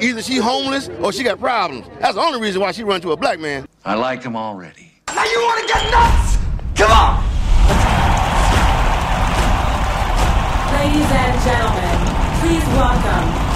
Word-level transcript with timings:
Either 0.00 0.22
she 0.22 0.36
homeless 0.36 0.88
or 1.00 1.12
she 1.12 1.22
got 1.22 1.40
problems. 1.40 1.86
That's 2.00 2.14
the 2.14 2.20
only 2.20 2.40
reason 2.40 2.60
why 2.60 2.72
she 2.72 2.84
run 2.84 3.00
to 3.02 3.12
a 3.12 3.16
black 3.16 3.40
man. 3.40 3.66
I 3.84 3.94
like 3.94 4.22
him 4.22 4.36
already. 4.36 4.92
Now 5.08 5.24
you 5.24 5.40
want 5.40 5.60
to 5.60 5.74
get 5.74 5.90
nuts? 5.90 6.36
Come 6.76 6.90
on! 6.92 7.24
Ladies 10.78 11.10
and 11.10 11.42
gentlemen, 11.42 11.96
please 12.40 12.64
welcome. 12.76 13.48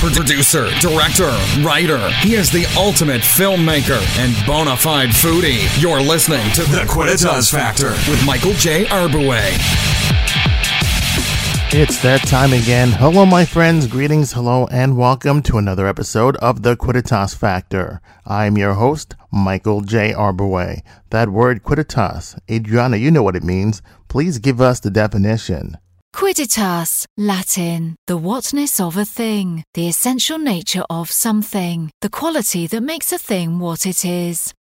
Producer, 0.00 0.70
director, 0.80 1.30
writer. 1.62 2.10
He 2.20 2.34
is 2.34 2.50
the 2.50 2.66
ultimate 2.76 3.20
filmmaker 3.20 4.00
and 4.18 4.46
bona 4.46 4.76
fide 4.76 5.10
foodie. 5.10 5.66
You're 5.80 6.00
listening 6.00 6.50
to 6.52 6.62
The 6.62 6.82
Quidditas 6.88 7.50
Factor 7.52 7.90
with 8.10 8.24
Michael 8.26 8.52
J. 8.54 8.84
Arbouay. 8.86 9.52
It's 11.70 12.00
that 12.00 12.22
time 12.22 12.54
again. 12.54 12.92
Hello, 12.92 13.26
my 13.26 13.44
friends. 13.44 13.86
Greetings, 13.86 14.32
hello, 14.32 14.66
and 14.70 14.96
welcome 14.96 15.42
to 15.42 15.58
another 15.58 15.86
episode 15.86 16.34
of 16.36 16.62
The 16.62 16.78
Quidditas 16.78 17.36
Factor. 17.36 18.00
I'm 18.24 18.56
your 18.56 18.72
host, 18.72 19.14
Michael 19.30 19.82
J. 19.82 20.14
Arbouay. 20.14 20.80
That 21.10 21.28
word 21.28 21.62
quidditas, 21.62 22.38
Adriana, 22.50 22.96
you 22.96 23.10
know 23.10 23.22
what 23.22 23.36
it 23.36 23.44
means. 23.44 23.82
Please 24.08 24.38
give 24.38 24.62
us 24.62 24.80
the 24.80 24.90
definition. 24.90 25.76
Quidditas, 26.14 27.04
Latin, 27.18 27.96
the 28.06 28.16
whatness 28.16 28.80
of 28.80 28.96
a 28.96 29.04
thing, 29.04 29.62
the 29.74 29.88
essential 29.88 30.38
nature 30.38 30.84
of 30.88 31.10
something, 31.10 31.90
the 32.00 32.08
quality 32.08 32.66
that 32.66 32.80
makes 32.80 33.12
a 33.12 33.18
thing 33.18 33.58
what 33.58 33.84
it 33.84 34.06
is. 34.06 34.54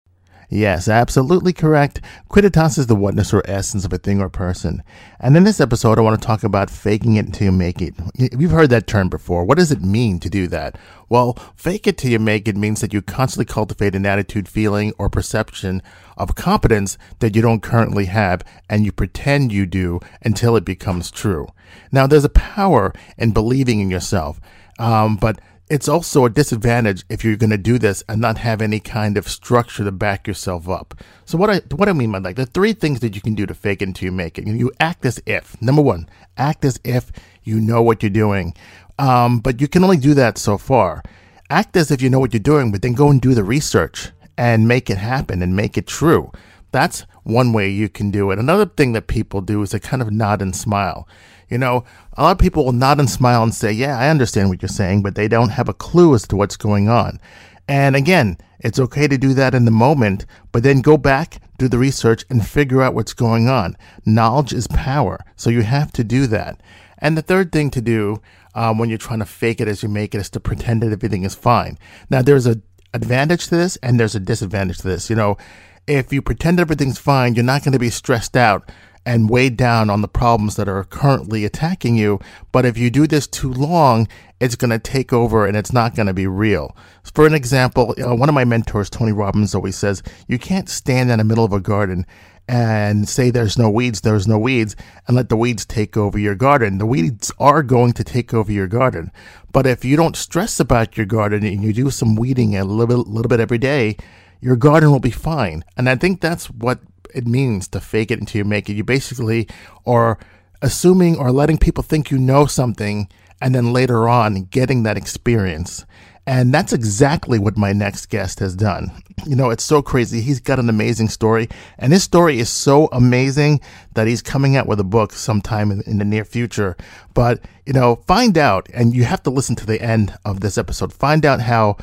Yes, 0.48 0.86
absolutely 0.86 1.52
correct. 1.52 2.00
Quidditas 2.30 2.78
is 2.78 2.86
the 2.86 2.94
whatness 2.94 3.34
or 3.34 3.42
essence 3.46 3.84
of 3.84 3.92
a 3.92 3.98
thing 3.98 4.20
or 4.20 4.28
person. 4.28 4.82
And 5.18 5.36
in 5.36 5.42
this 5.42 5.60
episode, 5.60 5.98
I 5.98 6.02
want 6.02 6.20
to 6.20 6.26
talk 6.26 6.44
about 6.44 6.70
faking 6.70 7.16
it 7.16 7.26
until 7.26 7.46
you 7.46 7.52
make 7.52 7.82
it. 7.82 7.94
You've 8.14 8.52
heard 8.52 8.70
that 8.70 8.86
term 8.86 9.08
before. 9.08 9.44
What 9.44 9.58
does 9.58 9.72
it 9.72 9.82
mean 9.82 10.20
to 10.20 10.30
do 10.30 10.46
that? 10.48 10.78
Well, 11.08 11.36
fake 11.56 11.88
it 11.88 11.98
till 11.98 12.12
you 12.12 12.20
make 12.20 12.46
it 12.46 12.56
means 12.56 12.80
that 12.80 12.92
you 12.92 13.02
constantly 13.02 13.44
cultivate 13.44 13.96
an 13.96 14.06
attitude, 14.06 14.48
feeling, 14.48 14.92
or 14.98 15.10
perception 15.10 15.82
of 16.16 16.36
competence 16.36 16.96
that 17.18 17.34
you 17.34 17.42
don't 17.42 17.62
currently 17.62 18.04
have, 18.06 18.42
and 18.70 18.84
you 18.84 18.92
pretend 18.92 19.52
you 19.52 19.66
do 19.66 19.98
until 20.22 20.56
it 20.56 20.64
becomes 20.64 21.10
true. 21.10 21.48
Now, 21.90 22.06
there's 22.06 22.24
a 22.24 22.28
power 22.28 22.92
in 23.18 23.32
believing 23.32 23.80
in 23.80 23.90
yourself, 23.90 24.40
um, 24.78 25.16
but 25.16 25.40
it's 25.68 25.88
also 25.88 26.24
a 26.24 26.30
disadvantage 26.30 27.04
if 27.08 27.24
you're 27.24 27.36
going 27.36 27.50
to 27.50 27.58
do 27.58 27.78
this 27.78 28.04
and 28.08 28.20
not 28.20 28.38
have 28.38 28.62
any 28.62 28.78
kind 28.78 29.16
of 29.16 29.28
structure 29.28 29.84
to 29.84 29.90
back 29.90 30.26
yourself 30.26 30.68
up. 30.68 30.94
So 31.24 31.36
what 31.36 31.50
I 31.50 31.60
what 31.74 31.88
I 31.88 31.92
mean 31.92 32.12
by 32.12 32.18
like 32.18 32.36
the 32.36 32.46
three 32.46 32.72
things 32.72 33.00
that 33.00 33.14
you 33.14 33.20
can 33.20 33.34
do 33.34 33.46
to 33.46 33.54
fake 33.54 33.82
it 33.82 33.88
until 33.88 34.06
you 34.06 34.12
make 34.12 34.38
it. 34.38 34.46
You 34.46 34.70
act 34.78 35.04
as 35.04 35.20
if 35.26 35.60
number 35.60 35.82
one, 35.82 36.08
act 36.36 36.64
as 36.64 36.78
if 36.84 37.10
you 37.42 37.60
know 37.60 37.82
what 37.82 38.02
you're 38.02 38.10
doing, 38.10 38.54
um, 38.98 39.40
but 39.40 39.60
you 39.60 39.68
can 39.68 39.82
only 39.82 39.96
do 39.96 40.14
that 40.14 40.38
so 40.38 40.56
far. 40.56 41.02
Act 41.50 41.76
as 41.76 41.90
if 41.90 42.00
you 42.00 42.10
know 42.10 42.20
what 42.20 42.32
you're 42.32 42.40
doing, 42.40 42.72
but 42.72 42.82
then 42.82 42.94
go 42.94 43.10
and 43.10 43.20
do 43.20 43.34
the 43.34 43.44
research 43.44 44.10
and 44.38 44.68
make 44.68 44.90
it 44.90 44.98
happen 44.98 45.42
and 45.42 45.56
make 45.56 45.78
it 45.78 45.86
true. 45.86 46.30
That's 46.76 47.06
one 47.22 47.54
way 47.54 47.70
you 47.70 47.88
can 47.88 48.10
do 48.10 48.30
it. 48.30 48.38
Another 48.38 48.66
thing 48.66 48.92
that 48.92 49.06
people 49.06 49.40
do 49.40 49.62
is 49.62 49.70
they 49.70 49.80
kind 49.80 50.02
of 50.02 50.10
nod 50.10 50.42
and 50.42 50.54
smile. 50.54 51.08
You 51.48 51.56
know, 51.56 51.86
a 52.18 52.22
lot 52.22 52.32
of 52.32 52.38
people 52.38 52.66
will 52.66 52.72
nod 52.72 52.98
and 53.00 53.08
smile 53.08 53.42
and 53.42 53.54
say, 53.54 53.72
Yeah, 53.72 53.98
I 53.98 54.10
understand 54.10 54.50
what 54.50 54.60
you're 54.60 54.68
saying, 54.68 55.02
but 55.02 55.14
they 55.14 55.26
don't 55.26 55.48
have 55.48 55.70
a 55.70 55.72
clue 55.72 56.14
as 56.14 56.28
to 56.28 56.36
what's 56.36 56.58
going 56.58 56.90
on. 56.90 57.18
And 57.66 57.96
again, 57.96 58.36
it's 58.60 58.78
okay 58.78 59.08
to 59.08 59.16
do 59.16 59.32
that 59.32 59.54
in 59.54 59.64
the 59.64 59.70
moment, 59.70 60.26
but 60.52 60.64
then 60.64 60.82
go 60.82 60.98
back, 60.98 61.40
do 61.56 61.66
the 61.66 61.78
research, 61.78 62.26
and 62.28 62.46
figure 62.46 62.82
out 62.82 62.92
what's 62.92 63.14
going 63.14 63.48
on. 63.48 63.78
Knowledge 64.04 64.52
is 64.52 64.66
power, 64.66 65.24
so 65.34 65.48
you 65.48 65.62
have 65.62 65.92
to 65.92 66.04
do 66.04 66.26
that. 66.26 66.60
And 66.98 67.16
the 67.16 67.22
third 67.22 67.52
thing 67.52 67.70
to 67.70 67.80
do 67.80 68.20
um, 68.54 68.76
when 68.76 68.90
you're 68.90 68.98
trying 68.98 69.20
to 69.20 69.24
fake 69.24 69.62
it 69.62 69.68
as 69.68 69.82
you 69.82 69.88
make 69.88 70.14
it 70.14 70.18
is 70.18 70.28
to 70.30 70.40
pretend 70.40 70.82
that 70.82 70.92
everything 70.92 71.22
is 71.24 71.34
fine. 71.34 71.78
Now, 72.10 72.20
there's 72.20 72.46
a 72.46 72.60
advantage 72.92 73.46
to 73.46 73.56
this 73.56 73.76
and 73.76 74.00
there's 74.00 74.14
a 74.14 74.20
disadvantage 74.20 74.78
to 74.78 74.88
this. 74.88 75.08
You 75.08 75.16
know, 75.16 75.38
if 75.86 76.12
you 76.12 76.20
pretend 76.22 76.60
everything's 76.60 76.98
fine, 76.98 77.34
you're 77.34 77.44
not 77.44 77.62
going 77.62 77.72
to 77.72 77.78
be 77.78 77.90
stressed 77.90 78.36
out 78.36 78.70
and 79.04 79.30
weighed 79.30 79.56
down 79.56 79.88
on 79.88 80.02
the 80.02 80.08
problems 80.08 80.56
that 80.56 80.68
are 80.68 80.82
currently 80.82 81.44
attacking 81.44 81.96
you. 81.96 82.18
But 82.50 82.66
if 82.66 82.76
you 82.76 82.90
do 82.90 83.06
this 83.06 83.28
too 83.28 83.52
long, 83.52 84.08
it's 84.40 84.56
going 84.56 84.72
to 84.72 84.80
take 84.80 85.12
over 85.12 85.46
and 85.46 85.56
it's 85.56 85.72
not 85.72 85.94
going 85.94 86.08
to 86.08 86.12
be 86.12 86.26
real. 86.26 86.76
For 87.14 87.24
an 87.24 87.32
example, 87.32 87.94
uh, 88.04 88.16
one 88.16 88.28
of 88.28 88.34
my 88.34 88.44
mentors, 88.44 88.90
Tony 88.90 89.12
Robbins, 89.12 89.54
always 89.54 89.76
says, 89.76 90.02
you 90.26 90.38
can't 90.38 90.68
stand 90.68 91.10
in 91.10 91.18
the 91.18 91.24
middle 91.24 91.44
of 91.44 91.52
a 91.52 91.60
garden 91.60 92.04
and 92.48 93.08
say 93.08 93.30
there's 93.30 93.58
no 93.58 93.70
weeds, 93.70 94.00
there's 94.00 94.26
no 94.26 94.38
weeds, 94.38 94.74
and 95.06 95.16
let 95.16 95.28
the 95.28 95.36
weeds 95.36 95.64
take 95.64 95.96
over 95.96 96.18
your 96.18 96.34
garden. 96.34 96.78
The 96.78 96.86
weeds 96.86 97.32
are 97.38 97.62
going 97.62 97.92
to 97.92 98.04
take 98.04 98.34
over 98.34 98.50
your 98.50 98.68
garden. 98.68 99.12
But 99.52 99.66
if 99.66 99.84
you 99.84 99.96
don't 99.96 100.16
stress 100.16 100.58
about 100.58 100.96
your 100.96 101.06
garden 101.06 101.44
and 101.44 101.62
you 101.62 101.72
do 101.72 101.90
some 101.90 102.16
weeding 102.16 102.56
a 102.56 102.64
little 102.64 102.86
bit, 102.86 103.08
little 103.08 103.28
bit 103.28 103.40
every 103.40 103.58
day, 103.58 103.96
your 104.40 104.56
garden 104.56 104.90
will 104.90 105.00
be 105.00 105.10
fine. 105.10 105.64
And 105.76 105.88
I 105.88 105.96
think 105.96 106.20
that's 106.20 106.46
what 106.46 106.80
it 107.14 107.26
means 107.26 107.68
to 107.68 107.80
fake 107.80 108.10
it 108.10 108.20
until 108.20 108.40
you 108.40 108.44
make 108.44 108.68
it. 108.68 108.74
You 108.74 108.84
basically 108.84 109.48
are 109.86 110.18
assuming 110.62 111.16
or 111.16 111.32
letting 111.32 111.58
people 111.58 111.82
think 111.82 112.10
you 112.10 112.18
know 112.18 112.46
something 112.46 113.08
and 113.40 113.54
then 113.54 113.72
later 113.72 114.08
on 114.08 114.44
getting 114.44 114.82
that 114.84 114.96
experience. 114.96 115.84
And 116.28 116.52
that's 116.52 116.72
exactly 116.72 117.38
what 117.38 117.56
my 117.56 117.72
next 117.72 118.06
guest 118.06 118.40
has 118.40 118.56
done. 118.56 118.90
You 119.26 119.36
know, 119.36 119.50
it's 119.50 119.62
so 119.62 119.80
crazy. 119.80 120.20
He's 120.20 120.40
got 120.40 120.58
an 120.58 120.68
amazing 120.68 121.08
story, 121.08 121.48
and 121.78 121.92
his 121.92 122.02
story 122.02 122.40
is 122.40 122.50
so 122.50 122.88
amazing 122.90 123.60
that 123.94 124.08
he's 124.08 124.22
coming 124.22 124.56
out 124.56 124.66
with 124.66 124.80
a 124.80 124.84
book 124.84 125.12
sometime 125.12 125.70
in, 125.70 125.82
in, 125.82 125.98
the 125.98 126.04
near 126.04 126.24
future. 126.24 126.76
But, 127.14 127.44
you 127.64 127.72
know, 127.72 127.96
find 128.08 128.36
out, 128.36 128.68
and 128.74 128.94
you 128.94 129.04
have 129.04 129.22
to 129.22 129.30
listen 129.30 129.54
to 129.56 129.66
the 129.66 129.80
end 129.80 130.18
of 130.24 130.40
this 130.40 130.58
episode, 130.58 130.92
find 130.92 131.24
out 131.24 131.40
how 131.40 131.76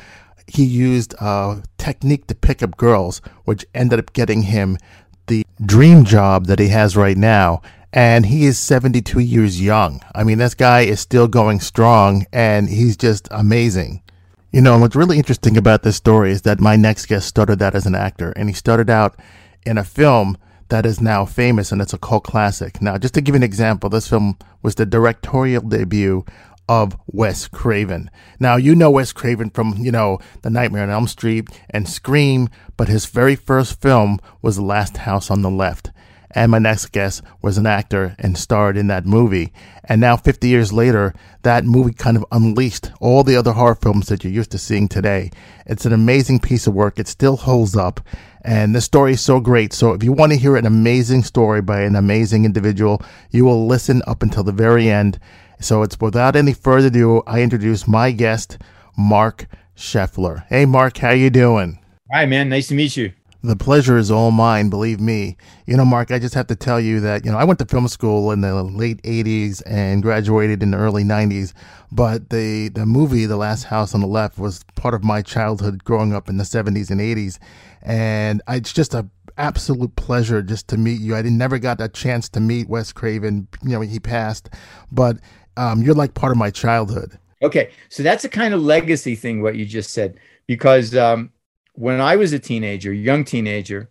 he 0.46 0.64
used 0.64 1.14
a 1.20 1.62
technique 1.78 2.26
to 2.26 2.34
pick 2.34 2.62
up 2.62 2.76
girls, 2.76 3.20
which 3.44 3.64
ended 3.74 3.98
up 3.98 4.12
getting 4.12 4.42
him 4.42 4.78
the 5.26 5.44
dream 5.64 6.04
job 6.04 6.46
that 6.46 6.58
he 6.58 6.68
has 6.68 6.96
right 6.96 7.16
now. 7.16 7.62
And 7.92 8.26
he 8.26 8.44
is 8.44 8.58
72 8.58 9.20
years 9.20 9.62
young. 9.62 10.02
I 10.14 10.24
mean, 10.24 10.38
this 10.38 10.54
guy 10.54 10.80
is 10.80 10.98
still 10.98 11.28
going 11.28 11.60
strong 11.60 12.26
and 12.32 12.68
he's 12.68 12.96
just 12.96 13.28
amazing. 13.30 14.02
You 14.50 14.60
know, 14.60 14.72
and 14.72 14.82
what's 14.82 14.96
really 14.96 15.16
interesting 15.16 15.56
about 15.56 15.82
this 15.82 15.96
story 15.96 16.32
is 16.32 16.42
that 16.42 16.60
my 16.60 16.76
next 16.76 17.06
guest 17.06 17.28
started 17.28 17.62
out 17.62 17.74
as 17.74 17.86
an 17.86 17.94
actor 17.94 18.32
and 18.32 18.48
he 18.48 18.54
started 18.54 18.90
out 18.90 19.18
in 19.64 19.78
a 19.78 19.84
film 19.84 20.36
that 20.68 20.86
is 20.86 21.00
now 21.00 21.24
famous 21.24 21.70
and 21.70 21.80
it's 21.80 21.92
a 21.92 21.98
cult 21.98 22.24
classic. 22.24 22.82
Now, 22.82 22.98
just 22.98 23.14
to 23.14 23.20
give 23.20 23.34
you 23.34 23.38
an 23.38 23.42
example, 23.42 23.90
this 23.90 24.08
film 24.08 24.38
was 24.62 24.74
the 24.74 24.86
directorial 24.86 25.62
debut 25.62 26.24
of 26.68 26.96
Wes 27.06 27.48
Craven. 27.48 28.10
Now, 28.40 28.56
you 28.56 28.74
know 28.74 28.90
Wes 28.90 29.12
Craven 29.12 29.50
from, 29.50 29.74
you 29.78 29.92
know, 29.92 30.18
The 30.42 30.50
Nightmare 30.50 30.84
on 30.84 30.90
Elm 30.90 31.06
Street 31.06 31.48
and 31.70 31.88
Scream, 31.88 32.48
but 32.76 32.88
his 32.88 33.06
very 33.06 33.36
first 33.36 33.80
film 33.80 34.18
was 34.42 34.56
The 34.56 34.62
Last 34.62 34.98
House 34.98 35.30
on 35.30 35.42
the 35.42 35.50
Left. 35.50 35.90
And 36.36 36.50
my 36.50 36.58
next 36.58 36.86
guest 36.86 37.22
was 37.42 37.58
an 37.58 37.66
actor 37.66 38.16
and 38.18 38.36
starred 38.36 38.76
in 38.76 38.88
that 38.88 39.06
movie. 39.06 39.52
And 39.84 40.00
now, 40.00 40.16
50 40.16 40.48
years 40.48 40.72
later, 40.72 41.14
that 41.42 41.64
movie 41.64 41.92
kind 41.92 42.16
of 42.16 42.24
unleashed 42.32 42.90
all 43.00 43.22
the 43.22 43.36
other 43.36 43.52
horror 43.52 43.76
films 43.76 44.08
that 44.08 44.24
you're 44.24 44.32
used 44.32 44.50
to 44.50 44.58
seeing 44.58 44.88
today. 44.88 45.30
It's 45.64 45.86
an 45.86 45.92
amazing 45.92 46.40
piece 46.40 46.66
of 46.66 46.74
work. 46.74 46.98
It 46.98 47.06
still 47.06 47.36
holds 47.36 47.76
up. 47.76 48.00
And 48.42 48.74
the 48.74 48.80
story 48.80 49.12
is 49.12 49.20
so 49.20 49.38
great. 49.38 49.72
So 49.72 49.92
if 49.92 50.02
you 50.02 50.12
want 50.12 50.32
to 50.32 50.38
hear 50.38 50.56
an 50.56 50.66
amazing 50.66 51.22
story 51.22 51.62
by 51.62 51.82
an 51.82 51.94
amazing 51.94 52.44
individual, 52.44 53.00
you 53.30 53.44
will 53.44 53.66
listen 53.66 54.02
up 54.06 54.22
until 54.22 54.42
the 54.42 54.52
very 54.52 54.90
end. 54.90 55.20
So 55.64 55.82
it's 55.82 55.98
without 55.98 56.36
any 56.36 56.52
further 56.52 56.88
ado, 56.88 57.22
I 57.26 57.40
introduce 57.40 57.88
my 57.88 58.10
guest, 58.10 58.58
Marc 58.98 59.46
Sheffler. 59.74 60.44
Hey, 60.48 60.66
Mark, 60.66 60.98
how 60.98 61.12
you 61.12 61.30
doing? 61.30 61.78
Hi, 62.12 62.26
man. 62.26 62.50
Nice 62.50 62.68
to 62.68 62.74
meet 62.74 62.98
you. 62.98 63.14
The 63.42 63.56
pleasure 63.56 63.96
is 63.96 64.10
all 64.10 64.30
mine, 64.30 64.68
believe 64.68 65.00
me. 65.00 65.38
You 65.66 65.78
know, 65.78 65.86
Mark, 65.86 66.10
I 66.10 66.18
just 66.18 66.34
have 66.34 66.48
to 66.48 66.54
tell 66.54 66.78
you 66.78 67.00
that, 67.00 67.24
you 67.24 67.32
know, 67.32 67.38
I 67.38 67.44
went 67.44 67.58
to 67.60 67.64
film 67.64 67.88
school 67.88 68.30
in 68.30 68.42
the 68.42 68.62
late 68.62 69.00
80s 69.04 69.62
and 69.64 70.02
graduated 70.02 70.62
in 70.62 70.70
the 70.70 70.76
early 70.76 71.02
90s, 71.02 71.54
but 71.90 72.28
the, 72.28 72.68
the 72.68 72.84
movie, 72.84 73.24
The 73.24 73.38
Last 73.38 73.64
House 73.64 73.94
on 73.94 74.02
the 74.02 74.06
Left, 74.06 74.38
was 74.38 74.64
part 74.74 74.92
of 74.92 75.02
my 75.02 75.22
childhood 75.22 75.82
growing 75.82 76.12
up 76.12 76.28
in 76.28 76.36
the 76.36 76.44
70s 76.44 76.90
and 76.90 77.00
80s. 77.00 77.38
And 77.80 78.42
it's 78.48 78.72
just 78.74 78.92
a 78.92 79.08
absolute 79.36 79.96
pleasure 79.96 80.42
just 80.42 80.68
to 80.68 80.76
meet 80.76 81.00
you. 81.00 81.16
I 81.16 81.22
didn't, 81.22 81.38
never 81.38 81.58
got 81.58 81.80
a 81.80 81.88
chance 81.88 82.28
to 82.30 82.40
meet 82.40 82.68
Wes 82.68 82.92
Craven. 82.92 83.48
You 83.62 83.70
know, 83.70 83.80
he 83.80 83.98
passed, 83.98 84.48
but 84.92 85.18
um, 85.56 85.82
you're 85.82 85.94
like 85.94 86.14
part 86.14 86.32
of 86.32 86.38
my 86.38 86.50
childhood. 86.50 87.18
Okay, 87.42 87.70
so 87.88 88.02
that's 88.02 88.24
a 88.24 88.28
kind 88.28 88.54
of 88.54 88.62
legacy 88.62 89.14
thing 89.14 89.42
what 89.42 89.56
you 89.56 89.66
just 89.66 89.92
said 89.92 90.18
because 90.46 90.94
um, 90.96 91.30
when 91.74 92.00
I 92.00 92.16
was 92.16 92.32
a 92.32 92.38
teenager, 92.38 92.92
young 92.92 93.24
teenager, 93.24 93.90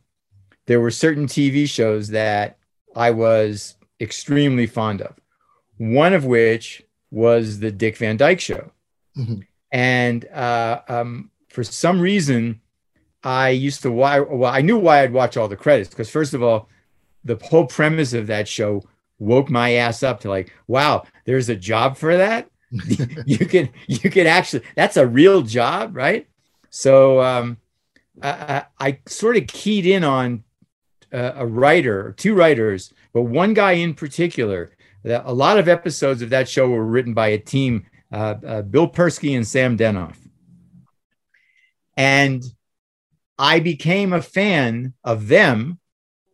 there 0.65 0.80
were 0.80 0.92
certain 0.92 1.27
TV 1.27 1.68
shows 1.68 2.10
that 2.10 2.57
I 2.95 3.12
was 3.12 3.75
extremely 4.00 4.65
fond 4.65 5.01
of. 5.01 5.15
One 5.77 6.13
of 6.13 6.25
which 6.25 6.83
was 7.12 7.60
the 7.60 7.71
Dick 7.71 7.98
Van 7.98 8.18
Dyke 8.18 8.39
Show, 8.39 8.71
mm-hmm. 9.18 9.42
and 9.71 10.25
uh, 10.30 10.81
um, 10.88 11.31
for 11.50 11.63
some 11.63 12.00
reason, 12.00 12.62
I 13.24 13.50
used 13.50 13.81
to 13.83 13.92
why 13.92 14.19
well 14.19 14.51
I 14.51 14.62
knew 14.62 14.77
why 14.77 15.01
I'd 15.01 15.13
watch 15.13 15.36
all 15.36 15.48
the 15.48 15.56
credits 15.56 15.89
because 15.89 16.10
first 16.10 16.33
of 16.33 16.44
all, 16.44 16.69
the 17.24 17.38
whole 17.44 17.65
premise 17.65 18.13
of 18.13 18.27
that 18.27 18.48
show 18.48 18.83
woke 19.23 19.49
my 19.49 19.73
ass 19.73 20.03
up 20.03 20.19
to 20.21 20.29
like, 20.29 20.53
wow, 20.67 21.03
there's 21.25 21.49
a 21.49 21.55
job 21.55 21.97
for 21.97 22.17
that. 22.17 22.49
you 23.25 23.37
can 23.37 23.69
you 23.87 24.09
can 24.09 24.27
actually 24.27 24.63
that's 24.75 24.97
a 24.97 25.05
real 25.05 25.41
job, 25.41 25.95
right? 25.95 26.27
So 26.69 27.21
um, 27.21 27.57
I, 28.21 28.29
I, 28.29 28.65
I 28.79 28.99
sort 29.07 29.37
of 29.37 29.47
keyed 29.47 29.85
in 29.85 30.03
on 30.03 30.43
uh, 31.13 31.33
a 31.35 31.45
writer, 31.45 32.13
two 32.17 32.33
writers, 32.33 32.91
but 33.13 33.23
one 33.23 33.53
guy 33.53 33.73
in 33.73 33.93
particular. 33.93 34.71
That 35.03 35.23
a 35.25 35.33
lot 35.33 35.59
of 35.59 35.67
episodes 35.67 36.21
of 36.21 36.29
that 36.29 36.47
show 36.47 36.69
were 36.69 36.85
written 36.85 37.13
by 37.13 37.27
a 37.27 37.37
team, 37.37 37.85
uh, 38.09 38.35
uh, 38.47 38.61
Bill 38.61 38.89
Persky 38.89 39.35
and 39.35 39.45
Sam 39.45 39.77
Denoff, 39.77 40.15
and 41.97 42.41
I 43.37 43.59
became 43.59 44.13
a 44.13 44.21
fan 44.21 44.93
of 45.03 45.27
them, 45.27 45.79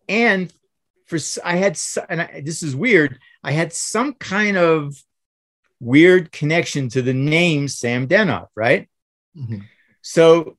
and 0.08 0.54
for 1.10 1.18
I 1.44 1.56
had 1.56 1.80
and 2.08 2.22
I, 2.22 2.42
this 2.46 2.62
is 2.64 2.76
weird. 2.76 3.20
I 3.44 3.52
had 3.52 3.74
some 3.74 4.14
kind 4.14 4.58
of 4.58 4.96
weird 5.80 6.32
connection 6.32 6.90
to 6.90 7.02
the 7.02 7.14
name 7.14 7.68
Sam 7.68 8.08
Denoff, 8.08 8.48
right? 8.56 8.88
Mm-hmm. 9.36 9.60
So, 10.02 10.58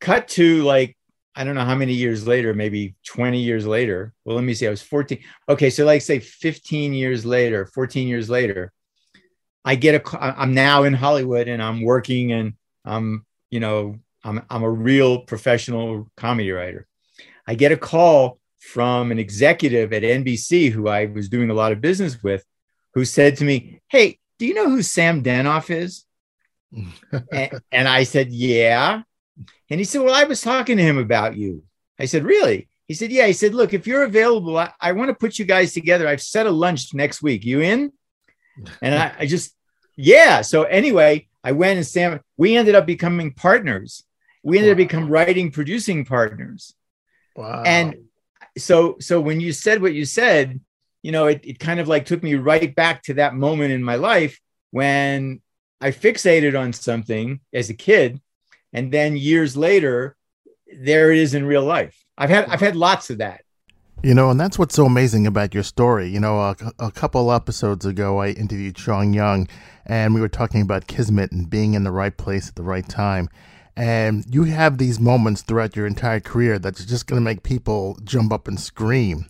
cut 0.00 0.28
to 0.28 0.62
like 0.62 0.96
I 1.34 1.42
don't 1.42 1.56
know 1.56 1.64
how 1.64 1.74
many 1.74 1.92
years 1.92 2.26
later, 2.26 2.54
maybe 2.54 2.94
20 3.06 3.40
years 3.40 3.66
later. 3.66 4.12
Well, 4.24 4.36
let 4.36 4.44
me 4.44 4.54
see. 4.54 4.68
I 4.68 4.70
was 4.70 4.82
14. 4.82 5.18
Okay, 5.48 5.68
so 5.70 5.84
like 5.84 6.02
say 6.02 6.20
15 6.20 6.94
years 6.94 7.26
later, 7.26 7.66
14 7.66 8.06
years 8.06 8.30
later, 8.30 8.72
I 9.64 9.74
get 9.74 9.96
a. 9.96 10.38
I'm 10.38 10.54
now 10.54 10.84
in 10.84 10.94
Hollywood 10.94 11.48
and 11.48 11.60
I'm 11.60 11.82
working 11.82 12.32
and 12.32 12.54
I'm 12.84 13.26
you 13.50 13.58
know 13.58 13.98
I'm 14.22 14.42
I'm 14.48 14.62
a 14.62 14.70
real 14.70 15.20
professional 15.20 16.08
comedy 16.16 16.52
writer. 16.52 16.86
I 17.46 17.54
get 17.54 17.72
a 17.72 17.76
call 17.76 18.38
from 18.72 19.10
an 19.10 19.18
executive 19.18 19.92
at 19.92 20.02
NBC 20.02 20.70
who 20.70 20.88
I 20.88 21.06
was 21.06 21.28
doing 21.28 21.50
a 21.50 21.54
lot 21.54 21.72
of 21.72 21.80
business 21.80 22.22
with, 22.22 22.44
who 22.94 23.04
said 23.04 23.36
to 23.38 23.44
me, 23.44 23.80
"Hey, 23.88 24.18
do 24.38 24.46
you 24.46 24.54
know 24.54 24.68
who 24.68 24.82
Sam 24.82 25.22
Denoff 25.22 25.70
is?" 25.70 26.04
and, 27.32 27.60
and 27.70 27.88
I 27.88 28.04
said, 28.04 28.32
"Yeah." 28.32 29.02
And 29.70 29.80
he 29.80 29.84
said, 29.84 30.02
Well, 30.02 30.14
I 30.14 30.24
was 30.24 30.40
talking 30.40 30.76
to 30.76 30.82
him 30.82 30.98
about 30.98 31.36
you. 31.36 31.64
I 31.98 32.04
said, 32.06 32.24
Really? 32.24 32.68
He 32.86 32.94
said, 32.94 33.10
Yeah. 33.10 33.26
He 33.26 33.32
said, 33.32 33.54
Look, 33.54 33.74
if 33.74 33.86
you're 33.86 34.04
available, 34.04 34.58
I, 34.58 34.72
I 34.80 34.92
want 34.92 35.08
to 35.08 35.14
put 35.14 35.38
you 35.38 35.44
guys 35.44 35.72
together. 35.72 36.06
I've 36.06 36.22
set 36.22 36.46
a 36.46 36.50
lunch 36.50 36.94
next 36.94 37.22
week. 37.22 37.44
You 37.44 37.60
in? 37.60 37.92
And 38.80 38.94
I, 38.94 39.12
I 39.20 39.26
just, 39.26 39.54
yeah. 39.96 40.42
So 40.42 40.62
anyway, 40.62 41.26
I 41.42 41.52
went 41.52 41.78
and 41.78 41.86
Sam, 41.86 42.20
we 42.36 42.56
ended 42.56 42.74
up 42.74 42.86
becoming 42.86 43.32
partners. 43.32 44.04
We 44.42 44.58
ended 44.58 44.70
wow. 44.70 44.72
up 44.72 44.88
becoming 44.88 45.08
writing, 45.08 45.50
producing 45.50 46.04
partners. 46.04 46.74
Wow. 47.34 47.62
And 47.64 48.03
so, 48.56 48.96
so 49.00 49.20
when 49.20 49.40
you 49.40 49.52
said 49.52 49.82
what 49.82 49.94
you 49.94 50.04
said, 50.04 50.60
you 51.02 51.12
know, 51.12 51.26
it, 51.26 51.40
it 51.44 51.58
kind 51.58 51.80
of 51.80 51.88
like 51.88 52.06
took 52.06 52.22
me 52.22 52.34
right 52.34 52.74
back 52.74 53.02
to 53.04 53.14
that 53.14 53.34
moment 53.34 53.72
in 53.72 53.82
my 53.82 53.96
life 53.96 54.40
when 54.70 55.40
I 55.80 55.90
fixated 55.90 56.58
on 56.58 56.72
something 56.72 57.40
as 57.52 57.68
a 57.68 57.74
kid. 57.74 58.20
And 58.72 58.90
then 58.90 59.16
years 59.16 59.56
later 59.56 60.16
there 60.80 61.12
it 61.12 61.18
is 61.18 61.34
in 61.34 61.46
real 61.46 61.64
life. 61.64 61.96
I've 62.16 62.30
had 62.30 62.46
i've 62.46 62.60
had 62.60 62.76
lots 62.76 63.10
of 63.10 63.18
that. 63.18 63.42
You 64.02 64.14
know 64.14 64.30
and 64.30 64.38
that's 64.38 64.58
what's 64.58 64.74
so 64.74 64.86
amazing 64.86 65.26
about 65.26 65.54
your 65.54 65.62
story. 65.62 66.08
You 66.08 66.20
know 66.20 66.40
a, 66.40 66.56
a 66.78 66.90
couple 66.90 67.32
episodes 67.32 67.86
ago 67.86 68.18
i 68.18 68.28
interviewed 68.30 68.78
sean 68.78 69.12
young 69.12 69.48
and 69.86 70.14
we 70.14 70.20
were 70.20 70.28
talking 70.28 70.62
about 70.62 70.86
kismet 70.86 71.32
and 71.32 71.48
being 71.48 71.74
in 71.74 71.84
the 71.84 71.92
right 71.92 72.16
place 72.16 72.48
at 72.48 72.56
the 72.56 72.62
right 72.62 72.88
time 72.88 73.28
and 73.76 74.24
you 74.32 74.44
have 74.44 74.78
these 74.78 75.00
moments 75.00 75.42
throughout 75.42 75.74
your 75.74 75.86
entire 75.86 76.20
career 76.20 76.58
that's 76.58 76.84
just 76.84 77.06
going 77.06 77.20
to 77.20 77.24
make 77.24 77.42
people 77.42 77.98
jump 78.04 78.32
up 78.32 78.46
and 78.46 78.60
scream 78.60 79.26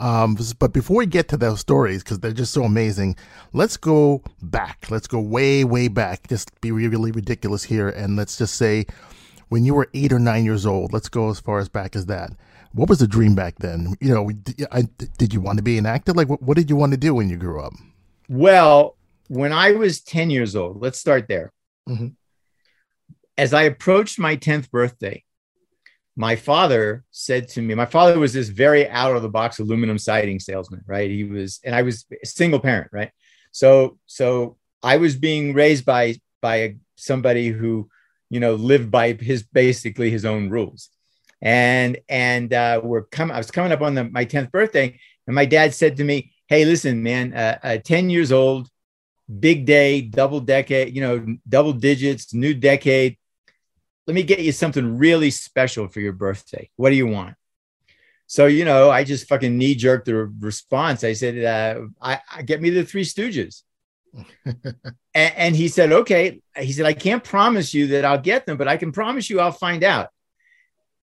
um, 0.00 0.38
but 0.58 0.72
before 0.72 0.96
we 0.96 1.06
get 1.06 1.28
to 1.28 1.36
those 1.36 1.60
stories, 1.60 2.02
because 2.02 2.20
they're 2.20 2.32
just 2.32 2.54
so 2.54 2.64
amazing, 2.64 3.16
let's 3.52 3.76
go 3.76 4.22
back. 4.40 4.86
Let's 4.90 5.06
go 5.06 5.20
way, 5.20 5.62
way 5.62 5.88
back. 5.88 6.26
Just 6.28 6.58
be 6.62 6.72
really 6.72 7.12
ridiculous 7.12 7.64
here. 7.64 7.90
And 7.90 8.16
let's 8.16 8.38
just 8.38 8.56
say 8.56 8.86
when 9.50 9.66
you 9.66 9.74
were 9.74 9.90
eight 9.92 10.10
or 10.10 10.18
nine 10.18 10.46
years 10.46 10.64
old, 10.64 10.94
let's 10.94 11.10
go 11.10 11.28
as 11.28 11.38
far 11.38 11.58
as 11.58 11.68
back 11.68 11.94
as 11.94 12.06
that. 12.06 12.30
What 12.72 12.88
was 12.88 13.00
the 13.00 13.06
dream 13.06 13.34
back 13.34 13.56
then? 13.58 13.94
You 14.00 14.14
know, 14.14 14.30
I, 14.72 14.88
did 15.18 15.34
you 15.34 15.42
want 15.42 15.58
to 15.58 15.62
be 15.62 15.76
an 15.76 15.84
actor? 15.84 16.14
Like, 16.14 16.30
what, 16.30 16.40
what 16.40 16.56
did 16.56 16.70
you 16.70 16.76
want 16.76 16.92
to 16.92 16.98
do 16.98 17.14
when 17.14 17.28
you 17.28 17.36
grew 17.36 17.60
up? 17.60 17.74
Well, 18.28 18.96
when 19.28 19.52
I 19.52 19.72
was 19.72 20.00
10 20.00 20.30
years 20.30 20.56
old, 20.56 20.80
let's 20.80 20.98
start 20.98 21.28
there. 21.28 21.52
Mm-hmm. 21.86 22.08
As 23.40 23.54
I 23.54 23.62
approached 23.62 24.18
my 24.18 24.36
10th 24.36 24.70
birthday, 24.70 25.24
my 26.14 26.36
father 26.36 27.04
said 27.10 27.48
to 27.48 27.62
me, 27.62 27.74
my 27.74 27.86
father 27.86 28.18
was 28.18 28.34
this 28.34 28.50
very 28.50 28.86
out 28.90 29.16
of 29.16 29.22
the 29.22 29.30
box 29.30 29.58
aluminum 29.58 29.96
siding 29.96 30.38
salesman, 30.38 30.82
right? 30.86 31.10
He 31.10 31.24
was, 31.24 31.58
and 31.64 31.74
I 31.74 31.80
was 31.80 32.04
a 32.22 32.26
single 32.26 32.60
parent, 32.60 32.90
right? 32.92 33.10
So, 33.50 33.98
so 34.04 34.58
I 34.82 34.98
was 34.98 35.16
being 35.16 35.54
raised 35.54 35.86
by 35.86 36.16
by 36.42 36.76
somebody 36.96 37.48
who, 37.48 37.88
you 38.28 38.40
know, 38.40 38.56
lived 38.56 38.90
by 38.90 39.14
his 39.14 39.42
basically 39.42 40.10
his 40.10 40.26
own 40.26 40.50
rules, 40.50 40.90
and 41.40 41.96
and 42.10 42.52
uh, 42.52 42.82
we're 42.84 43.04
coming. 43.04 43.34
I 43.34 43.38
was 43.38 43.50
coming 43.50 43.72
up 43.72 43.80
on 43.80 43.94
the, 43.94 44.04
my 44.04 44.26
tenth 44.26 44.52
birthday, 44.52 44.98
and 45.26 45.34
my 45.34 45.46
dad 45.46 45.72
said 45.72 45.96
to 45.96 46.04
me, 46.04 46.32
"Hey, 46.46 46.66
listen, 46.66 47.02
man, 47.02 47.32
uh, 47.32 47.58
uh, 47.62 47.76
ten 47.78 48.10
years 48.10 48.32
old, 48.32 48.68
big 49.48 49.64
day, 49.64 50.02
double 50.02 50.40
decade, 50.40 50.94
you 50.94 51.00
know, 51.00 51.14
double 51.48 51.72
digits, 51.72 52.34
new 52.34 52.52
decade." 52.52 53.16
Let 54.06 54.14
me 54.14 54.22
get 54.22 54.40
you 54.40 54.52
something 54.52 54.98
really 54.98 55.30
special 55.30 55.88
for 55.88 56.00
your 56.00 56.12
birthday. 56.12 56.70
What 56.76 56.90
do 56.90 56.96
you 56.96 57.06
want? 57.06 57.36
So, 58.26 58.46
you 58.46 58.64
know, 58.64 58.90
I 58.90 59.04
just 59.04 59.28
fucking 59.28 59.58
knee 59.58 59.74
jerked 59.74 60.06
the 60.06 60.14
response. 60.14 61.02
I 61.02 61.14
said, 61.14 61.44
uh, 61.44 61.86
I, 62.00 62.20
I 62.32 62.42
get 62.42 62.62
me 62.62 62.70
the 62.70 62.84
three 62.84 63.04
stooges. 63.04 63.62
and, 64.44 64.94
and 65.14 65.56
he 65.56 65.68
said, 65.68 65.92
okay. 65.92 66.40
He 66.56 66.72
said, 66.72 66.86
I 66.86 66.92
can't 66.92 67.24
promise 67.24 67.74
you 67.74 67.88
that 67.88 68.04
I'll 68.04 68.20
get 68.20 68.46
them, 68.46 68.56
but 68.56 68.68
I 68.68 68.76
can 68.76 68.92
promise 68.92 69.28
you 69.28 69.40
I'll 69.40 69.52
find 69.52 69.82
out. 69.82 70.10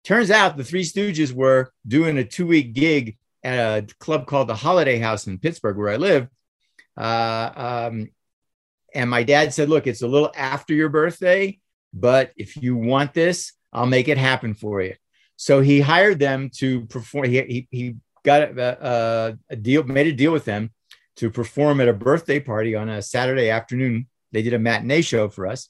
Turns 0.03 0.31
out 0.31 0.57
the 0.57 0.63
three 0.63 0.83
stooges 0.83 1.33
were 1.33 1.71
doing 1.87 2.17
a 2.17 2.23
two 2.23 2.47
week 2.47 2.73
gig 2.73 3.17
at 3.43 3.57
a 3.57 3.95
club 3.95 4.27
called 4.27 4.47
the 4.47 4.55
Holiday 4.55 4.99
House 4.99 5.27
in 5.27 5.39
Pittsburgh, 5.39 5.77
where 5.77 5.89
I 5.89 5.97
live. 5.97 6.27
Uh, 6.95 7.51
um, 7.89 8.09
and 8.93 9.09
my 9.09 9.23
dad 9.23 9.53
said, 9.53 9.69
look, 9.69 9.87
it's 9.87 10.01
a 10.01 10.07
little 10.07 10.31
after 10.35 10.73
your 10.73 10.89
birthday 10.89 11.59
but 11.93 12.31
if 12.35 12.57
you 12.57 12.75
want 12.75 13.13
this, 13.13 13.53
I'll 13.73 13.85
make 13.85 14.07
it 14.07 14.17
happen 14.17 14.53
for 14.53 14.81
you. 14.81 14.95
So 15.35 15.61
he 15.61 15.79
hired 15.79 16.19
them 16.19 16.49
to 16.57 16.85
perform. 16.85 17.25
He, 17.25 17.41
he, 17.41 17.67
he 17.71 17.95
got 18.23 18.41
a, 18.41 19.37
a, 19.49 19.55
deal, 19.55 19.83
made 19.83 20.07
a 20.07 20.11
deal 20.11 20.31
with 20.31 20.45
them 20.45 20.71
to 21.17 21.29
perform 21.29 21.79
at 21.79 21.87
a 21.87 21.93
birthday 21.93 22.39
party 22.39 22.75
on 22.75 22.89
a 22.89 23.01
Saturday 23.01 23.49
afternoon. 23.49 24.07
They 24.31 24.41
did 24.41 24.53
a 24.53 24.59
matinee 24.59 25.01
show 25.01 25.29
for 25.29 25.47
us. 25.47 25.69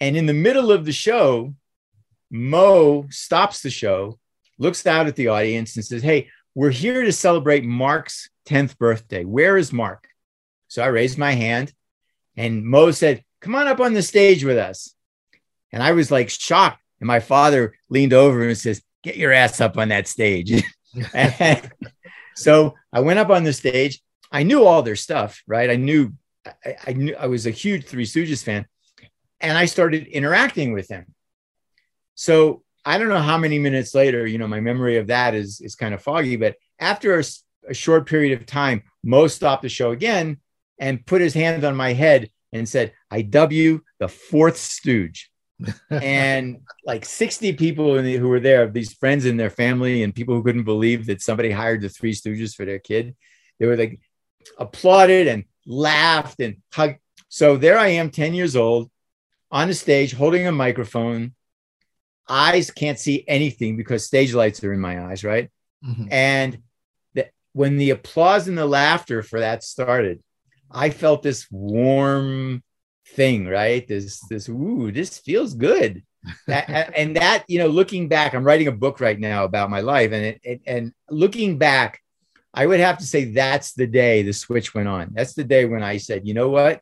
And 0.00 0.16
in 0.16 0.26
the 0.26 0.34
middle 0.34 0.72
of 0.72 0.84
the 0.84 0.92
show, 0.92 1.54
Mo 2.30 3.06
stops 3.10 3.60
the 3.60 3.70
show, 3.70 4.18
looks 4.58 4.86
out 4.86 5.06
at 5.06 5.16
the 5.16 5.28
audience, 5.28 5.76
and 5.76 5.84
says, 5.84 6.02
Hey, 6.02 6.30
we're 6.54 6.70
here 6.70 7.02
to 7.02 7.12
celebrate 7.12 7.64
Mark's 7.64 8.30
10th 8.48 8.78
birthday. 8.78 9.24
Where 9.24 9.56
is 9.56 9.72
Mark? 9.72 10.08
So 10.68 10.82
I 10.82 10.86
raised 10.86 11.18
my 11.18 11.32
hand, 11.32 11.72
and 12.36 12.64
Mo 12.64 12.90
said, 12.90 13.22
Come 13.42 13.54
on 13.54 13.68
up 13.68 13.80
on 13.80 13.92
the 13.92 14.02
stage 14.02 14.44
with 14.44 14.56
us. 14.56 14.94
And 15.72 15.82
I 15.82 15.92
was 15.92 16.10
like 16.10 16.30
shocked. 16.30 16.80
And 17.00 17.06
my 17.06 17.20
father 17.20 17.74
leaned 17.88 18.12
over 18.12 18.46
and 18.46 18.56
says, 18.56 18.82
Get 19.02 19.16
your 19.16 19.32
ass 19.32 19.60
up 19.60 19.76
on 19.76 19.88
that 19.88 20.06
stage. 20.06 20.62
so 22.36 22.74
I 22.92 23.00
went 23.00 23.18
up 23.18 23.30
on 23.30 23.42
the 23.42 23.52
stage. 23.52 24.00
I 24.30 24.44
knew 24.44 24.64
all 24.64 24.82
their 24.82 24.96
stuff, 24.96 25.42
right? 25.46 25.68
I 25.68 25.76
knew 25.76 26.12
I, 26.64 26.76
I 26.86 26.92
knew 26.92 27.16
I 27.18 27.26
was 27.26 27.46
a 27.46 27.50
huge 27.50 27.86
Three 27.86 28.04
Stooges 28.04 28.44
fan. 28.44 28.66
And 29.40 29.58
I 29.58 29.64
started 29.64 30.06
interacting 30.06 30.72
with 30.72 30.86
them. 30.86 31.06
So 32.14 32.62
I 32.84 32.98
don't 32.98 33.08
know 33.08 33.18
how 33.18 33.38
many 33.38 33.58
minutes 33.58 33.94
later, 33.94 34.24
you 34.26 34.38
know, 34.38 34.46
my 34.46 34.60
memory 34.60 34.98
of 34.98 35.08
that 35.08 35.34
is 35.34 35.60
is 35.60 35.74
kind 35.74 35.94
of 35.94 36.02
foggy, 36.02 36.36
but 36.36 36.56
after 36.78 37.18
a, 37.18 37.24
a 37.68 37.74
short 37.74 38.06
period 38.06 38.40
of 38.40 38.46
time, 38.46 38.82
Mo 39.02 39.26
stopped 39.26 39.62
the 39.62 39.68
show 39.68 39.90
again 39.90 40.38
and 40.78 41.04
put 41.04 41.20
his 41.20 41.34
hand 41.34 41.64
on 41.64 41.74
my 41.74 41.92
head 41.92 42.30
and 42.52 42.68
said, 42.68 42.92
I 43.10 43.22
dub 43.22 43.50
you 43.50 43.84
the 43.98 44.08
fourth 44.08 44.58
stooge 44.58 45.31
and 45.90 46.60
like 46.84 47.04
60 47.04 47.54
people 47.54 48.00
the, 48.02 48.16
who 48.16 48.28
were 48.28 48.40
there, 48.40 48.68
these 48.68 48.92
friends 48.92 49.24
and 49.24 49.38
their 49.38 49.50
family, 49.50 50.02
and 50.02 50.14
people 50.14 50.34
who 50.34 50.42
couldn't 50.42 50.64
believe 50.64 51.06
that 51.06 51.22
somebody 51.22 51.50
hired 51.50 51.80
the 51.80 51.88
Three 51.88 52.14
Stooges 52.14 52.54
for 52.54 52.64
their 52.64 52.78
kid. 52.78 53.14
They 53.58 53.66
were 53.66 53.76
like 53.76 54.00
applauded 54.58 55.28
and 55.28 55.44
laughed 55.66 56.40
and 56.40 56.56
hugged. 56.72 56.98
So 57.28 57.56
there 57.56 57.78
I 57.78 57.88
am, 57.88 58.10
10 58.10 58.34
years 58.34 58.56
old, 58.56 58.90
on 59.50 59.68
the 59.68 59.74
stage 59.74 60.12
holding 60.12 60.46
a 60.46 60.52
microphone. 60.52 61.34
Eyes 62.28 62.70
can't 62.70 62.98
see 62.98 63.24
anything 63.26 63.76
because 63.76 64.06
stage 64.06 64.32
lights 64.32 64.62
are 64.64 64.72
in 64.72 64.80
my 64.80 65.04
eyes, 65.06 65.24
right? 65.24 65.50
Mm-hmm. 65.84 66.06
And 66.10 66.58
the, 67.14 67.28
when 67.52 67.76
the 67.76 67.90
applause 67.90 68.48
and 68.48 68.56
the 68.56 68.66
laughter 68.66 69.22
for 69.22 69.40
that 69.40 69.64
started, 69.64 70.22
I 70.70 70.90
felt 70.90 71.22
this 71.22 71.46
warm 71.50 72.62
thing, 73.08 73.46
right? 73.46 73.86
This 73.86 74.20
this 74.28 74.48
ooh, 74.48 74.92
this 74.92 75.18
feels 75.18 75.54
good. 75.54 76.02
and 76.46 77.16
that 77.16 77.44
you 77.48 77.58
know, 77.58 77.66
looking 77.66 78.08
back, 78.08 78.34
I'm 78.34 78.44
writing 78.44 78.68
a 78.68 78.72
book 78.72 79.00
right 79.00 79.18
now 79.18 79.44
about 79.44 79.70
my 79.70 79.80
life, 79.80 80.12
and 80.12 80.24
it, 80.24 80.40
it, 80.44 80.60
and 80.66 80.92
looking 81.10 81.58
back, 81.58 82.00
I 82.54 82.66
would 82.66 82.80
have 82.80 82.98
to 82.98 83.04
say 83.04 83.24
that's 83.24 83.72
the 83.72 83.86
day 83.86 84.22
the 84.22 84.32
switch 84.32 84.74
went 84.74 84.88
on. 84.88 85.10
That's 85.12 85.34
the 85.34 85.44
day 85.44 85.64
when 85.64 85.82
I 85.82 85.96
said, 85.96 86.26
you 86.26 86.34
know 86.34 86.50
what? 86.50 86.80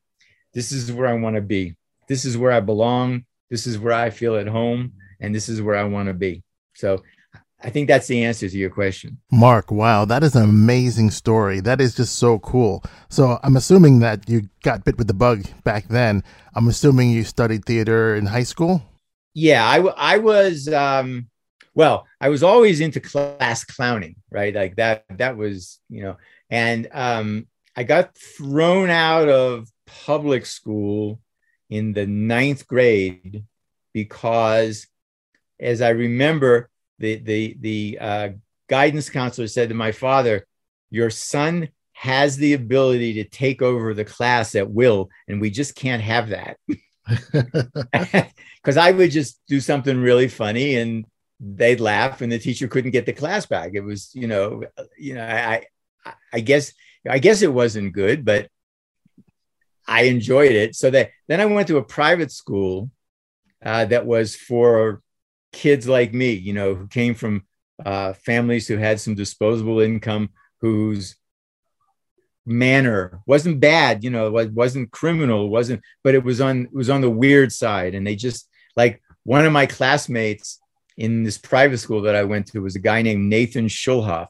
This 0.52 0.72
is 0.72 0.90
where 0.92 1.06
I 1.06 1.14
want 1.14 1.36
to 1.36 1.42
be. 1.42 1.76
This 2.08 2.24
is 2.24 2.36
where 2.36 2.52
I 2.52 2.60
belong. 2.60 3.24
This 3.50 3.66
is 3.66 3.78
where 3.78 3.92
I 3.92 4.10
feel 4.10 4.36
at 4.36 4.48
home. 4.48 4.94
And 5.20 5.34
this 5.34 5.48
is 5.48 5.62
where 5.62 5.76
I 5.76 5.84
want 5.84 6.08
to 6.08 6.14
be. 6.14 6.42
So 6.74 7.02
I 7.62 7.70
think 7.70 7.88
that's 7.88 8.06
the 8.06 8.24
answer 8.24 8.48
to 8.48 8.56
your 8.56 8.70
question. 8.70 9.18
Mark, 9.30 9.70
wow, 9.70 10.04
that 10.06 10.22
is 10.22 10.34
an 10.34 10.42
amazing 10.42 11.10
story. 11.10 11.60
That 11.60 11.80
is 11.80 11.94
just 11.94 12.16
so 12.16 12.38
cool. 12.38 12.82
So 13.10 13.38
I'm 13.42 13.56
assuming 13.56 13.98
that 13.98 14.28
you 14.28 14.48
got 14.62 14.84
bit 14.84 14.96
with 14.96 15.08
the 15.08 15.14
bug 15.14 15.44
back 15.62 15.88
then. 15.88 16.24
I'm 16.54 16.68
assuming 16.68 17.10
you 17.10 17.24
studied 17.24 17.66
theater 17.66 18.14
in 18.14 18.26
high 18.26 18.44
school. 18.44 18.82
Yeah, 19.34 19.66
I, 19.66 19.76
w- 19.76 19.94
I 19.96 20.18
was, 20.18 20.68
um, 20.68 21.28
well, 21.74 22.06
I 22.20 22.30
was 22.30 22.42
always 22.42 22.80
into 22.80 22.98
class 22.98 23.64
clowning, 23.64 24.16
right? 24.30 24.54
Like 24.54 24.76
that, 24.76 25.04
that 25.10 25.36
was, 25.36 25.80
you 25.90 26.02
know, 26.02 26.16
and 26.48 26.88
um, 26.92 27.46
I 27.76 27.84
got 27.84 28.16
thrown 28.16 28.88
out 28.88 29.28
of 29.28 29.68
public 29.86 30.46
school 30.46 31.20
in 31.68 31.92
the 31.92 32.06
ninth 32.06 32.66
grade 32.66 33.44
because, 33.92 34.86
as 35.60 35.82
I 35.82 35.90
remember, 35.90 36.69
the 37.00 37.16
the 37.16 37.56
the 37.60 37.98
uh, 38.00 38.28
guidance 38.68 39.10
counselor 39.10 39.48
said 39.48 39.70
to 39.70 39.74
my 39.74 39.90
father, 39.90 40.46
"Your 40.90 41.10
son 41.10 41.70
has 41.92 42.36
the 42.36 42.52
ability 42.54 43.14
to 43.14 43.24
take 43.24 43.62
over 43.62 43.92
the 43.92 44.04
class 44.04 44.54
at 44.54 44.70
will, 44.70 45.10
and 45.26 45.40
we 45.40 45.50
just 45.50 45.74
can't 45.74 46.02
have 46.02 46.28
that." 46.28 46.56
Because 48.62 48.76
I 48.76 48.90
would 48.90 49.10
just 49.10 49.40
do 49.48 49.58
something 49.58 49.98
really 50.02 50.28
funny, 50.28 50.76
and 50.76 51.06
they'd 51.40 51.80
laugh, 51.80 52.20
and 52.20 52.30
the 52.30 52.38
teacher 52.38 52.68
couldn't 52.68 52.90
get 52.90 53.06
the 53.06 53.14
class 53.14 53.46
back. 53.46 53.70
It 53.72 53.80
was, 53.80 54.14
you 54.14 54.26
know, 54.26 54.64
you 54.98 55.14
know, 55.14 55.24
I, 55.24 55.64
I 56.30 56.40
guess, 56.40 56.74
I 57.08 57.20
guess 57.20 57.40
it 57.40 57.52
wasn't 57.52 57.94
good, 57.94 58.22
but 58.22 58.48
I 59.88 60.02
enjoyed 60.02 60.52
it. 60.52 60.76
So 60.76 60.90
that 60.90 61.10
then 61.26 61.40
I 61.40 61.46
went 61.46 61.68
to 61.68 61.78
a 61.78 61.82
private 61.82 62.30
school 62.30 62.90
uh, 63.64 63.86
that 63.86 64.04
was 64.04 64.36
for 64.36 65.00
kids 65.52 65.88
like 65.88 66.12
me, 66.12 66.32
you 66.32 66.52
know, 66.52 66.74
who 66.74 66.86
came 66.86 67.14
from 67.14 67.44
uh, 67.84 68.12
families 68.12 68.68
who 68.68 68.76
had 68.76 69.00
some 69.00 69.14
disposable 69.14 69.80
income, 69.80 70.30
whose 70.60 71.16
manner 72.46 73.20
wasn't 73.26 73.60
bad, 73.60 74.04
you 74.04 74.10
know, 74.10 74.36
it 74.36 74.52
wasn't 74.52 74.90
criminal, 74.90 75.48
wasn't, 75.48 75.82
but 76.02 76.14
it 76.14 76.24
was 76.24 76.40
on 76.40 76.64
it 76.64 76.74
was 76.74 76.90
on 76.90 77.00
the 77.00 77.10
weird 77.10 77.52
side. 77.52 77.94
And 77.94 78.06
they 78.06 78.16
just 78.16 78.48
like 78.76 79.02
one 79.24 79.46
of 79.46 79.52
my 79.52 79.66
classmates 79.66 80.60
in 80.96 81.22
this 81.22 81.38
private 81.38 81.78
school 81.78 82.02
that 82.02 82.14
I 82.14 82.24
went 82.24 82.46
to 82.48 82.60
was 82.60 82.76
a 82.76 82.80
guy 82.80 83.02
named 83.02 83.28
Nathan 83.28 83.66
Schulhof. 83.66 84.28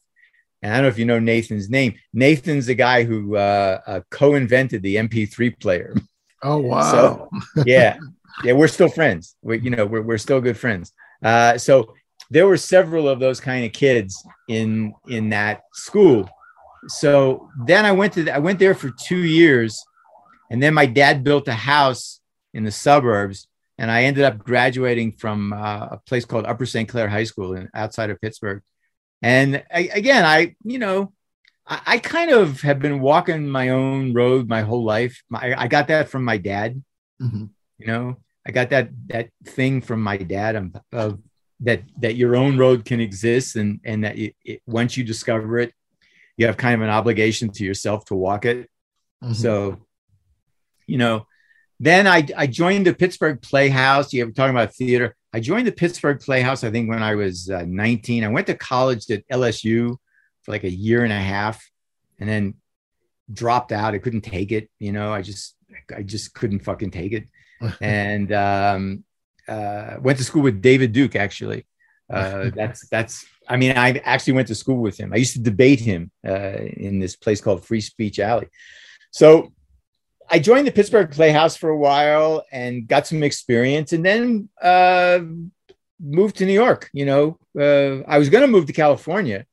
And 0.63 0.73
I 0.73 0.77
don't 0.77 0.85
know 0.85 0.89
if 0.89 0.99
you 0.99 1.07
know 1.07 1.19
Nathan's 1.19 1.71
name. 1.71 1.95
Nathan's 2.13 2.67
the 2.67 2.75
guy 2.75 3.05
who 3.05 3.37
uh, 3.37 3.81
uh, 3.87 4.01
co-invented 4.11 4.83
the 4.83 4.97
MP3 4.97 5.59
player. 5.59 5.95
Oh 6.43 6.59
wow! 6.59 6.91
So, 6.91 7.31
yeah, 7.67 7.97
yeah, 8.45 8.53
we're 8.53 8.69
still 8.69 8.89
friends. 8.89 9.37
We, 9.43 9.61
you 9.61 9.71
know, 9.71 9.87
we're 9.87 10.03
we're 10.03 10.19
still 10.19 10.41
good 10.41 10.59
friends. 10.59 10.93
Uh, 11.23 11.59
so 11.59 11.95
there 12.31 12.47
were 12.47 12.57
several 12.57 13.09
of 13.09 13.21
those 13.21 13.41
kind 13.41 13.65
of 13.65 13.73
kids 13.73 14.25
in 14.49 14.95
in 15.09 15.31
that 15.31 15.63
school. 15.73 16.29
So 16.89 17.51
then 17.67 17.85
I 17.85 17.93
went 17.93 18.15
to 18.15 18.25
the, 18.25 18.35
I 18.35 18.39
went 18.39 18.59
there 18.59 18.75
for 18.75 18.91
two 18.91 19.19
years, 19.19 19.85
and 20.51 20.63
then 20.63 20.73
my 20.73 20.87
dad 20.87 21.25
built 21.25 21.49
a 21.49 21.53
house 21.53 22.21
in 22.55 22.65
the 22.65 22.71
suburbs, 22.71 23.49
and 23.79 23.91
I 23.91 24.05
ended 24.05 24.25
up 24.25 24.39
graduating 24.39 25.13
from 25.13 25.53
uh, 25.53 25.89
a 25.93 26.01
place 26.07 26.25
called 26.25 26.47
Upper 26.47 26.67
St. 26.67 26.89
Clair 26.89 27.09
High 27.09 27.25
School 27.25 27.55
in, 27.55 27.69
outside 27.75 28.11
of 28.11 28.21
Pittsburgh. 28.21 28.63
And 29.23 29.63
I, 29.73 29.91
again, 29.93 30.25
I 30.25 30.57
you 30.65 30.79
know 30.79 31.13
I, 31.67 31.81
I, 31.87 31.99
kind 31.99 32.31
of 32.31 32.61
have 32.63 32.81
been 32.81 33.01
walking 33.01 33.49
my 33.49 33.71
own 33.71 34.13
road 34.13 34.49
my 34.49 34.63
whole 34.63 34.85
life. 34.85 35.23
My, 35.29 35.55
I 35.57 35.69
got 35.69 35.89
that 35.89 36.09
from 36.09 36.25
my 36.25 36.37
dad. 36.37 36.83
Mm-hmm. 37.21 37.45
You 37.79 37.87
know, 37.87 38.17
I 38.51 38.53
got 38.53 38.71
that 38.71 38.89
that 39.07 39.29
thing 39.45 39.81
from 39.81 40.03
my 40.03 40.17
dad 40.17 40.57
of, 40.57 40.77
of 40.93 41.19
that 41.61 41.83
that 42.01 42.17
your 42.17 42.35
own 42.35 42.59
road 42.59 42.85
can 42.85 43.01
exist 43.01 43.55
and 43.55 43.79
and 43.85 44.03
that 44.03 44.19
it, 44.19 44.35
it, 44.45 44.61
once 44.67 44.97
you 44.97 45.05
discover 45.05 45.61
it, 45.61 45.73
you 46.37 46.47
have 46.47 46.57
kind 46.57 46.75
of 46.75 46.81
an 46.81 46.91
obligation 46.91 47.51
to 47.53 47.65
yourself 47.65 48.07
to 48.07 48.17
walk 48.17 48.45
it. 48.47 48.69
Mm-hmm. 49.23 49.35
So, 49.35 49.79
you 50.89 50.99
know, 50.99 51.29
then 51.79 52.09
I 52.09 52.27
I 52.37 52.49
joined 52.49 52.89
the 52.89 52.95
Pittsburgh 52.95 53.41
Playhouse. 53.41 54.13
You 54.13 54.27
were 54.27 54.33
talking 54.33 54.57
about 54.57 54.75
theater. 54.75 55.15
I 55.33 55.39
joined 55.39 55.69
the 55.69 55.73
Pittsburgh 55.73 56.19
Playhouse. 56.19 56.65
I 56.65 56.73
think 56.73 56.89
when 56.89 57.05
I 57.05 57.15
was 57.15 57.49
uh, 57.49 57.65
19. 57.65 58.25
I 58.25 58.29
went 58.29 58.49
to 58.49 58.55
college 58.57 59.09
at 59.13 59.29
LSU 59.29 59.97
for 60.43 60.51
like 60.51 60.65
a 60.65 60.71
year 60.71 61.05
and 61.05 61.13
a 61.13 61.21
half, 61.21 61.65
and 62.19 62.29
then 62.29 62.55
dropped 63.33 63.71
out. 63.71 63.95
I 63.95 63.99
couldn't 63.99 64.23
take 64.23 64.51
it. 64.51 64.69
You 64.81 64.91
know, 64.91 65.13
I 65.13 65.23
just 65.23 65.55
I 65.97 66.03
just 66.03 66.35
couldn't 66.35 66.65
fucking 66.65 66.91
take 66.91 67.13
it 67.13 67.29
and 67.81 68.33
um, 68.33 69.05
uh, 69.49 69.97
went 70.01 70.19
to 70.19 70.25
school 70.25 70.43
with 70.43 70.63
David 70.63 70.93
Duke. 70.93 71.17
Actually, 71.17 71.67
uh, 72.09 72.51
that's 72.55 72.89
that's. 72.89 73.27
I 73.49 73.57
mean, 73.57 73.77
I 73.77 74.01
actually 74.05 74.35
went 74.35 74.49
to 74.49 74.55
school 74.55 74.79
with 74.79 74.97
him. 74.97 75.13
I 75.13 75.17
used 75.17 75.33
to 75.33 75.41
debate 75.41 75.81
him 75.81 76.11
uh, 76.27 76.59
in 76.59 77.01
this 77.01 77.17
place 77.17 77.41
called 77.41 77.65
Free 77.65 77.81
Speech 77.81 78.21
Alley. 78.21 78.47
So 79.11 79.53
I 80.31 80.39
joined 80.39 80.69
the 80.69 80.73
Pittsburgh 80.73 81.11
Playhouse 81.11 81.57
for 81.57 81.71
a 81.71 81.77
while 81.77 82.45
and 82.53 82.87
got 82.87 83.09
some 83.09 83.25
experience, 83.25 83.93
and 83.93 84.05
then 84.05 84.49
uh, 84.63 85.21
moved 86.01 86.37
to 86.37 86.47
New 86.47 86.53
York. 86.53 86.89
You 86.93 87.07
know, 87.07 87.39
uh, 87.59 88.07
I 88.09 88.19
was 88.19 88.29
going 88.29 88.43
to 88.43 88.49
move 88.49 88.67
to 88.67 88.73
California, 88.73 89.47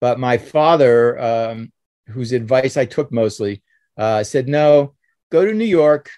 but 0.00 0.20
my 0.20 0.38
father, 0.38 1.18
um, 1.18 1.72
whose 2.06 2.32
advice 2.32 2.76
I 2.76 2.84
took 2.84 3.10
mostly, 3.10 3.62
uh, 3.96 4.22
said, 4.22 4.48
"No, 4.48 4.94
go 5.30 5.44
to 5.44 5.52
New 5.52 5.64
York, 5.64 6.10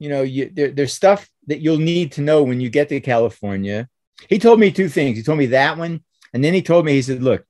you 0.00 0.08
know, 0.08 0.22
you, 0.22 0.50
there, 0.52 0.70
there's 0.70 0.94
stuff 0.94 1.28
that 1.46 1.60
you'll 1.60 1.76
need 1.76 2.12
to 2.12 2.22
know 2.22 2.42
when 2.42 2.60
you 2.60 2.70
get 2.70 2.88
to 2.88 3.00
California. 3.00 3.86
He 4.28 4.38
told 4.38 4.58
me 4.58 4.72
two 4.72 4.88
things. 4.88 5.16
He 5.18 5.22
told 5.22 5.38
me 5.38 5.46
that 5.46 5.76
one, 5.76 6.02
and 6.32 6.42
then 6.42 6.54
he 6.54 6.62
told 6.62 6.86
me, 6.86 6.92
he 6.92 7.02
said, 7.02 7.22
"Look, 7.22 7.44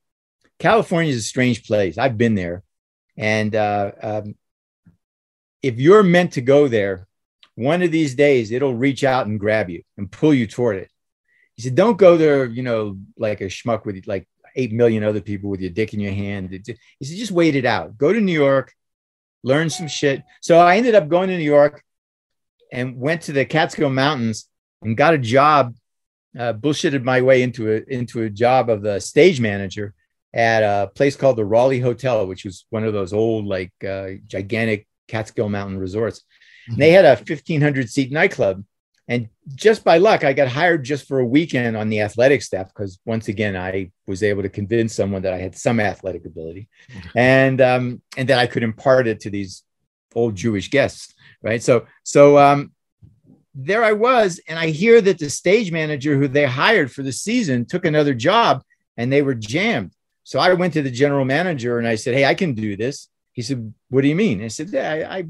California 0.59 1.11
is 1.11 1.17
a 1.17 1.23
strange 1.23 1.65
place. 1.65 1.97
I've 1.97 2.17
been 2.17 2.35
there, 2.35 2.63
and 3.17 3.55
uh, 3.55 3.91
um, 4.03 4.35
if 5.63 5.79
you're 5.79 6.03
meant 6.03 6.33
to 6.33 6.41
go 6.41 6.67
there, 6.67 7.07
one 7.55 7.81
of 7.81 7.91
these 7.91 8.15
days 8.15 8.51
it'll 8.51 8.75
reach 8.75 9.05
out 9.05 9.27
and 9.27 9.39
grab 9.39 9.69
you 9.69 9.83
and 9.97 10.11
pull 10.11 10.33
you 10.33 10.45
toward 10.45 10.75
it." 10.75 10.91
He 11.55 11.61
said, 11.61 11.75
"Don't 11.75 11.97
go 11.97 12.17
there, 12.17 12.45
you 12.45 12.63
know, 12.63 12.97
like 13.17 13.39
a 13.39 13.45
schmuck 13.45 13.85
with 13.85 14.07
like 14.07 14.27
eight 14.57 14.73
million 14.73 15.05
other 15.05 15.21
people 15.21 15.49
with 15.49 15.61
your 15.61 15.71
dick 15.71 15.93
in 15.93 16.01
your 16.01 16.11
hand." 16.11 16.49
He 16.51 16.61
said, 16.65 17.17
"Just 17.17 17.31
wait 17.31 17.55
it 17.55 17.65
out. 17.65 17.97
Go 17.97 18.11
to 18.11 18.19
New 18.19 18.37
York, 18.37 18.73
learn 19.41 19.69
some 19.69 19.87
shit." 19.87 20.21
So 20.41 20.59
I 20.59 20.75
ended 20.75 20.95
up 20.95 21.07
going 21.07 21.29
to 21.29 21.37
New 21.37 21.43
York 21.43 21.81
and 22.71 22.97
went 22.97 23.23
to 23.23 23.33
the 23.33 23.45
Catskill 23.45 23.89
Mountains 23.89 24.47
and 24.81 24.97
got 24.97 25.13
a 25.13 25.17
job. 25.17 25.75
Uh, 26.37 26.53
bullshitted 26.53 27.03
my 27.03 27.21
way 27.21 27.43
into 27.43 27.69
a 27.69 27.81
into 27.89 28.21
a 28.21 28.29
job 28.29 28.69
of 28.69 28.81
the 28.81 29.01
stage 29.01 29.41
manager 29.41 29.93
at 30.33 30.63
a 30.63 30.87
place 30.87 31.17
called 31.17 31.37
the 31.37 31.45
Raleigh 31.45 31.81
Hotel, 31.81 32.25
which 32.25 32.45
was 32.45 32.65
one 32.69 32.85
of 32.85 32.93
those 32.93 33.11
old 33.11 33.45
like 33.45 33.73
uh, 33.85 34.11
gigantic 34.27 34.87
Catskill 35.07 35.49
Mountain 35.49 35.77
resorts. 35.77 36.21
Mm-hmm. 36.69 36.79
They 36.79 36.91
had 36.91 37.05
a 37.05 37.15
1500 37.15 37.89
seat 37.89 38.11
nightclub. 38.11 38.63
And 39.07 39.27
just 39.55 39.83
by 39.83 39.97
luck, 39.97 40.23
I 40.23 40.31
got 40.31 40.47
hired 40.47 40.85
just 40.85 41.05
for 41.05 41.19
a 41.19 41.25
weekend 41.25 41.75
on 41.75 41.89
the 41.89 41.99
athletic 41.99 42.41
staff 42.41 42.67
because 42.67 42.97
once 43.03 43.27
again, 43.27 43.57
I 43.57 43.91
was 44.07 44.23
able 44.23 44.43
to 44.43 44.47
convince 44.47 44.95
someone 44.95 45.23
that 45.23 45.33
I 45.33 45.37
had 45.37 45.57
some 45.57 45.81
athletic 45.81 46.25
ability, 46.25 46.69
mm-hmm. 46.89 47.17
and 47.17 47.61
um, 47.61 48.01
and 48.15 48.29
that 48.29 48.39
I 48.39 48.47
could 48.47 48.63
impart 48.63 49.07
it 49.07 49.19
to 49.21 49.29
these 49.29 49.63
old 50.15 50.35
Jewish 50.35 50.69
guests 50.69 51.13
right? 51.41 51.61
So 51.61 51.85
so 52.03 52.37
um, 52.37 52.71
there 53.53 53.83
I 53.83 53.93
was, 53.93 54.39
and 54.47 54.57
I 54.57 54.67
hear 54.69 55.01
that 55.01 55.19
the 55.19 55.29
stage 55.29 55.71
manager 55.71 56.17
who 56.17 56.27
they 56.27 56.45
hired 56.45 56.91
for 56.91 57.03
the 57.03 57.11
season 57.11 57.65
took 57.65 57.85
another 57.85 58.13
job, 58.13 58.63
and 58.97 59.11
they 59.11 59.21
were 59.21 59.35
jammed. 59.35 59.93
So 60.23 60.39
I 60.39 60.53
went 60.53 60.73
to 60.73 60.81
the 60.81 60.91
general 60.91 61.25
manager 61.25 61.79
and 61.79 61.87
I 61.87 61.95
said, 61.95 62.13
"Hey, 62.13 62.25
I 62.25 62.35
can 62.35 62.53
do 62.53 62.77
this." 62.77 63.07
He 63.33 63.41
said, 63.41 63.73
"What 63.89 64.01
do 64.01 64.07
you 64.07 64.15
mean?" 64.15 64.43
I 64.43 64.47
said, 64.47 64.69
yeah, 64.69 64.91
I, 64.91 65.17
I 65.17 65.27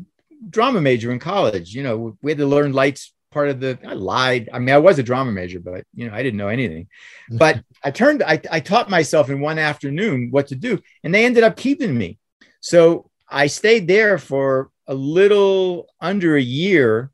drama 0.50 0.82
major 0.82 1.12
in 1.12 1.20
college. 1.20 1.74
You 1.74 1.84
know, 1.84 2.18
we 2.22 2.32
had 2.32 2.38
to 2.40 2.46
learn 2.46 2.74
lights 2.74 3.14
part 3.32 3.50
of 3.50 3.60
the 3.60 3.80
i 3.88 3.94
lied 3.94 4.50
i 4.54 4.60
mean 4.60 4.76
i 4.76 4.78
was 4.78 5.00
a 5.00 5.04
drama 5.04 5.32
major 5.32 5.60
but 5.60 5.86
you 5.96 6.08
know 6.08 6.14
i 6.14 6.22
didn't 6.22 6.38
know 6.38 6.50
anything 6.50 6.88
but 7.32 7.64
i 7.84 7.90
turned 7.90 8.22
I, 8.22 8.42
I 8.52 8.60
taught 8.60 8.90
myself 8.90 9.30
in 9.30 9.40
one 9.40 9.58
afternoon 9.58 10.30
what 10.32 10.48
to 10.48 10.56
do 10.56 10.80
and 11.04 11.16
they 11.16 11.26
ended 11.26 11.44
up 11.44 11.56
keeping 11.56 11.98
me 11.98 12.20
so 12.60 13.10
i 13.30 13.48
stayed 13.48 13.88
there 13.88 14.18
for 14.18 14.70
a 14.92 14.94
little 14.94 15.88
under 16.02 16.36
a 16.36 16.42
year, 16.42 17.12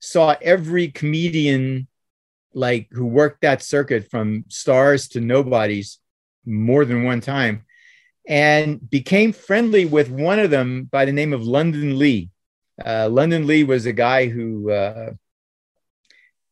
saw 0.00 0.34
every 0.40 0.88
comedian 0.88 1.86
like 2.54 2.88
who 2.90 3.04
worked 3.04 3.42
that 3.42 3.62
circuit 3.62 4.10
from 4.10 4.46
stars 4.48 5.08
to 5.08 5.20
nobodies 5.20 5.98
more 6.46 6.86
than 6.86 7.04
one 7.04 7.20
time 7.20 7.66
and 8.26 8.88
became 8.88 9.34
friendly 9.34 9.84
with 9.84 10.08
one 10.08 10.38
of 10.38 10.50
them 10.50 10.84
by 10.84 11.04
the 11.04 11.12
name 11.12 11.34
of 11.34 11.42
London 11.42 11.98
Lee. 11.98 12.30
Uh, 12.82 13.06
London 13.10 13.46
Lee 13.46 13.64
was 13.64 13.84
a 13.84 13.92
guy 13.92 14.26
who 14.26 14.70
uh, 14.70 15.10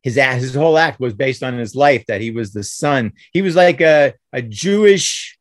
his 0.02 0.16
his 0.16 0.54
whole 0.54 0.76
act 0.76 1.00
was 1.00 1.14
based 1.14 1.42
on 1.42 1.56
his 1.56 1.74
life 1.74 2.04
that 2.08 2.20
he 2.20 2.30
was 2.30 2.52
the 2.52 2.62
son. 2.62 3.12
He 3.32 3.40
was 3.40 3.56
like 3.56 3.80
a, 3.80 4.12
a 4.34 4.42
Jewish 4.42 5.35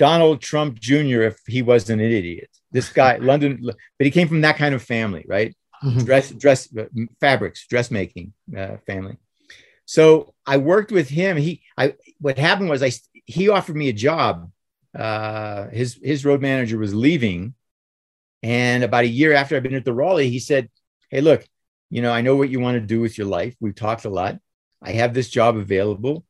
Donald 0.00 0.40
Trump 0.40 0.80
Jr. 0.80 1.20
if 1.24 1.38
he 1.46 1.60
wasn't 1.60 2.00
an 2.00 2.10
idiot. 2.10 2.48
This 2.72 2.88
guy, 2.90 3.16
London, 3.32 3.60
but 3.62 3.76
he 3.98 4.10
came 4.10 4.28
from 4.28 4.40
that 4.40 4.56
kind 4.56 4.74
of 4.74 4.82
family, 4.82 5.26
right? 5.28 5.54
Mhm. 5.84 6.06
Dress, 6.06 6.30
dress, 6.30 6.74
uh, 6.74 6.86
fabrics, 7.20 7.66
dressmaking 7.66 8.32
uh, 8.56 8.78
family. 8.86 9.18
So 9.84 10.34
I 10.46 10.56
worked 10.56 10.90
with 10.90 11.10
him. 11.10 11.36
He, 11.36 11.62
I, 11.76 11.96
what 12.18 12.38
happened 12.38 12.70
was 12.70 12.82
I, 12.82 12.92
he 13.26 13.50
offered 13.50 13.76
me 13.76 13.90
a 13.90 13.92
job. 13.92 14.50
Uh, 14.96 15.68
his 15.68 15.98
his 16.02 16.24
road 16.24 16.40
manager 16.40 16.78
was 16.78 16.94
leaving, 16.94 17.54
and 18.42 18.82
about 18.82 19.04
a 19.04 19.16
year 19.20 19.34
after 19.34 19.54
I've 19.54 19.62
been 19.62 19.74
at 19.74 19.84
the 19.84 19.92
Raleigh, 19.92 20.30
he 20.30 20.40
said, 20.40 20.70
"Hey, 21.10 21.20
look, 21.20 21.44
you 21.90 22.00
know, 22.02 22.10
I 22.10 22.22
know 22.22 22.36
what 22.36 22.50
you 22.50 22.58
want 22.58 22.76
to 22.76 22.94
do 22.94 23.00
with 23.00 23.16
your 23.18 23.26
life. 23.26 23.54
We've 23.60 23.74
talked 23.74 24.04
a 24.06 24.10
lot. 24.10 24.38
I 24.82 24.92
have 24.92 25.12
this 25.14 25.28
job 25.28 25.56
available. 25.56 26.24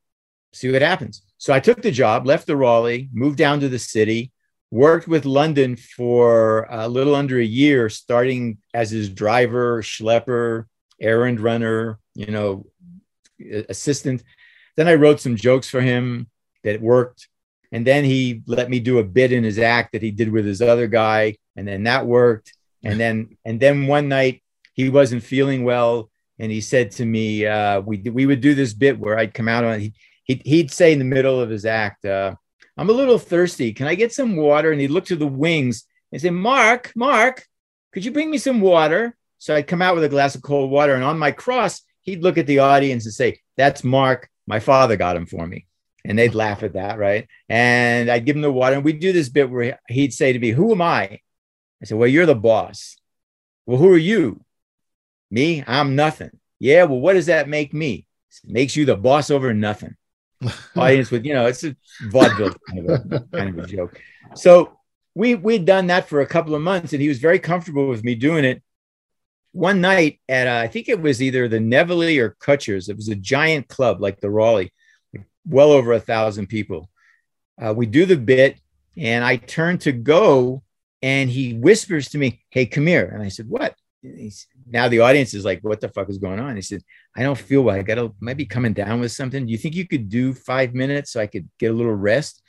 See 0.53 0.71
what 0.73 0.83
happens." 0.83 1.23
So 1.41 1.55
I 1.55 1.61
took 1.61 1.81
the 1.81 1.91
job, 1.91 2.27
left 2.27 2.47
the 2.47 2.55
Raleigh, 2.55 3.09
moved 3.15 3.39
down 3.39 3.61
to 3.61 3.69
the 3.71 3.79
city, 3.79 4.31
worked 4.71 5.09
with 5.09 5.25
London 5.25 5.75
for 5.75 6.67
a 6.69 6.87
little 6.87 7.15
under 7.15 7.39
a 7.39 7.45
year, 7.45 7.89
starting 7.89 8.59
as 8.75 8.91
his 8.91 9.09
driver, 9.09 9.81
schlepper, 9.81 10.67
errand 11.01 11.41
runner, 11.41 11.99
you 12.15 12.27
know, 12.27 12.67
assistant. 13.71 14.23
Then 14.77 14.87
I 14.87 14.97
wrote 14.97 15.19
some 15.19 15.35
jokes 15.35 15.67
for 15.67 15.81
him 15.81 16.29
that 16.63 16.83
worked. 16.83 17.27
And 17.73 17.87
then 17.87 18.05
he 18.05 18.43
let 18.47 18.69
me 18.69 18.79
do 18.79 18.99
a 18.99 19.05
bit 19.05 19.33
in 19.33 19.43
his 19.43 19.59
act 19.59 19.93
that 19.93 20.03
he 20.03 20.11
did 20.11 20.31
with 20.31 20.45
his 20.45 20.61
other 20.61 20.89
guy. 20.89 21.37
And 21.57 21.67
then 21.67 21.85
that 21.85 22.05
worked. 22.05 22.53
And 22.85 23.01
then, 23.01 23.39
and 23.47 23.59
then 23.59 23.87
one 23.87 24.09
night 24.09 24.43
he 24.75 24.91
wasn't 24.91 25.23
feeling 25.23 25.65
well. 25.65 26.11
And 26.39 26.53
he 26.53 26.61
said 26.61 26.91
to 26.93 27.07
me, 27.07 27.47
uh, 27.47 27.81
we, 27.81 27.97
we 27.99 28.27
would 28.27 28.43
do 28.43 28.55
this 28.55 28.75
bit 28.75 28.99
where 28.99 29.19
I'd 29.19 29.33
come 29.33 29.49
out 29.49 29.65
on, 29.65 29.81
he, 29.81 29.95
he'd, 30.45 30.71
say 30.71 30.93
in 30.93 30.99
the 30.99 31.05
middle 31.05 31.41
of 31.41 31.51
his 31.51 31.65
act, 31.65 32.05
uh, 32.05 32.35
I'm 32.77 32.91
a 32.91 32.95
little 32.95 33.19
thirsty. 33.19 33.73
Can 33.73 33.87
I 33.87 33.95
get 33.95 34.13
some 34.13 34.37
water? 34.37 34.73
And 34.73 34.81
he'd 34.81 34.91
look 34.91 35.07
to 35.07 35.17
the 35.17 35.27
wings 35.27 35.85
and 36.13 36.21
say, 36.21 36.31
Mark, 36.31 36.93
Mark, 36.95 37.47
could 37.93 38.05
you 38.05 38.13
bring 38.13 38.31
me 38.31 38.39
some 38.39 38.61
water? 38.61 39.17
So 39.39 39.55
I'd 39.55 39.67
come 39.67 39.83
out 39.83 39.95
with 39.95 40.05
a 40.05 40.09
glass 40.09 40.35
of 40.35 40.43
cold 40.43 40.71
water. 40.71 40.95
And 40.95 41.05
on 41.05 41.19
my 41.19 41.33
cross, 41.33 41.83
he'd 42.03 42.23
look 42.23 42.39
at 42.39 42.47
the 42.47 42.61
audience 42.61 43.05
and 43.07 43.15
say, 43.15 43.41
That's 43.57 43.85
Mark. 43.85 44.29
My 44.47 44.61
father 44.61 44.97
got 44.97 45.17
him 45.17 45.27
for 45.27 45.47
me. 45.47 45.67
And 46.05 46.19
they'd 46.19 46.35
laugh 46.35 46.63
at 46.63 46.73
that, 46.75 46.99
right? 46.99 47.29
And 47.49 48.11
I'd 48.11 48.25
give 48.25 48.37
him 48.37 48.43
the 48.43 48.53
water. 48.53 48.77
And 48.77 48.85
we'd 48.85 49.01
do 49.01 49.13
this 49.13 49.29
bit 49.29 49.51
where 49.51 49.79
he'd 49.89 50.15
say 50.15 50.33
to 50.33 50.39
me, 50.39 50.51
Who 50.51 50.73
am 50.73 50.83
I? 50.83 51.21
I 51.83 51.85
said, 51.85 51.99
Well, 51.99 52.09
you're 52.09 52.27
the 52.27 52.35
boss. 52.35 52.97
Well, 53.67 53.79
who 53.79 53.91
are 53.93 53.99
you? 53.99 54.45
Me? 55.31 55.65
I'm 55.67 55.97
nothing. 55.97 56.31
Yeah. 56.59 56.85
Well, 56.85 57.01
what 57.01 57.15
does 57.15 57.27
that 57.27 57.49
make 57.49 57.73
me? 57.73 58.07
It 58.45 58.51
makes 58.51 58.77
you 58.77 58.85
the 58.85 58.97
boss 58.97 59.31
over 59.31 59.53
nothing. 59.55 59.97
Audience 60.77 61.11
with, 61.11 61.25
you 61.25 61.35
know, 61.35 61.47
it's 61.47 61.65
a 61.65 61.77
vaudeville 62.09 62.55
kind 62.69 62.91
of 62.91 63.13
a, 63.13 63.21
kind 63.33 63.59
of 63.59 63.65
a 63.65 63.67
joke. 63.67 64.01
So 64.35 64.79
we 65.15 65.35
we'd 65.35 65.65
done 65.65 65.89
that 65.89 66.09
for 66.09 66.21
a 66.21 66.27
couple 66.27 66.55
of 66.55 66.63
months, 66.63 66.93
and 66.93 67.03
he 67.03 67.09
was 67.09 67.19
very 67.19 67.39
comfortable 67.39 67.89
with 67.89 68.05
me 68.05 68.15
doing 68.15 68.45
it. 68.45 68.63
One 69.53 69.81
night 69.81 70.21
at 70.29 70.47
uh, 70.47 70.63
I 70.63 70.69
think 70.69 70.89
it 70.89 71.01
was 71.01 71.21
either 71.21 71.49
the 71.49 71.59
Nevele 71.59 72.19
or 72.19 72.37
Kutsher's. 72.41 72.89
It 72.89 72.97
was 72.97 73.09
a 73.09 73.17
giant 73.17 73.69
club 73.69 74.01
like 74.01 74.21
the 74.21 74.31
Raleigh, 74.31 74.73
well 75.47 75.73
over 75.73 75.93
a 75.93 76.01
thousand 76.01 76.47
people. 76.47 76.89
Uh, 77.61 77.75
we 77.77 77.87
do 77.87 78.07
the 78.07 78.17
bit, 78.17 78.61
and 78.97 79.25
I 79.25 79.37
turn 79.37 79.79
to 79.79 79.93
go, 79.93 80.63
and 81.03 81.29
he 81.29 81.55
whispers 81.55 82.09
to 82.11 82.19
me, 82.19 82.45
"Hey, 82.51 82.67
come 82.67 82.87
here." 82.87 83.11
And 83.13 83.23
I 83.23 83.29
said, 83.29 83.49
"What?" 83.49 83.75
And 84.03 84.19
he's, 84.19 84.47
now 84.71 84.89
the 84.89 85.01
audience 85.01 85.35
is 85.35 85.45
like, 85.45 85.61
"What 85.63 85.81
the 85.81 85.89
fuck 85.89 86.09
is 86.09 86.19
going 86.19 86.41
on?" 86.41 86.57
He 86.57 86.63
said, 86.63 86.83
"I 87.17 87.23
don't 87.23 87.39
feel 87.39 87.63
well. 87.63 87.77
I 87.77 87.83
gotta 87.83 88.13
might 88.21 88.37
be 88.37 88.47
coming 88.47 88.73
down 88.73 89.01
with 89.01 89.13
something. 89.13 89.47
Do 89.47 89.53
you 89.53 89.59
think 89.59 89.75
you 89.75 89.87
could 89.87 90.09
do 90.09 90.33
five 90.33 90.75
minutes 90.75 91.13
so 91.13 91.21
I 91.21 91.27
could 91.27 91.49
get 91.59 91.71
a 91.71 91.75
little 91.75 91.95
rest?" 91.95 92.43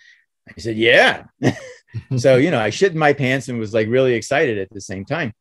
I 0.47 0.59
said, 0.59 0.77
"Yeah." 0.77 1.23
so 2.17 2.37
you 2.37 2.51
know, 2.51 2.59
I 2.59 2.69
shit 2.69 2.93
in 2.93 2.97
my 2.97 3.13
pants 3.13 3.49
and 3.49 3.59
was 3.59 3.73
like 3.73 3.87
really 3.87 4.13
excited 4.13 4.57
at 4.57 4.69
the 4.71 4.81
same 4.81 5.05
time. 5.05 5.33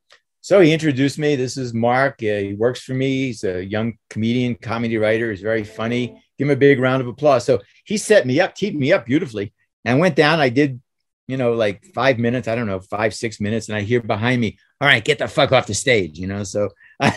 So 0.43 0.61
he 0.61 0.73
introduced 0.73 1.19
me. 1.19 1.37
This 1.37 1.59
is 1.59 1.75
Mark. 1.75 2.23
Uh, 2.23 2.41
he 2.41 2.55
works 2.55 2.81
for 2.81 2.95
me. 2.95 3.27
He's 3.27 3.45
a 3.45 3.63
young 3.63 3.99
comedian, 4.09 4.55
comedy 4.55 4.97
writer. 4.97 5.31
He's 5.31 5.43
very 5.43 5.65
funny. 5.65 6.23
Give 6.39 6.49
him 6.49 6.53
a 6.53 6.57
big 6.57 6.81
round 6.81 7.03
of 7.03 7.09
applause. 7.09 7.45
So 7.45 7.61
he 7.85 7.99
set 7.99 8.27
me 8.27 8.41
up, 8.41 8.55
teed 8.55 8.75
me 8.75 8.91
up 8.91 9.05
beautifully, 9.05 9.53
and 9.85 9.97
I 9.97 10.01
went 10.01 10.17
down. 10.17 10.41
I 10.41 10.49
did, 10.49 10.81
you 11.29 11.37
know, 11.37 11.53
like 11.53 11.85
five 11.95 12.19
minutes. 12.19 12.49
I 12.49 12.55
don't 12.55 12.67
know, 12.67 12.81
five 12.81 13.13
six 13.15 13.39
minutes, 13.39 13.69
and 13.69 13.77
I 13.77 13.83
hear 13.83 14.01
behind 14.01 14.41
me, 14.41 14.57
"All 14.81 14.89
right, 14.89 15.05
get 15.05 15.19
the 15.19 15.29
fuck 15.29 15.53
off 15.53 15.67
the 15.67 15.75
stage," 15.75 16.19
you 16.19 16.27
know. 16.27 16.45
So 16.45 16.71
I, 17.01 17.17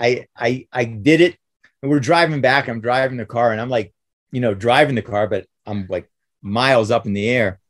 I, 0.00 0.26
I, 0.36 0.66
I, 0.72 0.84
did 0.84 1.20
it. 1.20 1.36
We're 1.82 2.00
driving 2.00 2.40
back. 2.40 2.68
I'm 2.68 2.80
driving 2.80 3.16
the 3.16 3.26
car, 3.26 3.52
and 3.52 3.60
I'm 3.60 3.68
like, 3.68 3.94
you 4.32 4.40
know, 4.40 4.54
driving 4.54 4.94
the 4.94 5.02
car, 5.02 5.26
but 5.28 5.46
I'm 5.66 5.86
like 5.88 6.10
miles 6.42 6.90
up 6.90 7.06
in 7.06 7.12
the 7.12 7.28
air. 7.28 7.60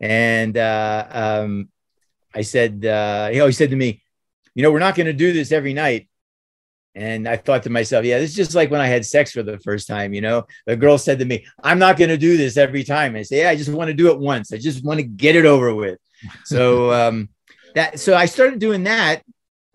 And 0.00 0.56
uh, 0.56 1.06
um, 1.10 1.68
I 2.34 2.42
said, 2.42 2.84
uh, 2.84 3.28
he 3.28 3.52
said 3.52 3.70
to 3.70 3.76
me, 3.76 4.02
you 4.54 4.62
know, 4.62 4.70
we're 4.70 4.78
not 4.78 4.94
going 4.94 5.06
to 5.06 5.12
do 5.12 5.32
this 5.32 5.52
every 5.52 5.74
night. 5.74 6.08
And 6.94 7.28
I 7.28 7.36
thought 7.36 7.62
to 7.62 7.70
myself, 7.70 8.04
yeah, 8.04 8.18
this 8.18 8.30
is 8.30 8.36
just 8.36 8.54
like 8.54 8.70
when 8.70 8.80
I 8.80 8.86
had 8.86 9.06
sex 9.06 9.30
for 9.30 9.42
the 9.42 9.58
first 9.60 9.86
time. 9.86 10.12
You 10.12 10.20
know, 10.20 10.46
the 10.66 10.76
girl 10.76 10.98
said 10.98 11.20
to 11.20 11.24
me, 11.24 11.46
I'm 11.62 11.78
not 11.78 11.96
going 11.96 12.08
to 12.08 12.16
do 12.16 12.36
this 12.36 12.56
every 12.56 12.82
time. 12.82 13.14
I 13.14 13.22
say, 13.22 13.42
yeah, 13.42 13.50
I 13.50 13.56
just 13.56 13.70
want 13.70 13.88
to 13.88 13.94
do 13.94 14.10
it 14.10 14.18
once. 14.18 14.52
I 14.52 14.56
just 14.56 14.84
want 14.84 14.98
to 14.98 15.04
get 15.04 15.36
it 15.36 15.46
over 15.46 15.74
with. 15.74 15.98
So 16.44 16.92
um, 17.08 17.28
that, 17.78 18.00
so 18.00 18.14
I 18.14 18.26
started 18.26 18.58
doing 18.58 18.84
that, 18.84 19.22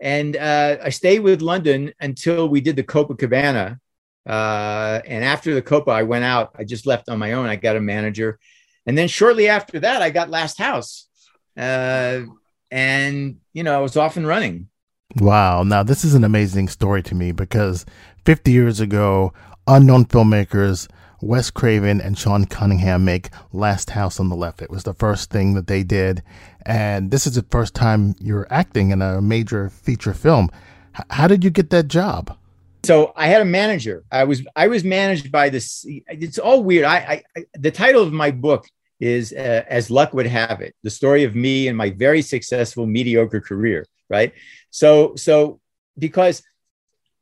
and 0.00 0.36
uh, 0.36 0.76
I 0.82 0.90
stayed 0.90 1.20
with 1.20 1.40
London 1.40 1.92
until 2.00 2.48
we 2.48 2.60
did 2.60 2.76
the 2.76 2.84
Copacabana. 2.84 3.78
Uh, 4.26 5.00
and 5.06 5.24
after 5.24 5.54
the 5.54 5.62
Copa, 5.62 5.90
I 5.90 6.02
went 6.02 6.24
out. 6.24 6.54
I 6.56 6.64
just 6.64 6.86
left 6.86 7.08
on 7.08 7.18
my 7.18 7.32
own. 7.32 7.46
I 7.46 7.56
got 7.56 7.76
a 7.76 7.80
manager, 7.80 8.38
and 8.86 8.96
then 8.96 9.08
shortly 9.08 9.48
after 9.48 9.80
that, 9.80 10.02
I 10.02 10.10
got 10.10 10.30
Last 10.30 10.58
House. 10.58 11.08
Uh, 11.56 12.22
and 12.70 13.38
you 13.52 13.62
know, 13.62 13.74
I 13.74 13.80
was 13.80 13.96
off 13.96 14.16
and 14.16 14.26
running. 14.26 14.68
Wow. 15.16 15.62
Now, 15.62 15.82
this 15.82 16.04
is 16.04 16.14
an 16.14 16.24
amazing 16.24 16.68
story 16.68 17.02
to 17.04 17.14
me 17.14 17.32
because 17.32 17.86
50 18.24 18.50
years 18.50 18.80
ago, 18.80 19.32
unknown 19.66 20.06
filmmakers 20.06 20.88
Wes 21.24 21.50
Craven 21.50 22.02
and 22.02 22.18
Sean 22.18 22.44
Cunningham 22.44 23.04
make 23.04 23.30
Last 23.50 23.90
House 23.90 24.20
on 24.20 24.28
the 24.28 24.36
Left. 24.36 24.60
It 24.60 24.70
was 24.70 24.84
the 24.84 24.92
first 24.92 25.30
thing 25.30 25.54
that 25.54 25.66
they 25.66 25.82
did. 25.82 26.22
And 26.66 27.10
this 27.10 27.26
is 27.26 27.34
the 27.34 27.46
first 27.50 27.74
time 27.74 28.14
you're 28.20 28.46
acting 28.50 28.90
in 28.90 29.00
a 29.00 29.22
major 29.22 29.70
feature 29.70 30.12
film. 30.12 30.50
H- 30.94 31.06
how 31.08 31.26
did 31.26 31.42
you 31.42 31.48
get 31.48 31.70
that 31.70 31.88
job? 31.88 32.36
So 32.84 33.14
I 33.16 33.28
had 33.28 33.40
a 33.40 33.46
manager. 33.46 34.04
I 34.12 34.24
was 34.24 34.42
I 34.54 34.68
was 34.68 34.84
managed 34.84 35.32
by 35.32 35.48
this. 35.48 35.86
It's 35.88 36.38
all 36.38 36.62
weird. 36.62 36.84
I, 36.84 36.96
I, 36.96 37.22
I 37.34 37.44
the 37.54 37.70
title 37.70 38.02
of 38.02 38.12
my 38.12 38.30
book 38.30 38.68
is 39.00 39.32
uh, 39.32 39.64
as 39.66 39.90
luck 39.90 40.12
would 40.12 40.26
have 40.26 40.60
it, 40.60 40.74
the 40.82 40.90
story 40.90 41.24
of 41.24 41.34
me 41.34 41.68
and 41.68 41.76
my 41.76 41.88
very 41.90 42.20
successful 42.20 42.84
mediocre 42.84 43.40
career. 43.40 43.86
Right. 44.10 44.34
So 44.68 45.16
so 45.16 45.60
because 45.98 46.42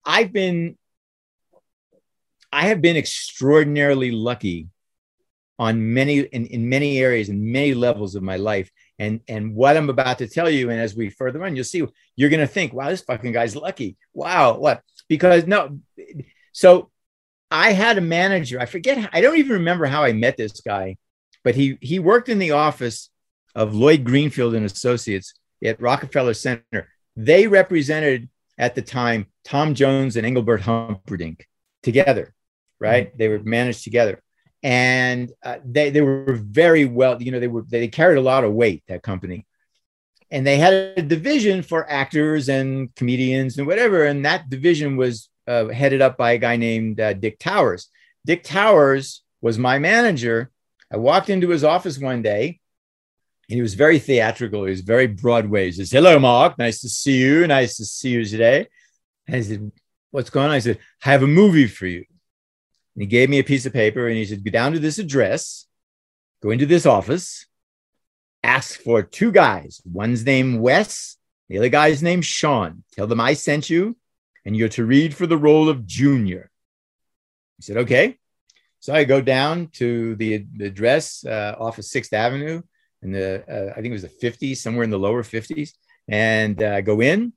I've 0.04 0.32
been 0.32 0.76
I 2.52 2.66
have 2.68 2.82
been 2.82 2.96
extraordinarily 2.96 4.10
lucky 4.10 4.68
on 5.58 5.94
many 5.94 6.20
in, 6.20 6.46
in 6.46 6.68
many 6.68 6.98
areas 6.98 7.28
and 7.28 7.40
many 7.42 7.74
levels 7.74 8.14
of 8.14 8.22
my 8.22 8.36
life. 8.36 8.70
And 8.98 9.20
and 9.28 9.54
what 9.54 9.76
I'm 9.76 9.90
about 9.90 10.18
to 10.18 10.28
tell 10.28 10.50
you, 10.50 10.70
and 10.70 10.80
as 10.80 10.94
we 10.94 11.08
further 11.08 11.44
on, 11.44 11.56
you'll 11.56 11.64
see 11.64 11.86
you're 12.16 12.30
gonna 12.30 12.46
think, 12.46 12.72
wow, 12.72 12.88
this 12.88 13.02
fucking 13.02 13.32
guy's 13.32 13.56
lucky. 13.56 13.96
Wow, 14.12 14.58
what? 14.58 14.82
Because 15.08 15.46
no, 15.46 15.78
so 16.52 16.90
I 17.50 17.72
had 17.72 17.98
a 17.98 18.02
manager. 18.02 18.60
I 18.60 18.66
forget. 18.66 19.10
I 19.12 19.20
don't 19.20 19.38
even 19.38 19.52
remember 19.52 19.86
how 19.86 20.04
I 20.04 20.12
met 20.12 20.36
this 20.36 20.60
guy, 20.60 20.96
but 21.44 21.54
he 21.54 21.78
he 21.80 21.98
worked 21.98 22.28
in 22.28 22.38
the 22.38 22.52
office 22.52 23.10
of 23.54 23.74
Lloyd 23.74 24.04
Greenfield 24.04 24.54
and 24.54 24.64
Associates 24.64 25.34
at 25.64 25.80
Rockefeller 25.80 26.34
Center. 26.34 26.88
They 27.14 27.46
represented 27.46 28.28
at 28.58 28.74
the 28.74 28.82
time 28.82 29.26
Tom 29.44 29.74
Jones 29.74 30.16
and 30.16 30.26
Engelbert 30.26 30.62
Humperdinck 30.62 31.46
together, 31.82 32.34
right? 32.82 33.08
Mm-hmm. 33.08 33.18
They 33.18 33.28
were 33.28 33.38
managed 33.42 33.84
together, 33.84 34.22
and 34.62 35.30
uh, 35.42 35.58
they 35.64 35.90
they 35.90 36.02
were 36.02 36.34
very 36.34 36.84
well. 36.84 37.22
You 37.22 37.32
know, 37.32 37.40
they 37.40 37.48
were 37.48 37.64
they 37.68 37.88
carried 37.88 38.18
a 38.18 38.22
lot 38.22 38.44
of 38.44 38.52
weight 38.52 38.82
that 38.88 39.02
company, 39.02 39.46
and 40.30 40.46
they 40.46 40.58
had 40.58 40.74
a 40.74 41.02
division 41.02 41.62
for 41.62 41.88
actors 41.90 42.48
and 42.48 42.94
comedians 42.94 43.58
and 43.58 43.66
whatever, 43.66 44.04
and 44.04 44.24
that 44.24 44.50
division 44.50 44.96
was 44.96 45.28
uh, 45.46 45.68
headed 45.68 46.02
up 46.02 46.16
by 46.16 46.32
a 46.32 46.38
guy 46.38 46.56
named 46.56 47.00
uh, 47.00 47.12
Dick 47.12 47.38
Towers. 47.38 47.88
Dick 48.26 48.42
Towers 48.42 49.22
was 49.40 49.58
my 49.58 49.78
manager. 49.78 50.50
I 50.92 50.96
walked 50.96 51.30
into 51.30 51.48
his 51.48 51.64
office 51.64 51.98
one 51.98 52.22
day 52.22 52.60
and 53.48 53.56
he 53.56 53.62
was 53.62 53.74
very 53.74 53.98
theatrical. 53.98 54.64
He 54.64 54.70
was 54.70 54.80
very 54.80 55.06
Broadway. 55.06 55.66
He 55.66 55.72
says, 55.72 55.90
Hello, 55.90 56.18
Mark. 56.18 56.58
Nice 56.58 56.80
to 56.82 56.88
see 56.88 57.18
you. 57.18 57.46
Nice 57.46 57.76
to 57.76 57.84
see 57.84 58.10
you 58.10 58.24
today. 58.24 58.66
And 59.26 59.36
I 59.36 59.40
said, 59.42 59.72
What's 60.10 60.30
going 60.30 60.46
on? 60.46 60.52
I 60.52 60.58
said, 60.58 60.78
I 61.04 61.10
have 61.10 61.22
a 61.22 61.26
movie 61.26 61.66
for 61.66 61.86
you. 61.86 62.04
And 62.94 63.02
he 63.02 63.06
gave 63.06 63.30
me 63.30 63.38
a 63.38 63.44
piece 63.44 63.66
of 63.66 63.72
paper 63.72 64.06
and 64.06 64.16
he 64.16 64.24
said, 64.24 64.44
Go 64.44 64.50
down 64.50 64.72
to 64.72 64.78
this 64.78 64.98
address, 64.98 65.66
go 66.42 66.50
into 66.50 66.66
this 66.66 66.86
office, 66.86 67.46
ask 68.42 68.80
for 68.80 69.02
two 69.02 69.32
guys. 69.32 69.80
One's 69.84 70.24
named 70.24 70.60
Wes, 70.60 71.16
the 71.48 71.58
other 71.58 71.68
guy's 71.68 72.02
named 72.02 72.24
Sean. 72.24 72.84
Tell 72.92 73.06
them 73.06 73.20
I 73.20 73.34
sent 73.34 73.70
you 73.70 73.96
and 74.44 74.56
you're 74.56 74.68
to 74.70 74.84
read 74.84 75.14
for 75.14 75.26
the 75.26 75.36
role 75.36 75.68
of 75.68 75.86
Junior. 75.86 76.50
He 77.58 77.64
said, 77.64 77.76
Okay. 77.78 78.18
So 78.80 78.92
I 78.92 79.04
go 79.04 79.20
down 79.20 79.68
to 79.74 80.16
the, 80.16 80.44
address 80.60 81.24
uh, 81.24 81.54
off 81.56 81.78
of 81.78 81.84
Sixth 81.84 82.12
Avenue 82.12 82.62
in 83.00 83.12
the 83.12 83.44
uh, 83.48 83.70
I 83.72 83.74
think 83.76 83.86
it 83.86 83.92
was 83.92 84.02
the 84.02 84.08
50s, 84.08 84.56
somewhere 84.56 84.82
in 84.82 84.90
the 84.90 84.98
lower 84.98 85.22
50s, 85.22 85.70
and 86.08 86.60
uh, 86.60 86.70
I 86.70 86.80
go 86.80 87.00
in. 87.00 87.32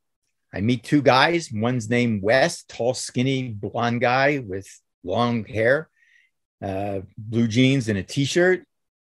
I 0.54 0.62
meet 0.62 0.84
two 0.84 1.02
guys. 1.02 1.52
One's 1.52 1.90
named 1.90 2.24
Wes, 2.24 2.64
tall, 2.64 2.94
skinny, 2.94 3.50
blonde 3.50 4.02
guy 4.02 4.40
with 4.40 4.68
long 5.06 5.46
hair, 5.46 5.90
uh, 6.62 7.02
blue 7.18 7.48
jeans 7.48 7.88
and 7.88 7.98
a 7.98 8.04
t-shirt. 8.04 8.64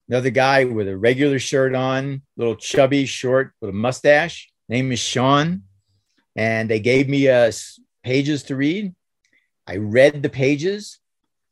Another 0.09 0.29
guy 0.29 0.65
with 0.65 0.89
a 0.89 0.97
regular 0.97 1.39
shirt 1.39 1.73
on, 1.73 2.21
little 2.35 2.55
chubby, 2.55 3.05
short, 3.05 3.53
with 3.61 3.69
a 3.69 3.73
mustache. 3.73 4.51
Name 4.67 4.91
is 4.91 4.99
Sean, 4.99 5.63
and 6.35 6.69
they 6.69 6.79
gave 6.79 7.07
me 7.07 7.29
uh, 7.29 7.51
pages 8.03 8.43
to 8.43 8.55
read. 8.55 8.93
I 9.67 9.77
read 9.77 10.21
the 10.21 10.29
pages. 10.29 10.99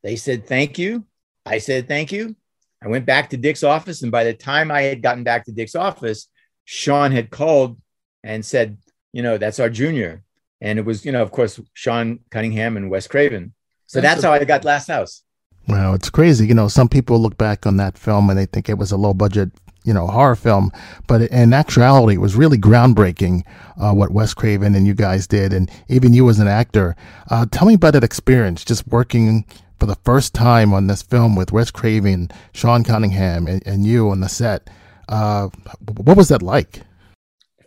They 0.04 0.16
said 0.16 0.48
thank 0.48 0.78
you. 0.78 1.06
I 1.46 1.60
said 1.60 1.88
thank 1.88 2.12
you. 2.12 2.36
I 2.84 2.88
went 2.88 3.06
back 3.06 3.30
to 3.30 3.38
Dick's 3.38 3.64
office, 3.64 4.02
and 4.02 4.12
by 4.12 4.24
the 4.24 4.34
time 4.34 4.72
I 4.72 4.82
had 4.82 5.02
gotten 5.02 5.24
back 5.24 5.46
to 5.46 5.52
Dick's 5.52 5.76
office, 5.76 6.28
Sean 6.66 7.12
had 7.12 7.30
called 7.30 7.80
and 8.24 8.46
said, 8.46 8.78
you 9.14 9.24
know, 9.24 9.38
that's 9.38 9.60
our 9.60 9.70
junior. 9.70 10.24
And 10.62 10.78
it 10.78 10.86
was, 10.86 11.06
you 11.06 11.12
know, 11.12 11.22
of 11.22 11.32
course, 11.32 11.60
Sean 11.74 12.20
Cunningham 12.30 12.78
and 12.78 12.90
Wes 12.90 13.08
Craven. 13.08 13.54
So 13.89 14.02
that's, 14.02 14.21
that's 14.21 14.23
how 14.23 14.34
I 14.34 14.45
got 14.45 14.63
Last 14.63 14.88
House. 14.88 15.23
Wow, 15.67 15.95
it's 15.95 16.12
crazy. 16.12 16.45
You 16.45 16.54
know, 16.54 16.67
some 16.67 16.88
people 16.88 17.19
look 17.19 17.39
back 17.39 17.65
on 17.65 17.78
that 17.78 17.97
film 17.97 18.30
and 18.30 18.38
they 18.38 18.45
think 18.45 18.69
it 18.69 18.78
was 18.78 18.91
a 18.91 18.97
low 18.97 19.15
budget, 19.15 19.49
you 19.84 19.95
know, 19.95 20.06
horror 20.06 20.36
film, 20.36 20.71
but 21.08 21.23
in 21.23 21.54
actuality, 21.54 22.13
it 22.13 22.21
was 22.21 22.36
really 22.36 22.60
groundbreaking 22.60 23.41
uh, 23.82 23.91
what 23.91 24.12
Wes 24.12 24.36
Craven 24.36 24.75
and 24.75 24.86
you 24.86 24.93
guys 24.93 25.25
did, 25.25 25.54
and 25.54 25.71
even 25.88 26.13
you 26.13 26.30
as 26.30 26.38
an 26.38 26.47
actor. 26.47 26.95
Uh, 27.32 27.47
tell 27.49 27.67
me 27.67 27.73
about 27.73 27.93
that 27.93 28.04
experience, 28.04 28.63
just 28.63 28.88
working 28.88 29.43
for 29.80 29.88
the 29.88 29.95
first 30.06 30.36
time 30.36 30.71
on 30.71 30.86
this 30.86 31.02
film 31.02 31.36
with 31.36 31.52
Wes 31.52 31.71
Craven, 31.71 32.30
Sean 32.54 32.84
Cunningham, 32.84 33.47
and, 33.47 33.65
and 33.65 33.88
you 33.88 34.12
on 34.12 34.19
the 34.19 34.30
set. 34.30 34.69
Uh, 35.08 35.49
what 35.97 36.15
was 36.15 36.28
that 36.28 36.43
like? 36.43 36.84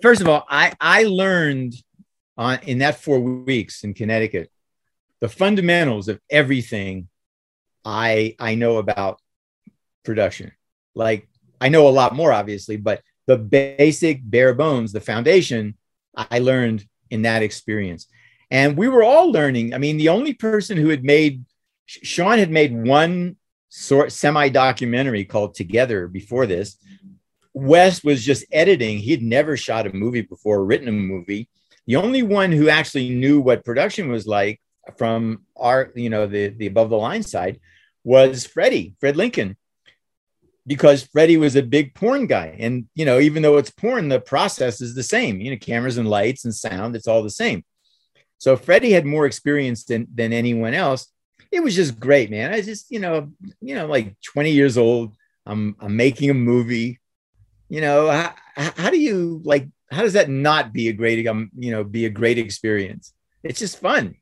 First 0.00 0.20
of 0.20 0.28
all, 0.28 0.46
I 0.48 0.72
I 0.80 1.02
learned 1.02 1.74
on 2.38 2.61
in 2.62 2.78
that 2.78 3.00
four 3.00 3.18
weeks 3.18 3.82
in 3.82 3.92
Connecticut 3.92 4.52
the 5.22 5.28
fundamentals 5.28 6.08
of 6.08 6.20
everything 6.28 7.08
I 7.85 8.35
I 8.40 8.56
know 8.56 8.78
about 8.78 9.20
production. 10.04 10.50
Like 10.96 11.28
I 11.61 11.68
know 11.68 11.87
a 11.87 11.90
lot 12.00 12.16
more, 12.16 12.32
obviously, 12.32 12.76
but 12.76 13.02
the 13.28 13.38
basic 13.38 14.20
bare 14.28 14.52
bones, 14.52 14.92
the 14.92 15.00
foundation, 15.00 15.76
I 16.12 16.40
learned 16.40 16.85
in 17.08 17.22
that 17.22 17.44
experience. 17.44 18.08
And 18.50 18.76
we 18.76 18.88
were 18.88 19.04
all 19.04 19.30
learning. 19.30 19.74
I 19.74 19.78
mean, 19.78 19.96
the 19.96 20.08
only 20.08 20.35
person 20.35 20.76
who 20.76 20.88
had 20.88 21.04
made 21.04 21.44
Sean 21.87 22.38
had 22.38 22.50
made 22.50 22.74
one 22.74 23.37
sort 23.68 24.11
semi 24.11 24.48
documentary 24.48 25.24
called 25.24 25.54
Together 25.54 26.08
before 26.08 26.46
this. 26.46 26.76
Wes 27.54 28.02
was 28.02 28.24
just 28.24 28.44
editing. 28.50 28.98
He'd 28.98 29.22
never 29.22 29.56
shot 29.56 29.87
a 29.87 29.92
movie 29.92 30.22
before, 30.22 30.64
written 30.64 30.88
a 30.88 30.92
movie. 30.92 31.48
The 31.87 31.96
only 31.96 32.24
one 32.24 32.50
who 32.50 32.68
actually 32.68 33.11
knew 33.11 33.40
what 33.40 33.64
production 33.64 34.11
was 34.11 34.26
like 34.26 34.61
from 34.97 35.42
our, 35.57 35.92
you 35.95 36.11
know, 36.11 36.27
the, 36.27 36.49
the 36.49 36.66
above 36.66 36.90
the 36.90 36.97
line 36.97 37.23
side 37.23 37.61
was 38.05 38.47
Freddie, 38.47 38.95
Fred 39.01 39.16
Lincoln, 39.16 39.57
because 40.66 41.05
Freddie 41.05 41.37
was 41.37 41.57
a 41.57 41.62
big 41.62 41.95
porn 41.95 42.27
guy. 42.27 42.57
And, 42.59 42.87
you 42.95 43.05
know, 43.05 43.21
even 43.21 43.42
though 43.42 43.59
it's 43.59 43.71
porn, 43.71 44.09
the 44.09 44.21
process 44.21 44.81
is 44.81 44.95
the 44.95 45.03
same, 45.03 45.40
you 45.40 45.51
know, 45.51 45.57
cameras 45.57 45.99
and 45.99 46.09
lights 46.09 46.45
and 46.45 46.55
sound, 46.55 46.97
it's 46.97 47.09
all 47.09 47.23
the 47.23 47.31
same. 47.31 47.64
So 48.38 48.57
Freddie 48.57 48.92
had 48.92 49.07
more 49.07 49.27
experience 49.27 49.85
than, 49.85 50.09
than 50.12 50.33
anyone 50.33 50.75
else 50.75 51.12
it 51.53 51.62
was 51.62 51.77
just 51.77 52.01
great, 52.01 52.31
man. 52.31 52.53
I 52.53 52.62
just, 52.62 52.90
you 52.90 52.99
know, 52.99 53.31
you 53.61 53.75
know, 53.75 53.87
like 53.87 54.16
20 54.23 54.51
years 54.51 54.79
old. 54.79 55.14
I'm 55.45 55.77
I'm 55.79 55.97
making 55.97 56.31
a 56.31 56.35
movie. 56.35 56.99
You 57.68 57.81
know, 57.83 58.11
how, 58.11 58.35
how 58.55 58.90
do 58.90 58.99
you 58.99 59.40
like? 59.45 59.68
How 59.90 60.03
does 60.03 60.14
that 60.14 60.31
not 60.31 60.73
be 60.73 60.88
a 60.88 60.92
great, 60.92 61.27
um, 61.27 61.51
you 61.57 61.71
know, 61.71 61.85
be 61.85 62.07
a 62.07 62.11
great 62.11 62.38
experience? 62.38 63.12
It's 63.42 63.59
just 63.59 63.79
fun. 63.79 64.14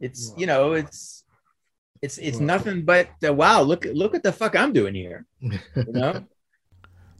It's 0.00 0.32
you 0.36 0.46
know, 0.46 0.72
it's 0.72 1.24
it's 2.02 2.18
it's 2.18 2.40
nothing 2.40 2.84
but 2.84 3.08
uh, 3.26 3.32
wow. 3.32 3.62
Look 3.62 3.84
look 3.84 4.14
at 4.14 4.22
the 4.22 4.32
fuck 4.32 4.56
I'm 4.56 4.72
doing 4.72 4.94
here. 4.94 5.26
You 5.40 5.58
know. 5.76 6.24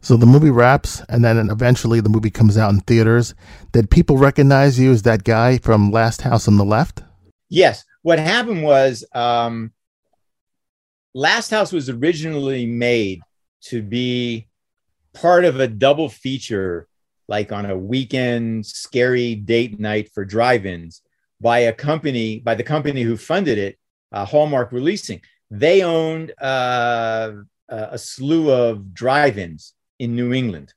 So 0.01 0.15
the 0.15 0.27
movie 0.27 0.51
wraps, 0.51 1.01
and 1.09 1.25
then 1.25 1.49
eventually 1.49 1.99
the 1.99 2.09
movie 2.09 2.29
comes 2.29 2.59
out 2.59 2.69
in 2.69 2.79
theaters. 2.81 3.33
Did 3.71 3.89
people 3.89 4.17
recognize 4.17 4.79
you 4.79 4.91
as 4.91 5.01
that 5.01 5.23
guy 5.23 5.57
from 5.57 5.89
Last 5.89 6.21
House 6.21 6.47
on 6.47 6.57
the 6.57 6.63
Left? 6.63 7.01
Yes 7.49 7.83
what 8.05 8.19
happened 8.19 8.61
was 8.61 9.03
um, 9.15 9.71
Last 11.15 11.49
House 11.49 11.71
was 11.71 11.89
originally 11.89 12.67
made 12.67 13.21
to 13.63 13.81
be 13.81 14.47
part 15.11 15.43
of 15.43 15.59
a 15.59 15.67
double 15.67 16.07
feature, 16.07 16.87
like 17.27 17.51
on 17.51 17.65
a 17.65 17.75
weekend 17.75 18.67
scary 18.67 19.33
date 19.33 19.79
night 19.79 20.11
for 20.13 20.23
drive-ins 20.23 21.01
by 21.45 21.59
a 21.59 21.73
company, 21.89 22.39
by 22.39 22.55
the 22.55 22.63
company 22.63 23.03
who 23.03 23.15
funded 23.15 23.59
it, 23.59 23.77
uh, 24.11 24.25
Hallmark 24.25 24.71
Releasing. 24.71 25.21
They 25.51 25.83
owned 25.83 26.33
uh, 26.41 27.33
a 27.69 27.99
slew 27.99 28.49
of 28.49 28.95
drive-ins 28.95 29.75
in 29.99 30.15
New 30.15 30.33
England. 30.33 30.73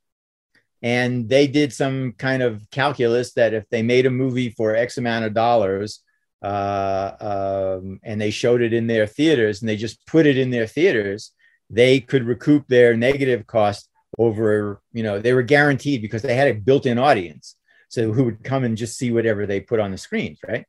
And 0.83 1.27
they 1.27 1.47
did 1.47 1.73
some 1.73 2.13
kind 2.13 2.43
of 2.43 2.69
calculus 2.71 3.33
that 3.33 3.55
if 3.55 3.65
they 3.71 3.83
made 3.83 4.05
a 4.05 4.11
movie 4.11 4.51
for 4.51 4.77
X 4.77 4.99
amount 4.99 5.25
of 5.25 5.33
dollars, 5.33 6.01
uh, 6.43 7.13
um, 7.19 7.99
and 8.03 8.21
they 8.21 8.31
showed 8.31 8.61
it 8.61 8.75
in 8.75 8.87
their 8.89 9.07
theaters 9.07 9.63
and 9.63 9.69
they 9.71 9.77
just 9.87 10.07
put 10.07 10.27
it 10.27 10.37
in 10.37 10.51
their 10.51 10.67
theaters, 10.67 11.33
they 11.71 11.99
could 11.99 12.25
recoup 12.25 12.69
their 12.69 12.95
negative 12.95 13.47
cost 13.47 13.89
over, 14.19 14.83
you 14.93 15.03
know, 15.03 15.19
they 15.19 15.33
were 15.33 15.43
guaranteed 15.43 16.03
because 16.03 16.21
they 16.21 16.37
had 16.37 16.49
a 16.49 16.61
built 16.61 16.85
in 16.85 16.99
audience. 16.99 17.57
So 17.89 18.13
who 18.13 18.25
would 18.25 18.45
come 18.45 18.65
and 18.65 18.77
just 18.77 18.99
see 18.99 19.11
whatever 19.11 19.47
they 19.47 19.61
put 19.61 19.81
on 19.81 19.91
the 19.91 19.99
screens, 19.99 20.39
right? 20.47 20.67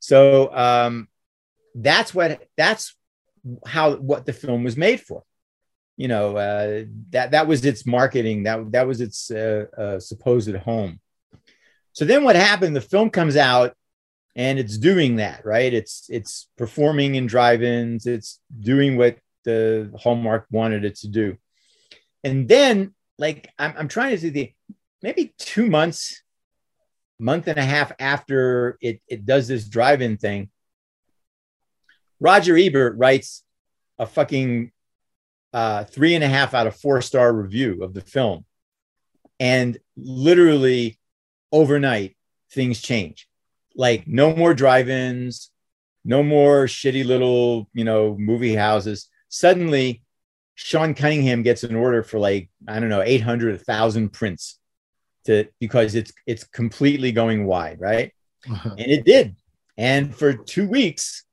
So 0.00 0.54
um, 0.54 1.08
that's 1.74 2.14
what 2.14 2.46
that's 2.56 2.94
how 3.66 3.96
what 3.96 4.26
the 4.26 4.32
film 4.32 4.64
was 4.64 4.76
made 4.76 5.00
for. 5.00 5.22
You 5.96 6.08
know 6.08 6.36
uh, 6.36 6.84
that 7.10 7.32
that 7.32 7.46
was 7.46 7.64
its 7.64 7.86
marketing. 7.86 8.44
That 8.44 8.72
that 8.72 8.86
was 8.86 9.00
its 9.00 9.30
uh, 9.30 9.66
uh, 9.76 10.00
supposed 10.00 10.54
home. 10.56 11.00
So 11.92 12.04
then 12.04 12.24
what 12.24 12.36
happened? 12.36 12.74
The 12.74 12.80
film 12.80 13.10
comes 13.10 13.36
out 13.36 13.76
and 14.36 14.58
it's 14.58 14.78
doing 14.78 15.16
that 15.16 15.44
right 15.44 15.72
it's 15.72 16.06
it's 16.08 16.48
performing 16.56 17.14
in 17.14 17.26
drive-ins 17.26 18.06
it's 18.06 18.40
doing 18.60 18.96
what 18.96 19.16
the 19.44 19.90
hallmark 19.96 20.46
wanted 20.50 20.84
it 20.84 20.96
to 20.96 21.08
do 21.08 21.36
and 22.22 22.48
then 22.48 22.94
like 23.18 23.50
i'm, 23.58 23.74
I'm 23.78 23.88
trying 23.88 24.10
to 24.10 24.18
see 24.18 24.30
the 24.30 24.52
maybe 25.02 25.34
two 25.38 25.68
months 25.68 26.22
month 27.24 27.48
and 27.48 27.58
a 27.58 27.64
half 27.64 27.92
after 27.98 28.78
it, 28.80 29.00
it 29.08 29.24
does 29.24 29.48
this 29.48 29.66
drive-in 29.66 30.16
thing 30.16 30.50
roger 32.20 32.56
ebert 32.56 32.96
writes 32.96 33.42
a 33.98 34.06
fucking 34.06 34.72
uh, 35.54 35.84
three 35.84 36.16
and 36.16 36.24
a 36.24 36.28
half 36.28 36.52
out 36.52 36.66
of 36.66 36.76
four 36.76 37.00
star 37.00 37.32
review 37.32 37.82
of 37.82 37.94
the 37.94 38.00
film. 38.00 38.44
And 39.38 39.78
literally 39.96 40.98
overnight 41.52 42.16
things 42.50 42.82
change. 42.82 43.28
Like 43.76 44.06
no 44.06 44.34
more 44.34 44.52
drive-ins, 44.52 45.50
no 46.04 46.22
more 46.22 46.66
shitty 46.66 47.04
little, 47.04 47.68
you 47.72 47.84
know, 47.84 48.16
movie 48.18 48.54
houses. 48.54 49.08
Suddenly, 49.28 50.02
Sean 50.56 50.94
Cunningham 50.94 51.42
gets 51.42 51.62
an 51.64 51.74
order 51.74 52.02
for 52.02 52.18
like, 52.18 52.50
I 52.68 52.80
don't 52.80 52.88
know, 52.88 53.02
800, 53.02 53.56
1,000 53.56 54.12
prints 54.12 54.58
to 55.24 55.48
because 55.60 55.94
it's 55.94 56.12
it's 56.26 56.44
completely 56.44 57.12
going 57.12 57.46
wide, 57.46 57.80
right? 57.80 58.12
Uh-huh. 58.50 58.70
And 58.78 58.90
it 58.90 59.04
did. 59.04 59.36
And 59.76 60.14
for 60.14 60.32
two 60.34 60.68
weeks, 60.68 61.24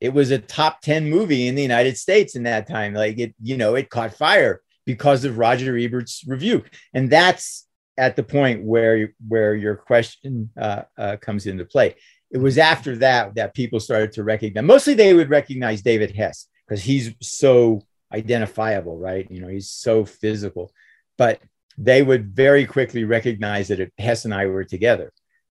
it 0.00 0.12
was 0.12 0.30
a 0.30 0.38
top 0.38 0.80
10 0.82 1.10
movie 1.10 1.48
in 1.48 1.54
the 1.54 1.62
United 1.62 1.96
States 1.96 2.36
in 2.36 2.44
that 2.44 2.68
time. 2.68 2.94
Like 2.94 3.18
it, 3.18 3.34
you 3.42 3.56
know, 3.56 3.74
it 3.74 3.90
caught 3.90 4.14
fire 4.14 4.60
because 4.86 5.24
of 5.24 5.38
Roger 5.38 5.76
Ebert's 5.76 6.24
review. 6.26 6.64
And 6.94 7.10
that's 7.10 7.66
at 7.96 8.14
the 8.14 8.22
point 8.22 8.62
where 8.62 9.12
where 9.26 9.54
your 9.54 9.74
question 9.74 10.50
uh, 10.56 10.82
uh, 10.96 11.16
comes 11.20 11.46
into 11.46 11.64
play. 11.64 11.96
It 12.30 12.38
was 12.38 12.58
after 12.58 12.96
that 12.96 13.34
that 13.34 13.54
people 13.54 13.80
started 13.80 14.12
to 14.12 14.24
recognize. 14.24 14.64
Mostly, 14.64 14.94
they 14.94 15.14
would 15.14 15.30
recognize 15.30 15.82
David 15.82 16.14
Hess 16.14 16.46
because 16.66 16.82
he's 16.82 17.14
so 17.20 17.82
identifiable, 18.12 18.98
right? 18.98 19.28
You 19.30 19.40
know, 19.40 19.48
he's 19.48 19.70
so 19.70 20.04
physical. 20.04 20.72
But 21.16 21.40
they 21.78 22.02
would 22.02 22.34
very 22.34 22.66
quickly 22.66 23.04
recognize 23.04 23.68
that 23.68 23.92
Hess 23.98 24.24
and 24.24 24.34
I 24.34 24.46
were 24.46 24.64
together, 24.64 25.12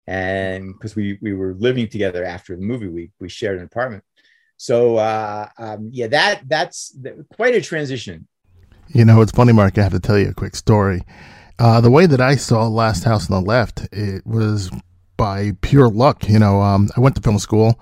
and 0.08 0.74
because 0.74 0.96
we 0.96 1.20
we 1.22 1.34
were 1.34 1.54
living 1.60 1.90
together 1.90 2.24
after 2.24 2.56
the 2.56 2.62
movie, 2.62 2.88
we 2.88 3.12
we 3.20 3.30
shared 3.30 3.60
an 3.60 3.66
apartment. 3.66 4.04
So 4.58 4.98
uh, 4.98 5.50
um, 5.58 5.90
yeah, 5.92 6.08
that 6.08 6.48
that's 6.48 6.98
quite 7.36 7.56
a 7.56 7.62
transition. 7.62 8.28
You 8.88 9.06
know, 9.06 9.22
it's 9.22 9.32
funny, 9.32 9.54
Mark. 9.54 9.78
I 9.78 9.84
have 9.84 9.92
to 9.94 10.00
tell 10.00 10.18
you 10.18 10.30
a 10.30 10.34
quick 10.34 10.56
story. 10.56 11.02
Uh, 11.60 11.82
the 11.82 11.90
way 11.92 12.06
that 12.08 12.22
I 12.22 12.36
saw 12.36 12.68
Last 12.68 13.04
House 13.04 13.30
on 13.30 13.44
the 13.44 13.48
Left, 13.48 13.88
it 13.92 14.26
was 14.26 14.72
by 15.18 15.52
pure 15.62 15.90
luck. 15.90 16.28
You 16.30 16.40
know, 16.40 16.62
um, 16.62 16.90
I 16.98 17.00
went 17.00 17.16
to 17.16 17.22
film 17.22 17.40
school, 17.40 17.80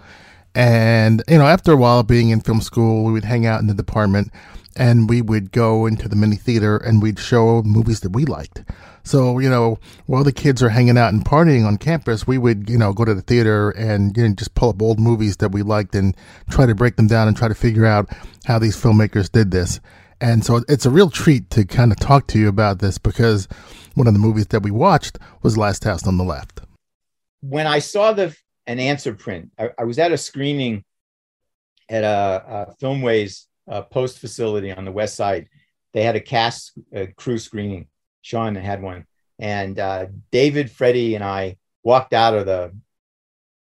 And, 0.54 1.24
you 1.30 1.38
know, 1.38 1.46
after 1.46 1.72
a 1.72 1.78
while 1.78 2.04
being 2.04 2.30
in 2.30 2.42
film 2.42 2.62
school, 2.62 3.04
we 3.06 3.12
would 3.12 3.24
hang 3.24 3.46
out 3.46 3.62
in 3.62 3.68
the 3.68 3.74
department 3.74 4.32
and 4.76 5.10
we 5.10 5.22
would 5.22 5.52
go 5.52 5.86
into 5.86 6.08
the 6.08 6.16
mini 6.16 6.36
theater 6.36 6.78
and 6.78 7.02
we'd 7.02 7.20
show 7.20 7.62
movies 7.64 8.02
that 8.02 8.14
we 8.14 8.26
liked. 8.26 8.64
So, 9.04 9.40
you 9.40 9.50
know, 9.50 9.80
while 10.06 10.24
the 10.24 10.32
kids 10.32 10.62
are 10.62 10.70
hanging 10.70 10.98
out 10.98 11.12
and 11.12 11.26
partying 11.26 11.66
on 11.66 11.78
campus, 11.78 12.28
we 12.28 12.38
would, 12.38 12.70
you 12.70 12.78
know, 12.78 12.94
go 12.94 13.04
to 13.04 13.14
the 13.14 13.22
theater 13.22 13.72
and 13.72 14.16
you 14.16 14.28
know, 14.28 14.36
just 14.36 14.54
pull 14.54 14.70
up 14.70 14.82
old 14.82 15.00
movies 15.00 15.38
that 15.38 15.52
we 15.52 15.64
liked 15.64 15.96
and 15.96 16.16
try 16.50 16.66
to 16.66 16.76
break 16.76 16.96
them 16.96 17.08
down 17.08 17.28
and 17.28 17.36
try 17.36 17.48
to 17.48 17.56
figure 17.56 17.86
out 17.86 18.10
how 18.46 18.60
these 18.60 18.78
filmmakers 18.78 19.32
did 19.32 19.52
this. 19.52 19.80
And 20.20 20.46
so 20.46 20.62
it's 20.70 20.86
a 20.86 20.92
real 20.92 21.10
treat 21.10 21.50
to 21.52 21.66
kind 21.66 21.92
of 21.92 22.00
talk 22.00 22.28
to 22.28 22.40
you 22.40 22.48
about 22.48 22.80
this 22.80 23.00
because 23.00 23.48
one 23.96 24.08
of 24.08 24.14
the 24.14 24.20
movies 24.20 24.48
that 24.48 24.62
we 24.62 24.70
watched 24.70 25.18
was 25.42 25.58
Last 25.58 25.84
House 25.84 26.06
on 26.06 26.18
the 26.18 26.24
Left. 26.24 26.62
When 27.42 27.66
I 27.66 27.80
saw 27.80 28.14
the 28.14 28.36
an 28.68 28.80
answer 28.80 29.16
print, 29.16 29.52
I, 29.58 29.72
I 29.80 29.84
was 29.84 29.98
at 29.98 30.12
a 30.12 30.18
screening 30.18 30.84
at 31.90 32.04
a, 32.04 32.68
a 32.70 32.76
Filmways 32.84 33.48
uh, 33.70 33.82
post 33.84 34.20
facility 34.20 34.72
on 34.72 34.86
the 34.86 34.92
west 34.92 35.16
side. 35.16 35.48
They 35.94 36.04
had 36.04 36.16
a 36.16 36.22
cast 36.22 36.74
uh, 36.96 37.08
crew 37.16 37.38
screening. 37.38 37.88
Sean 38.22 38.56
had 38.56 38.82
one, 38.82 39.06
and 39.40 39.78
uh, 39.80 40.08
David, 40.32 40.70
Freddie, 40.72 41.16
and 41.16 41.24
I 41.24 41.58
walked 41.84 42.14
out 42.14 42.36
of 42.36 42.46
the 42.46 42.74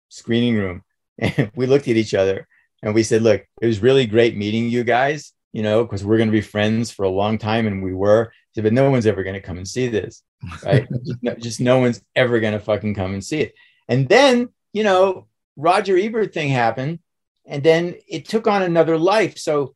screening 0.09 0.57
room, 0.57 0.83
and 1.19 1.51
we 1.55 1.67
looked 1.67 1.89
at 1.89 1.97
each 1.97 2.15
other, 2.15 2.49
and 2.83 2.95
we 2.95 3.03
said, 3.03 3.23
"Look, 3.23 3.45
it 3.61 3.67
was 3.67 3.83
really 3.83 4.07
great 4.07 4.37
meeting 4.37 4.69
you 4.69 4.85
guys." 4.85 5.33
You 5.53 5.63
know, 5.63 5.83
because 5.83 6.05
we're 6.05 6.19
going 6.19 6.29
to 6.29 6.33
be 6.33 6.43
friends 6.43 6.91
for 6.91 7.05
a 7.05 7.11
long 7.11 7.39
time, 7.39 7.67
and 7.67 7.83
we 7.83 7.95
were. 7.95 8.33
Said, 8.55 8.65
but 8.65 8.73
no 8.73 8.91
one's 8.91 9.07
ever 9.07 9.23
going 9.23 9.35
to 9.35 9.41
come 9.41 9.59
and 9.59 9.69
see 9.69 9.89
this, 9.89 10.23
right? 10.65 10.89
just, 11.05 11.23
no, 11.23 11.35
just 11.35 11.61
no 11.61 11.79
one's 11.79 12.03
ever 12.17 12.41
going 12.41 12.55
to 12.55 12.61
fucking 12.61 12.95
come 12.95 13.13
and 13.13 13.25
see 13.25 13.41
it. 13.41 13.55
And 13.89 14.09
then, 14.09 14.49
you 14.73 14.85
know, 14.85 15.27
Roger 15.57 15.97
Ebert 15.97 16.33
thing 16.33 16.49
happened, 16.49 17.01
and 17.47 17.63
then 17.63 17.97
it 18.09 18.29
took 18.29 18.47
on 18.47 18.63
another 18.63 18.99
life. 18.99 19.39
So 19.39 19.75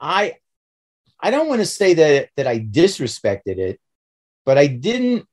I 0.00 0.36
I 1.20 1.30
don't 1.30 1.48
want 1.48 1.60
to 1.60 1.66
say 1.66 1.94
that 1.94 2.30
that 2.36 2.46
I 2.46 2.60
disrespected 2.60 3.58
it, 3.58 3.80
but 4.44 4.58
I 4.58 4.66
didn't 4.66 5.26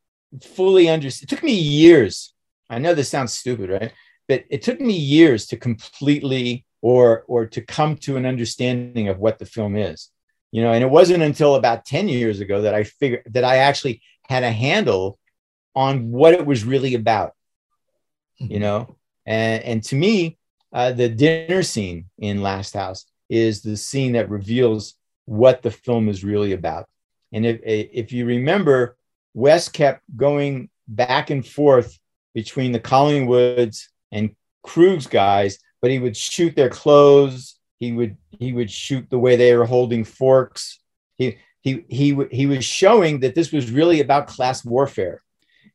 fully 0.44 0.90
understand. 0.90 1.32
It 1.32 1.36
took 1.36 1.44
me 1.44 1.54
years. 1.54 2.34
I 2.70 2.80
know 2.80 2.94
this 2.94 3.10
sounds 3.10 3.34
stupid, 3.34 3.70
right? 3.70 3.92
But 4.28 4.46
it 4.50 4.64
took 4.64 4.82
me 4.82 4.94
years 4.94 5.48
to 5.48 5.58
completely 5.58 6.66
or 6.82 7.24
or 7.28 7.46
to 7.48 7.62
come 7.62 7.98
to 7.98 8.18
an 8.18 8.26
understanding 8.26 9.08
of 9.08 9.20
what 9.20 9.40
the 9.40 9.46
film 9.46 9.76
is. 9.76 10.10
You 10.52 10.62
know, 10.62 10.72
and 10.72 10.84
it 10.84 10.90
wasn't 10.90 11.24
until 11.24 11.56
about 11.56 11.86
10 11.86 12.08
years 12.08 12.40
ago 12.40 12.62
that 12.62 12.74
I 12.74 12.84
figured 12.84 13.24
that 13.32 13.44
I 13.44 13.58
actually 13.58 14.02
had 14.28 14.44
a 14.44 14.52
handle 14.52 15.20
on 15.76 16.12
what 16.12 16.34
it 16.34 16.46
was 16.46 16.64
really 16.64 16.96
about. 16.96 17.34
You 18.38 18.60
know, 18.60 18.98
and 19.26 19.64
and 19.64 19.84
to 19.84 19.96
me, 19.96 20.38
uh, 20.74 20.92
the 20.92 21.10
dinner 21.10 21.64
scene 21.64 22.10
in 22.18 22.42
Last 22.42 22.74
House 22.74 23.06
is 23.30 23.62
the 23.62 23.78
scene 23.78 24.14
that 24.14 24.30
reveals 24.30 24.96
what 25.26 25.62
the 25.62 25.72
film 25.72 26.10
is 26.10 26.24
really 26.24 26.54
about. 26.54 26.88
And 27.34 27.46
if, 27.46 27.60
if 27.64 28.12
you 28.12 28.26
remember, 28.26 28.98
Wes 29.34 29.68
kept 29.68 30.02
going 30.16 30.70
back 30.88 31.30
and 31.30 31.46
forth 31.46 32.00
between 32.34 32.72
the 32.72 32.80
Collingwoods 32.80 33.88
and 34.12 34.36
Krug's 34.64 35.08
guys, 35.08 35.60
but 35.82 35.92
he 35.92 36.00
would 36.00 36.16
shoot 36.16 36.56
their 36.56 36.70
clothes. 36.70 37.60
He 37.78 37.92
would 37.92 38.18
he 38.40 38.54
would 38.54 38.72
shoot 38.72 39.10
the 39.10 39.20
way 39.20 39.36
they 39.36 39.56
were 39.56 39.66
holding 39.66 40.04
forks. 40.04 40.80
He 41.18 41.38
he 41.62 41.86
he 41.90 42.18
he 42.32 42.46
was 42.46 42.64
showing 42.64 43.20
that 43.22 43.36
this 43.36 43.52
was 43.52 43.72
really 43.72 44.00
about 44.00 44.28
class 44.28 44.64
warfare, 44.64 45.22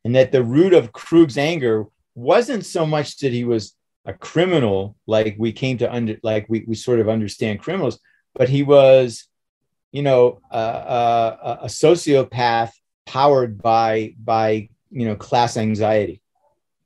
and 0.04 0.14
that 0.14 0.32
the 0.32 0.42
root 0.42 0.72
of 0.72 0.92
Krug's 0.92 1.38
anger 1.38 1.86
wasn't 2.14 2.64
so 2.64 2.86
much 2.86 3.18
that 3.18 3.32
he 3.32 3.44
was 3.44 3.74
a 4.11 4.18
criminal 4.18 4.96
like 5.07 5.37
we 5.38 5.53
came 5.53 5.79
to 5.79 5.92
under 5.92 6.16
like 6.23 6.46
we, 6.49 6.64
we 6.66 6.75
sort 6.75 7.01
of 7.01 7.09
understand 7.09 7.61
criminals 7.61 7.99
but 8.35 8.49
he 8.49 8.62
was 8.62 9.27
you 9.92 10.03
know 10.03 10.40
uh, 10.51 11.57
a 11.62 11.66
sociopath 11.66 12.70
powered 13.07 13.61
by 13.61 14.14
by 14.23 14.68
you 14.90 15.07
know 15.07 15.16
class 15.16 15.57
anxiety. 15.57 16.20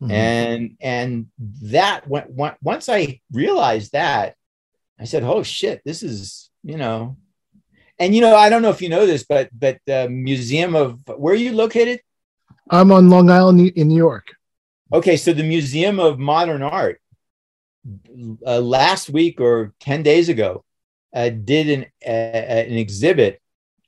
Mm-hmm. 0.03 0.11
and 0.11 0.77
and 0.81 1.27
that 1.63 2.07
went, 2.09 2.27
once 2.63 2.89
i 2.89 3.21
realized 3.31 3.93
that 3.93 4.35
i 4.99 5.05
said 5.05 5.23
oh 5.23 5.45
shit 5.45 5.83
this 5.85 6.03
is 6.03 6.51
you 6.65 6.77
know 6.77 7.17
and 8.01 8.13
you 8.13 8.21
know 8.21 8.35
i 8.35 8.49
don't 8.51 8.63
know 8.63 8.71
if 8.71 8.83
you 8.83 8.89
know 8.89 9.07
this 9.07 9.23
but 9.23 9.49
but 9.57 9.79
the 9.87 10.09
museum 10.09 10.75
of 10.75 10.99
where 11.07 11.33
are 11.33 11.37
you 11.37 11.53
located? 11.53 12.01
I'm 12.69 12.91
on 12.91 13.09
long 13.09 13.31
island 13.31 13.61
in 13.61 13.89
new 13.89 13.97
york. 13.97 14.27
Okay 14.93 15.17
so 15.17 15.33
the 15.33 15.45
museum 15.45 16.01
of 16.01 16.19
modern 16.19 16.63
art 16.63 17.01
uh, 18.47 18.61
last 18.61 19.11
week 19.11 19.41
or 19.41 19.75
10 19.81 20.03
days 20.03 20.29
ago 20.29 20.65
uh, 21.15 21.29
did 21.31 21.69
an, 21.71 21.87
uh, 22.05 22.09
an 22.09 22.73
exhibit 22.73 23.41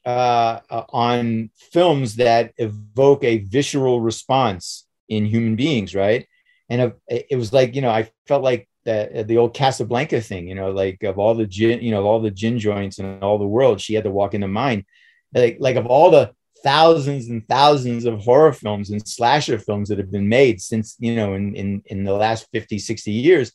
uh, 0.04 0.60
uh, 0.70 0.84
on 0.90 1.50
films 1.72 2.16
that 2.16 2.52
evoke 2.58 3.24
a 3.24 3.38
visceral 3.38 4.00
response 4.00 4.86
in 5.08 5.26
human 5.26 5.56
beings, 5.56 5.94
right? 5.94 6.26
And 6.68 6.92
it 7.08 7.36
was 7.36 7.52
like, 7.52 7.76
you 7.76 7.80
know, 7.80 7.90
I 7.90 8.10
felt 8.26 8.42
like 8.42 8.68
the, 8.84 9.24
the 9.26 9.38
old 9.38 9.54
Casablanca 9.54 10.20
thing, 10.20 10.48
you 10.48 10.56
know, 10.56 10.72
like 10.72 11.02
of 11.04 11.18
all 11.18 11.34
the 11.34 11.46
gin, 11.46 11.80
you 11.80 11.92
know, 11.92 12.04
all 12.04 12.20
the 12.20 12.30
gin 12.30 12.58
joints 12.58 12.98
and 12.98 13.22
all 13.22 13.38
the 13.38 13.46
world, 13.46 13.80
she 13.80 13.94
had 13.94 14.04
to 14.04 14.10
walk 14.10 14.34
into 14.34 14.48
mine. 14.48 14.84
Like, 15.32 15.58
like 15.60 15.76
of 15.76 15.86
all 15.86 16.10
the 16.10 16.32
thousands 16.62 17.28
and 17.28 17.46
thousands 17.48 18.04
of 18.04 18.20
horror 18.20 18.52
films 18.52 18.90
and 18.90 19.06
slasher 19.06 19.58
films 19.58 19.88
that 19.88 19.98
have 19.98 20.10
been 20.10 20.28
made 20.28 20.60
since, 20.60 20.96
you 20.98 21.14
know, 21.14 21.34
in, 21.34 21.54
in, 21.54 21.82
in 21.86 22.04
the 22.04 22.14
last 22.14 22.48
50, 22.52 22.78
60 22.78 23.12
years, 23.12 23.52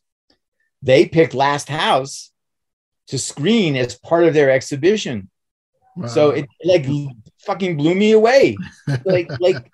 they 0.82 1.06
picked 1.06 1.34
Last 1.34 1.70
House 1.70 2.32
to 3.08 3.18
screen 3.18 3.76
as 3.76 3.98
part 3.98 4.24
of 4.24 4.34
their 4.34 4.50
exhibition. 4.50 5.30
Wow. 5.96 6.08
So 6.08 6.30
it 6.32 6.48
like 6.64 6.86
fucking 7.46 7.78
blew 7.78 7.96
me 7.96 8.12
away. 8.14 8.58
like, 9.06 9.30
like, 9.40 9.72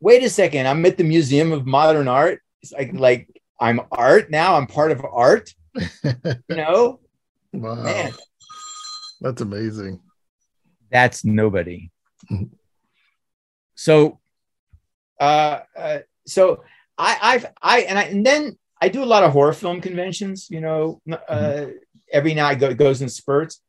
wait 0.00 0.22
a 0.22 0.30
second, 0.30 0.66
I'm 0.66 0.84
at 0.86 0.96
the 0.96 1.04
Museum 1.04 1.52
of 1.52 1.66
Modern 1.66 2.08
Art. 2.08 2.40
It's 2.62 2.72
like, 2.72 2.92
like 2.94 3.28
I'm 3.60 3.80
art 3.90 4.30
now. 4.30 4.56
I'm 4.56 4.66
part 4.66 4.90
of 4.90 5.04
art. 5.04 5.54
you 5.74 6.14
know, 6.50 7.00
wow, 7.52 7.74
Man. 7.76 8.12
that's 9.20 9.40
amazing. 9.40 10.00
That's 10.90 11.24
nobody. 11.24 11.90
so, 13.74 14.18
uh, 15.20 15.60
uh, 15.76 15.98
so 16.26 16.62
I, 16.98 17.18
I've, 17.22 17.46
I, 17.62 17.80
and 17.80 17.98
I, 17.98 18.02
and 18.02 18.26
then 18.26 18.58
I 18.82 18.88
do 18.88 19.04
a 19.04 19.06
lot 19.06 19.22
of 19.22 19.30
horror 19.30 19.52
film 19.52 19.80
conventions, 19.80 20.48
you 20.50 20.60
know, 20.60 21.00
uh, 21.08 21.16
mm-hmm. 21.16 21.70
every 22.12 22.34
night 22.34 22.58
go, 22.58 22.74
goes 22.74 23.00
in 23.00 23.08
spurts. 23.08 23.60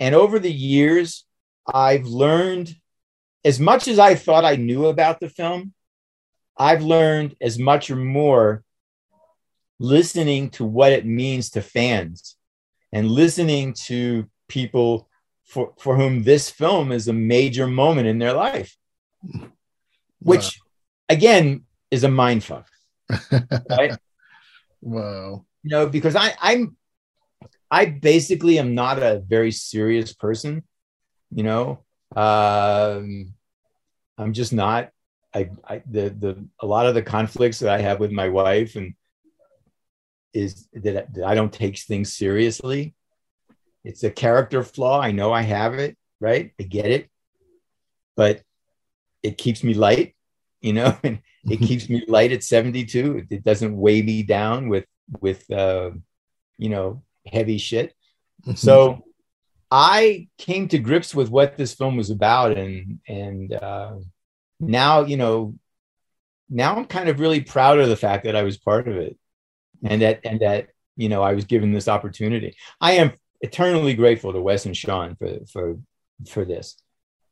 And 0.00 0.14
over 0.14 0.38
the 0.38 0.50
years, 0.50 1.26
I've 1.66 2.06
learned 2.06 2.74
as 3.44 3.60
much 3.60 3.86
as 3.86 3.98
I 3.98 4.14
thought 4.14 4.46
I 4.46 4.56
knew 4.56 4.86
about 4.86 5.20
the 5.20 5.28
film, 5.28 5.74
I've 6.56 6.82
learned 6.82 7.36
as 7.38 7.58
much 7.58 7.90
or 7.90 7.96
more 7.96 8.64
listening 9.78 10.48
to 10.52 10.64
what 10.64 10.92
it 10.92 11.04
means 11.04 11.50
to 11.50 11.60
fans 11.60 12.36
and 12.94 13.10
listening 13.10 13.74
to 13.88 14.26
people 14.48 15.06
for, 15.44 15.74
for 15.78 15.96
whom 15.96 16.22
this 16.22 16.48
film 16.48 16.92
is 16.92 17.08
a 17.08 17.12
major 17.12 17.66
moment 17.66 18.08
in 18.08 18.18
their 18.18 18.32
life, 18.32 18.74
which 20.20 20.44
wow. 20.44 20.66
again 21.10 21.64
is 21.90 22.04
a 22.04 22.08
mind 22.08 22.42
fuck. 22.42 22.66
right? 23.68 23.98
Wow. 24.86 25.44
You 25.64 25.70
know, 25.70 25.88
because 25.88 26.14
I, 26.14 26.34
I'm, 26.40 26.76
I 27.68 27.86
basically 27.86 28.60
am 28.60 28.76
not 28.76 29.02
a 29.02 29.18
very 29.18 29.50
serious 29.50 30.14
person. 30.14 30.62
You 31.34 31.42
know, 31.42 31.84
um, 32.14 33.34
I'm 34.16 34.32
just 34.32 34.52
not. 34.52 34.90
I, 35.34 35.50
I, 35.64 35.82
the, 35.90 36.10
the, 36.10 36.48
a 36.60 36.66
lot 36.66 36.86
of 36.86 36.94
the 36.94 37.02
conflicts 37.02 37.58
that 37.58 37.68
I 37.68 37.80
have 37.82 37.98
with 37.98 38.12
my 38.12 38.28
wife 38.28 38.76
and 38.76 38.94
is 40.32 40.68
that, 40.72 41.12
that 41.12 41.24
I 41.26 41.34
don't 41.34 41.52
take 41.52 41.76
things 41.80 42.12
seriously. 42.12 42.94
It's 43.82 44.04
a 44.04 44.10
character 44.10 44.62
flaw. 44.62 45.00
I 45.00 45.10
know 45.10 45.32
I 45.32 45.42
have 45.42 45.74
it, 45.74 45.98
right? 46.20 46.52
I 46.60 46.62
get 46.62 46.86
it, 46.86 47.10
but 48.14 48.42
it 49.24 49.36
keeps 49.36 49.64
me 49.64 49.74
light, 49.74 50.14
you 50.60 50.74
know, 50.74 50.96
and 51.02 51.20
it 51.50 51.58
keeps 51.58 51.88
me 51.88 52.04
light 52.08 52.32
at 52.32 52.42
72 52.42 53.26
it 53.30 53.44
doesn't 53.44 53.76
weigh 53.76 54.02
me 54.02 54.22
down 54.22 54.68
with 54.68 54.84
with 55.20 55.48
uh, 55.50 55.90
you 56.58 56.68
know 56.68 57.02
heavy 57.26 57.58
shit. 57.58 57.94
Mm-hmm. 58.42 58.54
so 58.54 59.02
i 59.70 60.28
came 60.38 60.68
to 60.68 60.78
grips 60.78 61.14
with 61.14 61.28
what 61.30 61.56
this 61.56 61.74
film 61.74 61.96
was 61.96 62.10
about 62.10 62.56
and 62.56 63.00
and 63.08 63.52
uh, 63.52 63.94
now 64.60 65.04
you 65.04 65.16
know 65.16 65.54
now 66.48 66.76
i'm 66.76 66.84
kind 66.84 67.08
of 67.08 67.18
really 67.18 67.40
proud 67.40 67.78
of 67.78 67.88
the 67.88 67.96
fact 67.96 68.24
that 68.24 68.36
i 68.36 68.42
was 68.42 68.58
part 68.58 68.86
of 68.86 68.96
it 68.96 69.16
and 69.82 70.02
that 70.02 70.20
and 70.24 70.40
that 70.40 70.68
you 70.96 71.08
know 71.08 71.22
i 71.22 71.32
was 71.32 71.44
given 71.44 71.72
this 71.72 71.88
opportunity. 71.88 72.56
I 72.80 72.92
am 72.92 73.12
eternally 73.40 73.94
grateful 73.94 74.32
to 74.32 74.40
wes 74.40 74.66
and 74.66 74.76
sean 74.76 75.16
for 75.16 75.38
for 75.52 75.78
for 76.28 76.44
this 76.44 76.76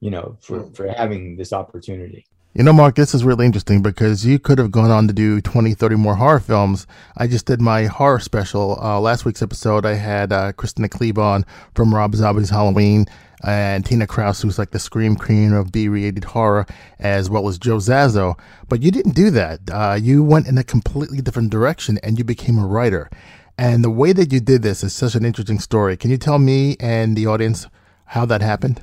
you 0.01 0.11
know 0.11 0.37
for 0.41 0.71
for 0.75 0.89
having 0.89 1.37
this 1.37 1.53
opportunity 1.53 2.27
You 2.57 2.63
know, 2.63 2.73
Mark, 2.73 2.95
this 2.95 3.15
is 3.15 3.25
really 3.25 3.47
interesting 3.47 3.83
because 3.83 4.25
you 4.25 4.39
could 4.39 4.59
have 4.59 4.71
gone 4.71 4.93
on 4.93 5.09
to 5.09 5.13
do 5.13 5.41
20, 5.41 5.75
30 5.75 5.97
more 5.97 6.15
horror 6.15 6.39
films. 6.39 6.87
I 7.17 7.27
just 7.27 7.47
did 7.47 7.61
my 7.61 7.87
horror 7.87 8.21
special. 8.21 8.79
Uh, 8.81 9.01
last 9.01 9.25
week's 9.25 9.43
episode, 9.43 9.85
I 9.85 9.95
had 9.95 10.33
uh, 10.33 10.53
Kristina 10.53 10.89
Klebe 10.89 11.45
from 11.75 11.93
Rob 11.93 12.15
Zombie's 12.15 12.51
Halloween 12.51 13.07
and 13.45 13.85
Tina 13.85 14.07
Krause, 14.07 14.41
who's 14.41 14.57
like 14.57 14.71
the 14.71 14.79
scream 14.79 15.17
queen 15.17 15.53
of 15.53 15.73
B-rated 15.73 16.23
horror, 16.23 16.65
as 17.01 17.29
well 17.29 17.49
as 17.49 17.59
Joe 17.59 17.79
Zaso. 17.79 18.39
But 18.69 18.85
you 18.85 18.93
didn't 18.93 19.17
do 19.17 19.31
that. 19.31 19.59
Uh, 19.69 19.99
you 20.01 20.23
went 20.23 20.47
in 20.47 20.57
a 20.57 20.63
completely 20.63 21.21
different 21.21 21.51
direction 21.51 21.99
and 22.05 22.19
you 22.19 22.25
became 22.25 22.61
a 22.61 22.67
writer. 22.69 23.11
And 23.59 23.83
the 23.83 23.91
way 23.91 24.13
that 24.13 24.33
you 24.33 24.39
did 24.39 24.63
this 24.63 24.85
is 24.85 24.95
such 24.95 25.17
an 25.17 25.25
interesting 25.25 25.59
story. 25.59 25.97
Can 25.97 26.13
you 26.13 26.19
tell 26.19 26.39
me 26.39 26.77
and 26.79 27.17
the 27.17 27.27
audience 27.27 27.67
how 28.05 28.25
that 28.27 28.43
happened? 28.43 28.81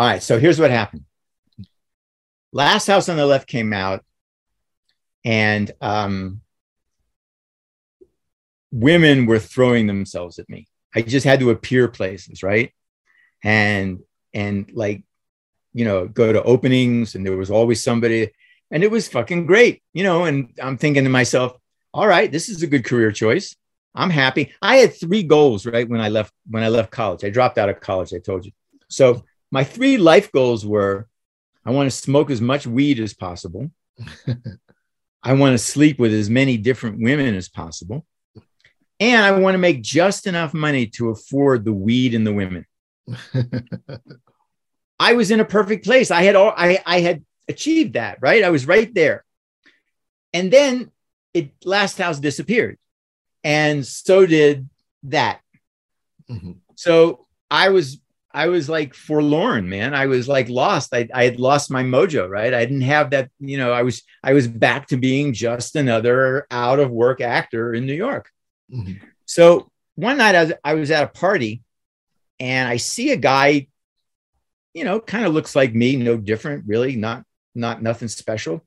All 0.00 0.08
right. 0.08 0.20
So 0.20 0.40
here's 0.40 0.58
what 0.58 0.72
happened. 0.72 1.04
Last 2.52 2.86
House 2.86 3.08
on 3.08 3.16
the 3.16 3.26
Left 3.26 3.46
came 3.46 3.72
out, 3.72 4.04
and 5.24 5.70
um, 5.80 6.40
women 8.72 9.26
were 9.26 9.38
throwing 9.38 9.86
themselves 9.86 10.38
at 10.38 10.48
me. 10.48 10.68
I 10.94 11.02
just 11.02 11.26
had 11.26 11.40
to 11.40 11.50
appear 11.50 11.88
places, 11.88 12.42
right? 12.42 12.72
And 13.44 14.00
and 14.32 14.70
like, 14.72 15.02
you 15.74 15.84
know, 15.84 16.08
go 16.08 16.32
to 16.32 16.42
openings, 16.42 17.14
and 17.14 17.26
there 17.26 17.36
was 17.36 17.50
always 17.50 17.82
somebody, 17.82 18.30
and 18.70 18.82
it 18.82 18.90
was 18.90 19.08
fucking 19.08 19.46
great, 19.46 19.82
you 19.92 20.02
know. 20.02 20.24
And 20.24 20.50
I'm 20.62 20.78
thinking 20.78 21.04
to 21.04 21.10
myself, 21.10 21.56
all 21.92 22.06
right, 22.06 22.30
this 22.30 22.48
is 22.48 22.62
a 22.62 22.66
good 22.66 22.84
career 22.84 23.12
choice. 23.12 23.54
I'm 23.94 24.10
happy. 24.10 24.52
I 24.62 24.76
had 24.76 24.94
three 24.94 25.22
goals, 25.22 25.66
right? 25.66 25.88
When 25.88 26.00
I 26.00 26.08
left, 26.08 26.32
when 26.48 26.62
I 26.62 26.68
left 26.68 26.90
college, 26.90 27.24
I 27.24 27.30
dropped 27.30 27.58
out 27.58 27.68
of 27.68 27.80
college. 27.80 28.14
I 28.14 28.18
told 28.18 28.46
you. 28.46 28.52
So 28.88 29.24
my 29.50 29.64
three 29.64 29.98
life 29.98 30.30
goals 30.32 30.64
were 30.64 31.08
I 31.68 31.70
want 31.70 31.86
to 31.86 31.94
smoke 31.94 32.30
as 32.30 32.40
much 32.40 32.66
weed 32.66 32.98
as 32.98 33.12
possible. 33.12 33.70
I 35.22 35.34
want 35.34 35.52
to 35.52 35.58
sleep 35.58 35.98
with 35.98 36.14
as 36.14 36.30
many 36.30 36.56
different 36.56 36.98
women 36.98 37.34
as 37.34 37.50
possible. 37.50 38.06
And 38.98 39.22
I 39.22 39.32
want 39.32 39.52
to 39.52 39.58
make 39.58 39.82
just 39.82 40.26
enough 40.26 40.54
money 40.54 40.86
to 40.94 41.10
afford 41.10 41.66
the 41.66 41.74
weed 41.74 42.14
and 42.14 42.26
the 42.26 42.32
women. 42.32 42.64
I 44.98 45.12
was 45.12 45.30
in 45.30 45.40
a 45.40 45.44
perfect 45.44 45.84
place. 45.84 46.10
I 46.10 46.22
had 46.22 46.36
all 46.36 46.54
I, 46.56 46.82
I 46.86 47.00
had 47.00 47.22
achieved 47.48 47.92
that, 47.92 48.16
right? 48.22 48.42
I 48.44 48.48
was 48.48 48.66
right 48.66 48.92
there. 48.94 49.26
And 50.32 50.50
then 50.50 50.90
it 51.34 51.52
last 51.66 51.98
house 51.98 52.18
disappeared. 52.18 52.78
And 53.44 53.86
so 53.86 54.24
did 54.24 54.70
that. 55.02 55.40
Mm-hmm. 56.30 56.52
So 56.76 57.26
I 57.50 57.68
was 57.68 58.00
I 58.32 58.48
was 58.48 58.68
like 58.68 58.94
forlorn, 58.94 59.68
man. 59.68 59.94
I 59.94 60.06
was 60.06 60.28
like 60.28 60.48
lost. 60.48 60.94
I, 60.94 61.08
I 61.14 61.24
had 61.24 61.40
lost 61.40 61.70
my 61.70 61.82
mojo, 61.82 62.28
right? 62.28 62.52
I 62.52 62.64
didn't 62.64 62.82
have 62.82 63.10
that, 63.10 63.30
you 63.40 63.56
know, 63.56 63.72
I 63.72 63.82
was 63.82 64.02
I 64.22 64.34
was 64.34 64.46
back 64.46 64.88
to 64.88 64.96
being 64.96 65.32
just 65.32 65.76
another 65.76 66.46
out 66.50 66.78
of 66.78 66.90
work 66.90 67.20
actor 67.20 67.72
in 67.72 67.86
New 67.86 67.94
York. 67.94 68.30
Mm-hmm. 68.72 69.04
So 69.24 69.70
one 69.94 70.18
night 70.18 70.34
I 70.34 70.44
was, 70.44 70.52
I 70.62 70.74
was 70.74 70.90
at 70.90 71.04
a 71.04 71.08
party 71.08 71.62
and 72.38 72.68
I 72.68 72.76
see 72.76 73.12
a 73.12 73.16
guy, 73.16 73.68
you 74.74 74.84
know, 74.84 75.00
kind 75.00 75.24
of 75.24 75.32
looks 75.32 75.56
like 75.56 75.74
me, 75.74 75.96
no 75.96 76.16
different, 76.16 76.64
really, 76.66 76.96
not 76.96 77.24
not 77.54 77.82
nothing 77.82 78.08
special, 78.08 78.64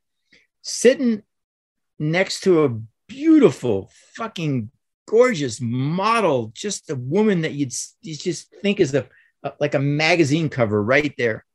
sitting 0.62 1.22
next 2.00 2.42
to 2.42 2.64
a 2.64 2.80
beautiful 3.08 3.92
fucking 4.16 4.72
gorgeous 5.08 5.62
model, 5.62 6.52
just 6.56 6.90
a 6.90 6.96
woman 6.96 7.42
that 7.42 7.54
you'd, 7.54 7.74
you 8.02 8.16
just 8.16 8.54
think 8.62 8.80
is 8.80 8.94
a 8.94 9.08
uh, 9.44 9.52
like 9.60 9.76
a 9.76 9.80
magazine 9.80 10.50
cover 10.50 10.82
right 10.82 11.14
there. 11.18 11.46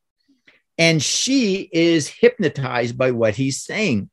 And 0.77 1.01
she 1.01 1.69
is 1.71 2.07
hypnotized 2.07 2.97
by 2.97 3.11
what 3.11 3.35
he's 3.35 3.63
saying. 3.63 4.09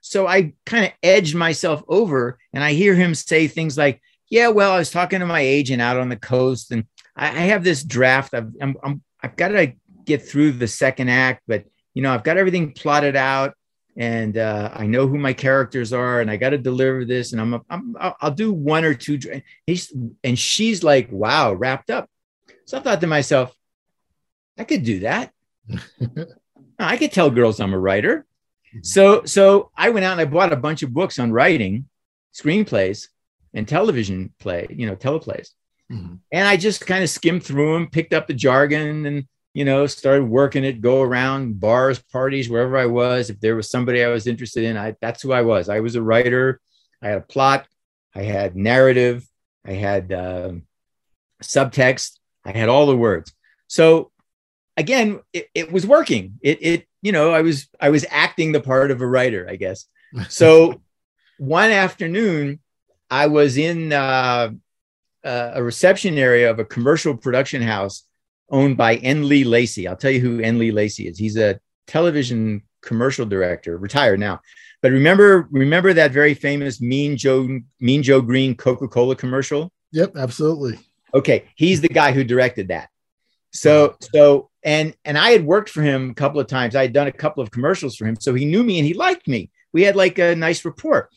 So 0.00 0.26
I 0.26 0.52
kind 0.66 0.84
of 0.84 0.92
edged 1.02 1.34
myself 1.34 1.82
over 1.88 2.38
and 2.52 2.62
I 2.62 2.72
hear 2.72 2.94
him 2.94 3.14
say 3.14 3.48
things 3.48 3.76
like, 3.76 4.00
Yeah, 4.30 4.48
well, 4.48 4.72
I 4.72 4.78
was 4.78 4.90
talking 4.90 5.20
to 5.20 5.26
my 5.26 5.40
agent 5.40 5.82
out 5.82 5.98
on 5.98 6.08
the 6.08 6.16
coast 6.16 6.70
and 6.70 6.84
I, 7.16 7.28
I 7.28 7.42
have 7.46 7.64
this 7.64 7.82
draft. 7.82 8.34
I've, 8.34 8.52
I'm, 8.60 8.76
I'm, 8.82 9.02
I've 9.22 9.36
got 9.36 9.48
to 9.48 9.72
get 10.04 10.26
through 10.28 10.52
the 10.52 10.68
second 10.68 11.08
act, 11.08 11.42
but 11.48 11.64
you 11.94 12.02
know, 12.02 12.12
I've 12.12 12.24
got 12.24 12.36
everything 12.36 12.72
plotted 12.72 13.16
out 13.16 13.54
and 13.96 14.36
uh, 14.36 14.70
I 14.74 14.86
know 14.86 15.06
who 15.06 15.18
my 15.18 15.32
characters 15.32 15.92
are, 15.92 16.20
and 16.20 16.30
I 16.30 16.36
got 16.36 16.50
to 16.50 16.58
deliver 16.58 17.04
this, 17.04 17.32
and 17.32 17.40
I'm, 17.40 17.62
I'm 17.70 17.96
I'll 18.20 18.32
do 18.32 18.52
one 18.52 18.84
or 18.84 18.94
two. 18.94 19.18
He's 19.66 19.92
and 20.24 20.38
she's 20.38 20.82
like, 20.82 21.10
wow, 21.12 21.52
wrapped 21.52 21.90
up. 21.90 22.08
So 22.66 22.78
I 22.78 22.80
thought 22.80 23.00
to 23.00 23.06
myself, 23.06 23.54
I 24.58 24.64
could 24.64 24.84
do 24.84 25.00
that. 25.00 25.32
I 26.78 26.96
could 26.96 27.12
tell 27.12 27.30
girls 27.30 27.60
I'm 27.60 27.74
a 27.74 27.78
writer. 27.78 28.26
So 28.82 29.24
so 29.24 29.70
I 29.76 29.90
went 29.90 30.04
out 30.04 30.12
and 30.12 30.20
I 30.20 30.24
bought 30.24 30.52
a 30.52 30.56
bunch 30.56 30.82
of 30.82 30.92
books 30.92 31.18
on 31.18 31.32
writing, 31.32 31.88
screenplays, 32.34 33.08
and 33.52 33.68
television 33.68 34.34
play, 34.40 34.66
you 34.70 34.86
know, 34.86 34.96
teleplays. 34.96 35.50
Mm-hmm. 35.90 36.16
And 36.32 36.48
I 36.48 36.56
just 36.56 36.86
kind 36.86 37.04
of 37.04 37.10
skimmed 37.10 37.44
through 37.44 37.74
them, 37.74 37.90
picked 37.90 38.12
up 38.12 38.26
the 38.26 38.34
jargon, 38.34 39.06
and 39.06 39.28
you 39.52 39.64
know, 39.64 39.86
started 39.86 40.24
working 40.24 40.64
it, 40.64 40.80
go 40.80 41.00
around 41.00 41.60
bars, 41.60 42.00
parties, 42.00 42.50
wherever 42.50 42.76
I 42.76 42.86
was. 42.86 43.30
If 43.30 43.38
there 43.38 43.54
was 43.54 43.70
somebody 43.70 44.02
I 44.02 44.08
was 44.08 44.26
interested 44.26 44.64
in, 44.64 44.76
I 44.76 44.96
that's 45.00 45.22
who 45.22 45.32
I 45.32 45.42
was. 45.42 45.68
I 45.68 45.80
was 45.80 45.94
a 45.94 46.02
writer. 46.02 46.60
I 47.00 47.08
had 47.08 47.18
a 47.18 47.22
plot. 47.22 47.66
I 48.14 48.22
had 48.22 48.56
narrative. 48.56 49.24
I 49.64 49.72
had 49.72 50.12
uh, 50.12 50.52
subtext. 51.42 52.18
I 52.44 52.52
had 52.52 52.68
all 52.68 52.86
the 52.86 52.96
words. 52.96 53.32
So 53.66 54.10
again, 54.76 55.20
it, 55.32 55.48
it 55.54 55.72
was 55.72 55.86
working. 55.86 56.38
It, 56.42 56.58
it, 56.62 56.86
you 57.02 57.12
know, 57.12 57.32
I 57.32 57.42
was, 57.42 57.68
I 57.80 57.90
was 57.90 58.04
acting 58.10 58.52
the 58.52 58.60
part 58.60 58.90
of 58.90 59.00
a 59.00 59.06
writer, 59.06 59.46
I 59.48 59.56
guess. 59.56 59.86
So 60.28 60.80
one 61.38 61.72
afternoon, 61.72 62.60
I 63.10 63.26
was 63.26 63.56
in 63.56 63.92
uh, 63.92 64.50
uh, 65.24 65.50
a 65.54 65.62
reception 65.62 66.18
area 66.18 66.50
of 66.50 66.58
a 66.58 66.64
commercial 66.64 67.16
production 67.16 67.62
house 67.62 68.04
owned 68.50 68.76
by 68.76 68.96
N. 68.96 69.28
Lee 69.28 69.44
Lacy. 69.44 69.88
I'll 69.88 69.96
tell 69.96 70.10
you 70.10 70.20
who 70.20 70.40
N. 70.40 70.58
Lee 70.58 70.70
Lacy 70.70 71.08
is. 71.08 71.18
He's 71.18 71.36
a 71.36 71.58
television 71.86 72.62
commercial 72.82 73.26
director, 73.26 73.76
retired 73.76 74.20
now. 74.20 74.40
But 74.82 74.92
remember, 74.92 75.48
remember 75.50 75.92
that 75.94 76.12
very 76.12 76.34
famous 76.34 76.80
Mean 76.80 77.16
Joe, 77.16 77.60
Mean 77.80 78.02
Joe 78.02 78.20
Greene 78.20 78.54
Coca-Cola 78.54 79.16
commercial? 79.16 79.72
Yep, 79.92 80.16
absolutely. 80.16 80.78
Okay, 81.14 81.44
he's 81.54 81.80
the 81.80 81.88
guy 81.88 82.12
who 82.12 82.24
directed 82.24 82.68
that. 82.68 82.88
So 83.52 83.96
so 84.12 84.50
and 84.64 84.96
and 85.04 85.16
I 85.16 85.30
had 85.30 85.44
worked 85.44 85.70
for 85.70 85.80
him 85.80 86.10
a 86.10 86.14
couple 86.14 86.40
of 86.40 86.48
times. 86.48 86.74
I 86.74 86.82
had 86.82 86.92
done 86.92 87.06
a 87.06 87.12
couple 87.12 87.42
of 87.42 87.52
commercials 87.52 87.96
for 87.96 88.04
him, 88.04 88.16
so 88.18 88.34
he 88.34 88.44
knew 88.44 88.64
me 88.64 88.78
and 88.78 88.86
he 88.86 88.94
liked 88.94 89.28
me. 89.28 89.50
We 89.72 89.82
had 89.82 89.94
like 89.94 90.18
a 90.18 90.34
nice 90.34 90.64
rapport. 90.64 91.08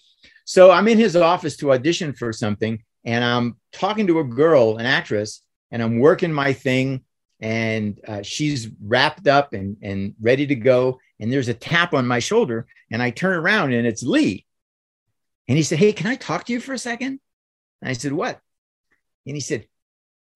So 0.45 0.71
I'm 0.71 0.87
in 0.87 0.99
his 0.99 1.15
office 1.15 1.57
to 1.57 1.73
audition 1.73 2.13
for 2.13 2.31
something, 2.31 2.81
and 3.03 3.23
I'm 3.23 3.57
talking 3.73 4.07
to 4.07 4.19
a 4.19 4.23
girl, 4.23 4.77
an 4.77 4.85
actress, 4.85 5.41
and 5.71 5.81
I'm 5.81 5.99
working 5.99 6.31
my 6.31 6.53
thing, 6.53 7.03
and 7.39 7.99
uh, 8.07 8.21
she's 8.21 8.69
wrapped 8.81 9.27
up 9.27 9.53
and 9.53 9.77
and 9.81 10.13
ready 10.21 10.45
to 10.47 10.55
go. 10.55 10.99
And 11.19 11.33
there's 11.33 11.47
a 11.47 11.55
tap 11.55 11.95
on 11.95 12.05
my 12.05 12.19
shoulder, 12.19 12.67
and 12.91 13.01
I 13.01 13.09
turn 13.09 13.35
around 13.35 13.73
and 13.73 13.87
it's 13.87 14.03
Lee. 14.03 14.45
And 15.47 15.57
he 15.57 15.63
said, 15.63 15.79
"Hey, 15.79 15.91
can 15.91 16.05
I 16.05 16.15
talk 16.15 16.45
to 16.45 16.53
you 16.53 16.59
for 16.59 16.73
a 16.73 16.77
second? 16.77 17.19
And 17.81 17.89
I 17.89 17.93
said, 17.93 18.13
"What?" 18.13 18.39
And 19.25 19.35
he 19.35 19.41
said, 19.41 19.67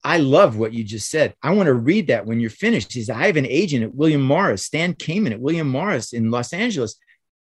I 0.04 0.18
love 0.18 0.58
what 0.58 0.74
you 0.74 0.84
just 0.84 1.10
said. 1.10 1.36
I 1.44 1.52
want 1.52 1.68
to 1.68 1.74
read 1.74 2.08
that 2.08 2.26
when 2.26 2.40
you're 2.40 2.50
finished. 2.50 2.94
He 2.94 3.04
said, 3.04 3.16
I 3.16 3.28
have 3.28 3.38
an 3.38 3.46
agent 3.46 3.84
at 3.84 3.94
William 3.94 4.22
Morris, 4.22 4.66
Stan 4.66 4.94
Kamen 4.96 5.32
at 5.32 5.40
William 5.40 5.70
Morris 5.70 6.14
in 6.14 6.32
Los 6.32 6.54
Angeles. 6.54 6.98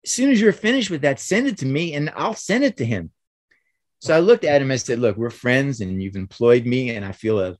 As 0.04 0.10
soon 0.10 0.30
as 0.30 0.40
you're 0.40 0.52
finished 0.52 0.90
with 0.90 1.02
that, 1.02 1.18
send 1.18 1.48
it 1.48 1.58
to 1.58 1.66
me 1.66 1.94
and 1.94 2.10
I'll 2.14 2.34
send 2.34 2.62
it 2.62 2.76
to 2.76 2.84
him. 2.84 3.10
So 4.04 4.14
I 4.14 4.20
looked 4.20 4.44
at 4.44 4.60
him 4.60 4.70
and 4.70 4.80
said, 4.80 4.98
Look, 4.98 5.16
we're 5.16 5.30
friends 5.30 5.80
and 5.80 6.02
you've 6.02 6.16
employed 6.16 6.66
me, 6.66 6.90
and 6.90 7.06
I 7.06 7.12
feel 7.12 7.40
a, 7.40 7.56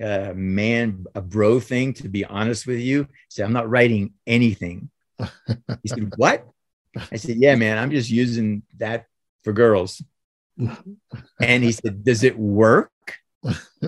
a 0.00 0.32
man, 0.32 1.04
a 1.16 1.20
bro 1.20 1.58
thing, 1.58 1.92
to 1.94 2.08
be 2.08 2.24
honest 2.24 2.68
with 2.68 2.78
you. 2.78 3.02
He 3.02 3.08
said, 3.30 3.44
I'm 3.44 3.52
not 3.52 3.68
writing 3.68 4.12
anything. 4.24 4.90
he 5.18 5.88
said, 5.88 6.12
What? 6.16 6.46
I 7.10 7.16
said, 7.16 7.38
Yeah, 7.38 7.56
man, 7.56 7.78
I'm 7.78 7.90
just 7.90 8.10
using 8.10 8.62
that 8.76 9.06
for 9.42 9.52
girls. 9.52 10.00
And 11.40 11.64
he 11.64 11.72
said, 11.72 12.04
Does 12.04 12.22
it 12.22 12.38
work? 12.38 12.92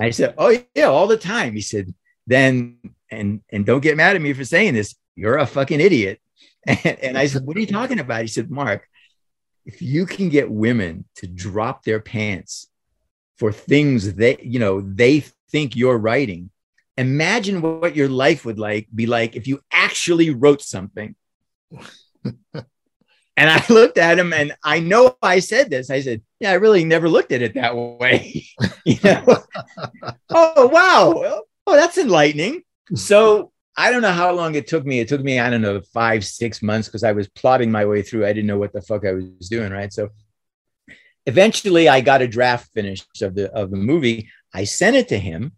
I 0.00 0.10
said, 0.10 0.34
"Oh 0.38 0.56
yeah, 0.74 0.84
all 0.84 1.06
the 1.06 1.16
time." 1.16 1.54
He 1.54 1.60
said, 1.60 1.94
"Then 2.26 2.78
and 3.10 3.42
and 3.50 3.66
don't 3.66 3.82
get 3.82 3.96
mad 3.96 4.16
at 4.16 4.22
me 4.22 4.32
for 4.32 4.44
saying 4.44 4.74
this. 4.74 4.94
You're 5.16 5.38
a 5.38 5.46
fucking 5.46 5.80
idiot." 5.80 6.20
And, 6.66 6.98
and 7.00 7.18
I 7.18 7.26
said, 7.26 7.46
"What 7.46 7.56
are 7.56 7.60
you 7.60 7.66
talking 7.66 8.00
about?" 8.00 8.20
He 8.20 8.26
said, 8.26 8.50
"Mark, 8.50 8.86
if 9.64 9.80
you 9.80 10.04
can 10.04 10.28
get 10.28 10.50
women 10.50 11.06
to 11.16 11.26
drop 11.26 11.84
their 11.84 12.00
pants 12.00 12.68
for 13.38 13.50
things 13.50 14.14
they 14.14 14.36
you 14.42 14.58
know 14.58 14.82
they 14.82 15.24
think 15.50 15.74
you're 15.74 15.96
writing, 15.96 16.50
imagine 16.98 17.62
what 17.62 17.96
your 17.96 18.10
life 18.10 18.44
would 18.44 18.58
like 18.58 18.88
be 18.94 19.06
like 19.06 19.36
if 19.36 19.46
you 19.46 19.60
actually 19.72 20.30
wrote 20.30 20.62
something." 20.62 21.14
And 23.40 23.48
I 23.48 23.64
looked 23.72 23.96
at 23.96 24.18
him 24.18 24.34
and 24.34 24.54
I 24.62 24.80
know 24.80 25.16
I 25.22 25.38
said 25.38 25.70
this. 25.70 25.88
I 25.88 26.02
said, 26.02 26.20
Yeah, 26.40 26.50
I 26.50 26.54
really 26.54 26.84
never 26.84 27.08
looked 27.08 27.32
at 27.32 27.40
it 27.40 27.54
that 27.54 27.74
way. 27.74 28.46
you 28.84 28.98
know? 29.02 29.24
oh, 30.28 30.66
wow. 30.66 31.42
Oh, 31.66 31.76
that's 31.76 31.96
enlightening. 31.96 32.62
So 32.94 33.50
I 33.78 33.90
don't 33.90 34.02
know 34.02 34.12
how 34.12 34.32
long 34.32 34.56
it 34.56 34.66
took 34.66 34.84
me. 34.84 35.00
It 35.00 35.08
took 35.08 35.22
me, 35.22 35.38
I 35.38 35.48
don't 35.48 35.62
know, 35.62 35.80
five, 35.94 36.22
six 36.22 36.60
months 36.60 36.88
because 36.88 37.02
I 37.02 37.12
was 37.12 37.30
plotting 37.30 37.72
my 37.72 37.86
way 37.86 38.02
through. 38.02 38.26
I 38.26 38.34
didn't 38.34 38.46
know 38.46 38.58
what 38.58 38.74
the 38.74 38.82
fuck 38.82 39.06
I 39.06 39.12
was 39.12 39.48
doing, 39.48 39.72
right? 39.72 39.90
So 39.90 40.10
eventually 41.24 41.88
I 41.88 42.02
got 42.02 42.20
a 42.20 42.28
draft 42.28 42.70
finished 42.74 43.22
of 43.22 43.34
the 43.34 43.50
of 43.52 43.70
the 43.70 43.78
movie. 43.78 44.28
I 44.52 44.64
sent 44.64 44.96
it 44.96 45.08
to 45.08 45.18
him. 45.18 45.52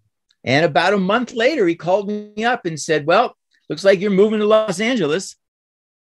And 0.45 0.65
about 0.65 0.95
a 0.95 0.99
month 0.99 1.33
later, 1.33 1.67
he 1.67 1.75
called 1.75 2.09
me 2.09 2.45
up 2.45 2.65
and 2.65 2.79
said, 2.79 3.07
Well, 3.07 3.37
looks 3.69 3.83
like 3.83 3.99
you're 3.99 4.13
moving 4.13 4.39
to 4.39 4.47
Los 4.47 4.79
Angeles. 4.79 5.35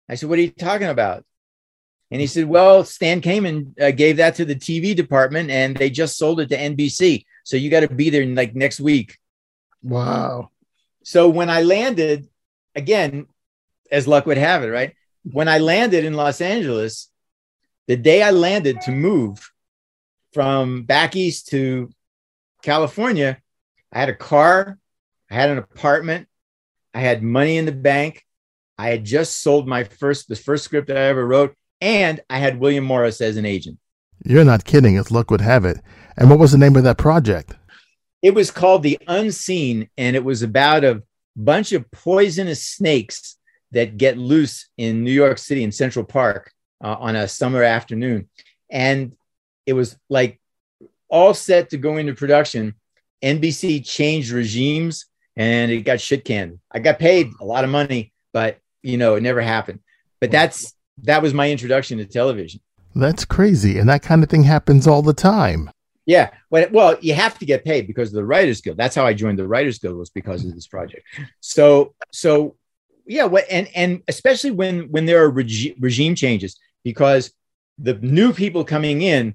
I 0.08 0.14
said, 0.14 0.28
What 0.28 0.38
are 0.38 0.42
you 0.42 0.50
talking 0.50 0.88
about? 0.88 1.24
And 2.12 2.20
he 2.20 2.26
said, 2.26 2.44
Well, 2.44 2.84
Stan 2.84 3.22
Kamen 3.22 3.80
uh, 3.80 3.90
gave 3.90 4.18
that 4.18 4.34
to 4.34 4.44
the 4.44 4.54
TV 4.54 4.94
department 4.94 5.50
and 5.50 5.74
they 5.74 5.88
just 5.88 6.18
sold 6.18 6.40
it 6.40 6.50
to 6.50 6.58
NBC. 6.58 7.24
So 7.42 7.56
you 7.56 7.70
got 7.70 7.80
to 7.80 7.88
be 7.88 8.10
there 8.10 8.26
like 8.26 8.54
next 8.54 8.80
week. 8.80 9.18
Wow. 9.82 10.50
So 11.04 11.30
when 11.30 11.48
I 11.48 11.62
landed, 11.62 12.28
again, 12.76 13.26
as 13.90 14.06
luck 14.06 14.26
would 14.26 14.36
have 14.36 14.62
it, 14.62 14.68
right? 14.68 14.94
When 15.24 15.48
I 15.48 15.58
landed 15.58 16.04
in 16.04 16.12
Los 16.12 16.42
Angeles, 16.42 17.08
the 17.88 17.96
day 17.96 18.22
I 18.22 18.30
landed 18.30 18.82
to 18.82 18.92
move 18.92 19.50
from 20.34 20.82
back 20.82 21.16
east 21.16 21.48
to 21.48 21.88
California, 22.62 23.40
I 23.90 23.98
had 23.98 24.10
a 24.10 24.14
car, 24.14 24.78
I 25.30 25.34
had 25.34 25.48
an 25.48 25.58
apartment, 25.58 26.28
I 26.92 27.00
had 27.00 27.22
money 27.22 27.56
in 27.56 27.64
the 27.64 27.72
bank. 27.72 28.26
I 28.78 28.88
had 28.88 29.04
just 29.04 29.40
sold 29.40 29.66
my 29.66 29.84
first, 29.84 30.28
the 30.28 30.36
first 30.36 30.64
script 30.64 30.88
that 30.88 30.96
I 30.96 31.02
ever 31.02 31.26
wrote, 31.26 31.54
and 31.82 32.20
I 32.30 32.38
had 32.38 32.60
William 32.60 32.84
Morris 32.84 33.20
as 33.20 33.36
an 33.36 33.44
agent. 33.44 33.76
You're 34.24 34.44
not 34.44 34.64
kidding, 34.64 34.96
as 34.96 35.10
luck 35.10 35.32
would 35.32 35.40
have 35.40 35.64
it. 35.64 35.78
And 36.16 36.30
what 36.30 36.38
was 36.38 36.52
the 36.52 36.58
name 36.58 36.76
of 36.76 36.84
that 36.84 36.96
project? 36.96 37.56
It 38.22 38.34
was 38.34 38.52
called 38.52 38.84
The 38.84 39.00
Unseen, 39.08 39.90
and 39.98 40.14
it 40.14 40.24
was 40.24 40.42
about 40.42 40.84
a 40.84 41.02
bunch 41.34 41.72
of 41.72 41.90
poisonous 41.90 42.62
snakes 42.62 43.36
that 43.72 43.96
get 43.96 44.16
loose 44.16 44.68
in 44.78 45.02
New 45.02 45.10
York 45.10 45.38
City 45.38 45.64
in 45.64 45.72
Central 45.72 46.04
Park 46.04 46.52
uh, 46.84 46.94
on 47.00 47.16
a 47.16 47.26
summer 47.26 47.64
afternoon. 47.64 48.28
And 48.70 49.16
it 49.66 49.72
was 49.72 49.96
like 50.08 50.40
all 51.08 51.34
set 51.34 51.70
to 51.70 51.78
go 51.78 51.96
into 51.96 52.14
production. 52.14 52.74
NBC 53.24 53.84
changed 53.84 54.30
regimes 54.30 55.06
and 55.36 55.72
it 55.72 55.82
got 55.82 56.00
shit 56.00 56.24
canned. 56.24 56.60
I 56.70 56.78
got 56.78 57.00
paid 57.00 57.32
a 57.40 57.44
lot 57.44 57.64
of 57.64 57.70
money, 57.70 58.12
but 58.32 58.58
you 58.82 58.98
know, 58.98 59.16
it 59.16 59.22
never 59.22 59.40
happened. 59.40 59.80
But 60.20 60.30
that's 60.30 60.74
that 60.98 61.22
was 61.22 61.34
my 61.34 61.50
introduction 61.50 61.98
to 61.98 62.04
television. 62.04 62.60
That's 62.94 63.24
crazy. 63.24 63.78
And 63.78 63.88
that 63.88 64.02
kind 64.02 64.22
of 64.22 64.28
thing 64.28 64.44
happens 64.44 64.86
all 64.86 65.02
the 65.02 65.14
time. 65.14 65.70
Yeah. 66.04 66.30
Well, 66.50 66.66
well, 66.72 66.96
you 67.00 67.14
have 67.14 67.38
to 67.38 67.46
get 67.46 67.64
paid 67.64 67.86
because 67.86 68.08
of 68.08 68.14
the 68.14 68.24
Writers 68.24 68.60
Guild. 68.60 68.76
That's 68.76 68.94
how 68.94 69.06
I 69.06 69.14
joined 69.14 69.38
the 69.38 69.46
Writers 69.46 69.78
Guild 69.78 69.96
was 69.96 70.10
because 70.10 70.44
of 70.44 70.54
this 70.54 70.66
project. 70.66 71.04
So, 71.40 71.94
so 72.12 72.56
yeah. 73.06 73.24
What 73.24 73.44
and 73.50 73.68
and 73.74 74.02
especially 74.08 74.50
when 74.50 74.90
when 74.90 75.06
there 75.06 75.22
are 75.22 75.30
regi- 75.30 75.76
regime 75.78 76.14
changes, 76.14 76.58
because 76.82 77.32
the 77.78 77.94
new 77.94 78.32
people 78.32 78.64
coming 78.64 79.02
in 79.02 79.34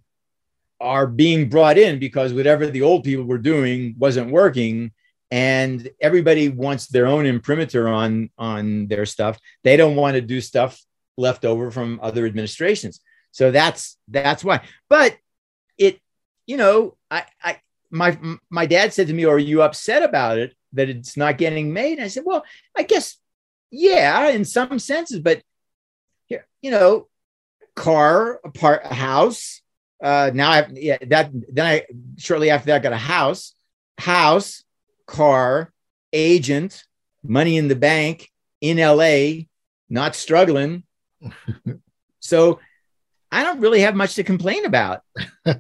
are 0.79 1.07
being 1.07 1.49
brought 1.49 1.77
in 1.77 1.99
because 1.99 2.33
whatever 2.33 2.67
the 2.67 2.81
old 2.81 3.03
people 3.03 3.25
were 3.25 3.37
doing 3.37 3.95
wasn't 3.97 4.31
working 4.31 4.91
and 5.31 5.89
everybody 5.99 6.49
wants 6.49 6.87
their 6.87 7.07
own 7.07 7.25
imprimatur 7.25 7.87
on 7.87 8.29
on 8.37 8.87
their 8.87 9.05
stuff 9.05 9.39
they 9.63 9.75
don't 9.75 9.95
want 9.95 10.13
to 10.13 10.21
do 10.21 10.39
stuff 10.39 10.79
left 11.18 11.45
over 11.45 11.72
from 11.72 11.99
other 12.01 12.26
administrations 12.26 13.01
so 13.32 13.51
that's 13.51 13.97
that's 14.07 14.43
why 14.43 14.61
but 14.89 15.18
it 15.78 15.99
you 16.45 16.57
know 16.57 16.95
i 17.11 17.24
i 17.43 17.59
my 17.89 18.18
my 18.49 18.65
dad 18.65 18.93
said 18.93 19.07
to 19.07 19.13
me 19.13 19.26
are 19.26 19.39
you 19.39 19.61
upset 19.61 20.03
about 20.03 20.38
it 20.38 20.55
that 20.74 20.89
it's 20.89 21.18
not 21.18 21.38
getting 21.38 21.74
made 21.74 21.93
and 21.97 22.03
i 22.03 22.07
said 22.07 22.24
well 22.26 22.43
i 22.76 22.84
guess 22.84 23.18
yeah 23.72 24.30
in 24.30 24.45
some 24.45 24.80
senses 24.80 25.20
but 25.20 25.41
here 26.26 26.45
you 26.61 26.72
know 26.72 27.07
car 27.76 28.39
apart 28.43 28.82
a 28.86 28.93
house 28.93 29.61
uh 30.03 30.32
now 30.34 30.51
I 30.51 30.55
have, 30.57 30.78
yeah 30.78 30.97
that 31.07 31.32
then 31.51 31.65
i 31.65 31.86
shortly 32.18 32.49
after 32.49 32.68
that 32.68 32.84
got 32.84 32.93
a 32.93 32.97
house 32.97 33.53
house 33.97 34.63
car, 35.07 35.74
agent, 36.13 36.84
money 37.24 37.57
in 37.57 37.68
the 37.68 37.76
bank 37.76 38.30
in 38.61 38.78
LA, 38.78 39.45
not 39.89 40.15
struggling. 40.15 40.84
so 42.20 42.59
I 43.32 43.43
don't 43.43 43.59
really 43.59 43.82
have 43.82 43.95
much 43.95 44.15
to 44.15 44.24
complain 44.24 44.65
about. 44.65 45.01
wow, 45.45 45.59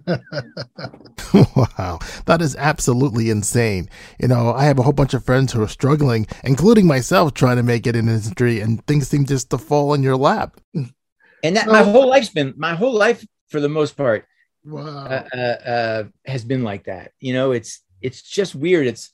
that 2.25 2.41
is 2.41 2.55
absolutely 2.55 3.29
insane. 3.29 3.89
You 4.19 4.29
know, 4.29 4.53
I 4.53 4.65
have 4.65 4.79
a 4.79 4.83
whole 4.83 4.93
bunch 4.93 5.13
of 5.13 5.25
friends 5.25 5.51
who 5.51 5.61
are 5.61 5.67
struggling, 5.67 6.27
including 6.43 6.87
myself, 6.87 7.33
trying 7.33 7.57
to 7.57 7.63
make 7.63 7.85
it 7.85 7.95
in 7.95 8.07
industry, 8.07 8.61
and 8.61 8.85
things 8.87 9.09
seem 9.09 9.25
just 9.25 9.49
to 9.49 9.57
fall 9.57 9.93
in 9.93 10.01
your 10.01 10.15
lap. 10.15 10.59
And 10.73 11.55
that 11.55 11.67
my 11.67 11.83
whole 11.83 12.07
life's 12.07 12.29
been 12.29 12.53
my 12.57 12.73
whole 12.73 12.93
life, 12.93 13.25
for 13.49 13.59
the 13.59 13.69
most 13.69 13.97
part, 13.97 14.25
wow. 14.63 14.81
uh, 14.81 15.27
uh, 15.33 15.37
uh, 15.37 16.03
has 16.25 16.45
been 16.45 16.63
like 16.63 16.85
that. 16.85 17.11
You 17.19 17.33
know, 17.33 17.51
it's 17.51 17.81
it's 18.01 18.21
just 18.21 18.55
weird. 18.55 18.87
It's 18.87 19.11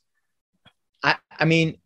I, 1.02 1.16
I 1.38 1.44
mean, 1.44 1.78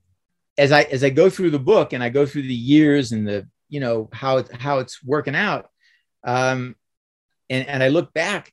as 0.58 0.70
I 0.70 0.82
as 0.82 1.02
I 1.02 1.10
go 1.10 1.30
through 1.30 1.50
the 1.50 1.58
book 1.58 1.94
and 1.94 2.02
I 2.02 2.10
go 2.10 2.26
through 2.26 2.42
the 2.42 2.54
years 2.54 3.12
and 3.12 3.26
the 3.26 3.48
you 3.68 3.80
know 3.80 4.08
how 4.12 4.38
it, 4.38 4.52
how 4.52 4.78
it's 4.78 5.02
working 5.02 5.34
out, 5.34 5.68
um, 6.24 6.76
and 7.50 7.66
and 7.66 7.82
I 7.82 7.88
look 7.88 8.12
back, 8.12 8.52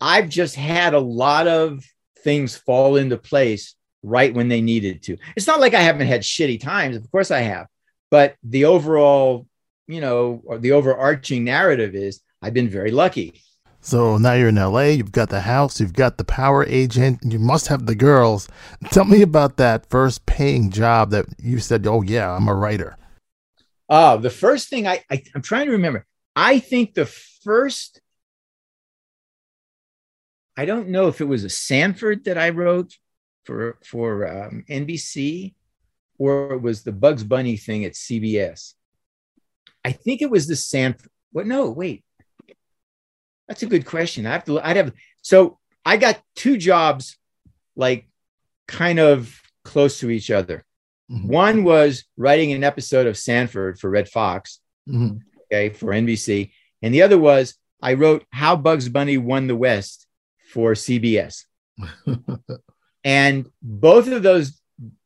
I've 0.00 0.28
just 0.28 0.54
had 0.54 0.94
a 0.94 1.00
lot 1.00 1.46
of 1.46 1.84
things 2.22 2.56
fall 2.56 2.96
into 2.96 3.16
place 3.16 3.74
right 4.02 4.32
when 4.34 4.48
they 4.48 4.60
needed 4.60 5.02
to. 5.04 5.16
It's 5.36 5.46
not 5.46 5.60
like 5.60 5.74
I 5.74 5.80
haven't 5.80 6.06
had 6.06 6.22
shitty 6.22 6.60
times, 6.60 6.96
of 6.96 7.10
course 7.10 7.30
I 7.30 7.40
have, 7.40 7.66
but 8.10 8.34
the 8.42 8.64
overall, 8.64 9.46
you 9.86 10.00
know, 10.00 10.42
or 10.44 10.58
the 10.58 10.72
overarching 10.72 11.44
narrative 11.44 11.94
is 11.94 12.20
I've 12.42 12.54
been 12.54 12.68
very 12.68 12.90
lucky. 12.90 13.42
So 13.82 14.18
now 14.18 14.34
you're 14.34 14.48
in 14.48 14.56
LA, 14.56 14.88
you've 14.88 15.12
got 15.12 15.30
the 15.30 15.40
house, 15.40 15.80
you've 15.80 15.94
got 15.94 16.18
the 16.18 16.24
power 16.24 16.64
agent, 16.66 17.20
you 17.24 17.38
must 17.38 17.68
have 17.68 17.86
the 17.86 17.94
girls. 17.94 18.46
Tell 18.90 19.06
me 19.06 19.22
about 19.22 19.56
that 19.56 19.88
first 19.88 20.26
paying 20.26 20.70
job 20.70 21.10
that 21.10 21.26
you 21.38 21.60
said, 21.60 21.86
oh, 21.86 22.02
yeah, 22.02 22.30
I'm 22.30 22.46
a 22.46 22.54
writer. 22.54 22.98
Oh, 23.90 24.18
the 24.18 24.30
first 24.30 24.68
thing 24.68 24.86
I, 24.86 25.02
I 25.10 25.22
I'm 25.34 25.42
trying 25.42 25.66
to 25.66 25.72
remember. 25.72 26.06
I 26.36 26.60
think 26.60 26.94
the 26.94 27.06
first, 27.06 28.00
I 30.56 30.64
don't 30.64 30.90
know 30.90 31.08
if 31.08 31.20
it 31.20 31.24
was 31.24 31.42
a 31.42 31.50
Sanford 31.50 32.24
that 32.24 32.38
I 32.38 32.50
wrote 32.50 32.94
for 33.44 33.78
for 33.84 34.28
um, 34.28 34.64
NBC 34.70 35.54
or 36.18 36.52
it 36.52 36.62
was 36.62 36.84
the 36.84 36.92
Bugs 36.92 37.24
Bunny 37.24 37.56
thing 37.56 37.84
at 37.84 37.94
CBS. 37.94 38.74
I 39.84 39.92
think 39.92 40.22
it 40.22 40.30
was 40.30 40.46
the 40.46 40.54
Sanford. 40.54 41.10
What? 41.32 41.46
No, 41.46 41.70
wait. 41.70 42.04
That's 43.48 43.64
a 43.64 43.66
good 43.66 43.86
question. 43.86 44.24
I 44.26 44.32
have 44.32 44.44
to. 44.44 44.60
I'd 44.60 44.76
have. 44.76 44.92
So 45.22 45.58
I 45.84 45.96
got 45.96 46.22
two 46.36 46.58
jobs, 46.58 47.16
like 47.74 48.08
kind 48.68 49.00
of 49.00 49.40
close 49.64 49.98
to 50.00 50.10
each 50.10 50.30
other. 50.30 50.64
Mm-hmm. 51.10 51.28
One 51.28 51.64
was 51.64 52.04
writing 52.16 52.52
an 52.52 52.62
episode 52.62 53.06
of 53.06 53.18
Sanford 53.18 53.78
for 53.78 53.90
Redd 53.90 54.08
Foxx, 54.08 54.60
mm-hmm. 54.88 55.18
okay, 55.52 55.70
for 55.70 55.88
NBC, 55.88 56.52
and 56.82 56.94
the 56.94 57.02
other 57.02 57.18
was 57.18 57.54
I 57.82 57.94
wrote 57.94 58.24
How 58.30 58.56
Bugs 58.56 58.88
Bunny 58.88 59.18
Won 59.18 59.46
the 59.46 59.56
West 59.56 60.06
for 60.52 60.72
CBS. 60.72 61.44
and 63.04 63.50
both 63.62 64.08
of 64.08 64.22
those 64.22 64.60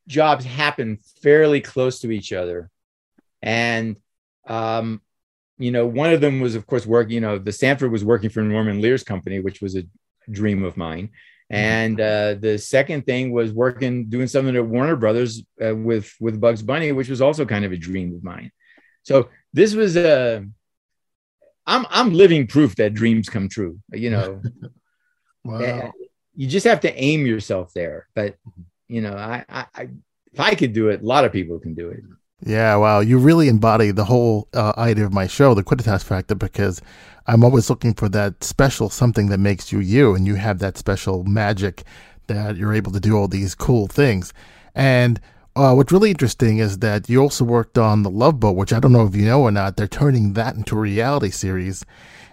jobs 0.06 0.44
happened 0.44 0.98
fairly 1.22 1.60
close 1.60 2.00
to 2.00 2.10
each 2.10 2.32
other, 2.32 2.70
and 3.40 3.96
um, 4.46 5.00
you 5.58 5.70
know, 5.70 5.86
one 5.86 6.12
of 6.12 6.20
them 6.20 6.40
was, 6.40 6.54
of 6.54 6.66
course, 6.66 6.84
working. 6.84 7.14
You 7.14 7.20
know, 7.20 7.38
the 7.38 7.52
Sanford 7.52 7.92
was 7.92 8.04
working 8.04 8.30
for 8.30 8.42
Norman 8.42 8.80
Lear's 8.80 9.04
company, 9.04 9.40
which 9.40 9.62
was 9.62 9.76
a 9.76 9.84
dream 10.30 10.64
of 10.64 10.76
mine. 10.76 11.10
Mm-hmm. 11.54 11.64
And 11.64 12.00
uh, 12.00 12.34
the 12.40 12.58
second 12.58 13.06
thing 13.06 13.30
was 13.30 13.52
working, 13.52 14.06
doing 14.06 14.26
something 14.26 14.56
at 14.56 14.66
Warner 14.66 14.96
Brothers 14.96 15.42
uh, 15.64 15.74
with 15.74 16.12
with 16.20 16.40
Bugs 16.40 16.62
Bunny, 16.62 16.90
which 16.90 17.08
was 17.08 17.20
also 17.20 17.44
kind 17.44 17.64
of 17.64 17.72
a 17.72 17.76
dream 17.76 18.14
of 18.14 18.24
mine. 18.24 18.50
So 19.02 19.28
this 19.52 19.74
was 19.74 19.96
a. 19.96 20.36
Uh, 20.36 20.40
I'm 21.66 21.86
I'm 21.90 22.12
living 22.12 22.46
proof 22.46 22.74
that 22.76 22.94
dreams 22.94 23.28
come 23.28 23.48
true. 23.48 23.78
You 23.92 24.10
know, 24.10 24.42
wow. 25.44 25.92
you 26.34 26.48
just 26.48 26.66
have 26.66 26.80
to 26.80 26.94
aim 26.94 27.24
yourself 27.24 27.72
there. 27.72 28.08
But 28.14 28.36
you 28.88 29.00
know, 29.00 29.14
I, 29.14 29.44
I, 29.48 29.66
I 29.74 29.88
if 30.32 30.40
I 30.40 30.54
could 30.56 30.72
do 30.72 30.88
it, 30.88 31.02
a 31.02 31.06
lot 31.06 31.24
of 31.24 31.32
people 31.32 31.60
can 31.60 31.74
do 31.74 31.90
it. 31.90 32.00
Yeah, 32.46 32.76
wow. 32.76 33.00
You 33.00 33.18
really 33.18 33.48
embody 33.48 33.90
the 33.90 34.04
whole 34.04 34.48
uh, 34.52 34.74
idea 34.76 35.06
of 35.06 35.14
my 35.14 35.26
show, 35.26 35.54
the 35.54 35.64
Quidditas 35.64 36.04
Factor, 36.04 36.34
because 36.34 36.82
I'm 37.26 37.42
always 37.42 37.70
looking 37.70 37.94
for 37.94 38.10
that 38.10 38.44
special 38.44 38.90
something 38.90 39.28
that 39.28 39.38
makes 39.38 39.72
you 39.72 39.78
you, 39.80 40.14
and 40.14 40.26
you 40.26 40.34
have 40.34 40.58
that 40.58 40.76
special 40.76 41.24
magic 41.24 41.84
that 42.26 42.56
you're 42.56 42.74
able 42.74 42.92
to 42.92 43.00
do 43.00 43.16
all 43.16 43.28
these 43.28 43.54
cool 43.54 43.86
things. 43.86 44.34
And 44.74 45.22
uh, 45.56 45.72
what's 45.72 45.90
really 45.90 46.10
interesting 46.10 46.58
is 46.58 46.80
that 46.80 47.08
you 47.08 47.22
also 47.22 47.46
worked 47.46 47.78
on 47.78 48.02
The 48.02 48.10
Love 48.10 48.40
Boat, 48.40 48.56
which 48.56 48.74
I 48.74 48.80
don't 48.80 48.92
know 48.92 49.06
if 49.06 49.16
you 49.16 49.24
know 49.24 49.40
or 49.40 49.50
not. 49.50 49.78
They're 49.78 49.86
turning 49.88 50.34
that 50.34 50.54
into 50.54 50.76
a 50.76 50.80
reality 50.80 51.30
series. 51.30 51.82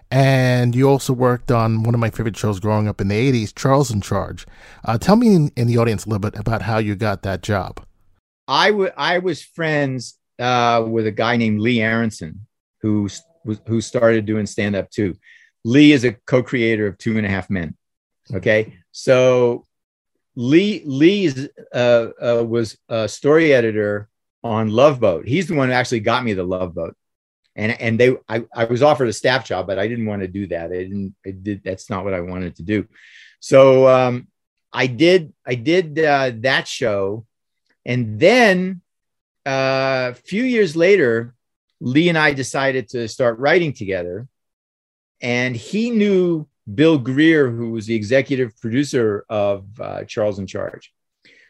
And 0.10 0.76
you 0.76 0.90
also 0.90 1.14
worked 1.14 1.52
on 1.52 1.84
one 1.84 1.94
of 1.94 2.02
my 2.02 2.10
favorite 2.10 2.36
shows 2.36 2.60
growing 2.60 2.90
up 2.90 3.00
in 3.00 3.08
the 3.08 3.32
80s, 3.32 3.56
Charles 3.56 3.92
in 3.92 4.02
Charge. 4.02 4.46
Uh, 4.84 4.98
tell 4.98 5.16
me 5.16 5.34
in, 5.34 5.52
in 5.56 5.68
the 5.68 5.78
audience 5.78 6.04
a 6.04 6.10
little 6.10 6.20
bit 6.20 6.38
about 6.38 6.64
how 6.64 6.80
you 6.80 6.96
got 6.96 7.22
that 7.22 7.44
job. 7.44 7.80
I 8.52 9.20
was 9.20 9.42
friends 9.42 10.18
uh, 10.40 10.86
with 10.88 11.08
a 11.08 11.12
guy 11.12 11.38
named 11.38 11.62
Lee 11.62 11.78
Aronsohn 11.78 12.40
who 12.82 13.10
who 13.68 13.82
started 13.82 14.26
doing 14.26 14.46
stand 14.46 14.76
up 14.76 14.90
too. 14.90 15.16
Lee 15.64 15.92
is 15.92 16.04
a 16.04 16.14
co-creator 16.14 16.88
of 16.88 16.98
Two 16.98 17.18
and 17.18 17.26
a 17.26 17.30
Half 17.30 17.50
Men. 17.50 17.76
Okay, 18.34 18.78
so 18.92 19.66
Lee 20.36 20.84
Lee 20.86 21.26
is, 21.26 21.50
uh, 21.74 22.08
uh, 22.22 22.44
was 22.44 22.78
a 22.90 23.08
story 23.08 23.54
editor 23.54 24.10
on 24.44 24.70
Love 24.70 25.00
Boat. 25.00 25.28
He's 25.28 25.48
the 25.48 25.56
one 25.56 25.70
who 25.70 25.74
actually 25.74 26.00
got 26.00 26.24
me 26.24 26.34
the 26.34 26.44
Love 26.44 26.74
Boat, 26.74 26.96
and 27.56 27.80
and 27.80 28.00
they 28.00 28.16
I, 28.28 28.44
I 28.54 28.66
was 28.66 28.82
offered 28.82 29.10
a 29.10 29.14
staff 29.14 29.46
job, 29.46 29.68
but 29.68 29.80
I 29.80 29.88
didn't 29.88 30.06
want 30.06 30.22
to 30.22 30.28
do 30.28 30.48
that. 30.48 30.72
I 30.72 30.84
didn't. 30.84 31.16
I 31.26 31.32
did. 31.32 31.64
That's 31.64 31.90
not 31.90 32.04
what 32.04 32.14
I 32.14 32.22
wanted 32.22 32.56
to 32.58 32.64
do. 32.64 32.88
So 33.40 33.88
um, 33.88 34.28
I 34.72 34.88
did. 34.88 35.34
I 35.46 35.56
did 35.56 36.00
uh, 36.00 36.32
that 36.38 36.68
show, 36.68 37.26
and 37.86 38.20
then 38.20 38.82
uh, 39.46 40.12
a 40.12 40.14
few 40.14 40.44
years 40.44 40.76
later, 40.76 41.34
Lee 41.80 42.10
and 42.10 42.18
I 42.18 42.34
decided 42.34 42.90
to 42.90 43.08
start 43.08 43.40
writing 43.40 43.74
together, 43.74 44.28
and 45.22 45.56
he 45.56 45.90
knew 45.90 46.48
Bill 46.74 46.98
Greer, 46.98 47.50
who 47.50 47.72
was 47.72 47.88
the 47.88 47.96
executive 47.96 48.60
producer 48.60 49.26
of 49.30 49.66
uh, 49.80 50.04
Charles 50.04 50.40
in 50.40 50.48
Charge. 50.48 50.94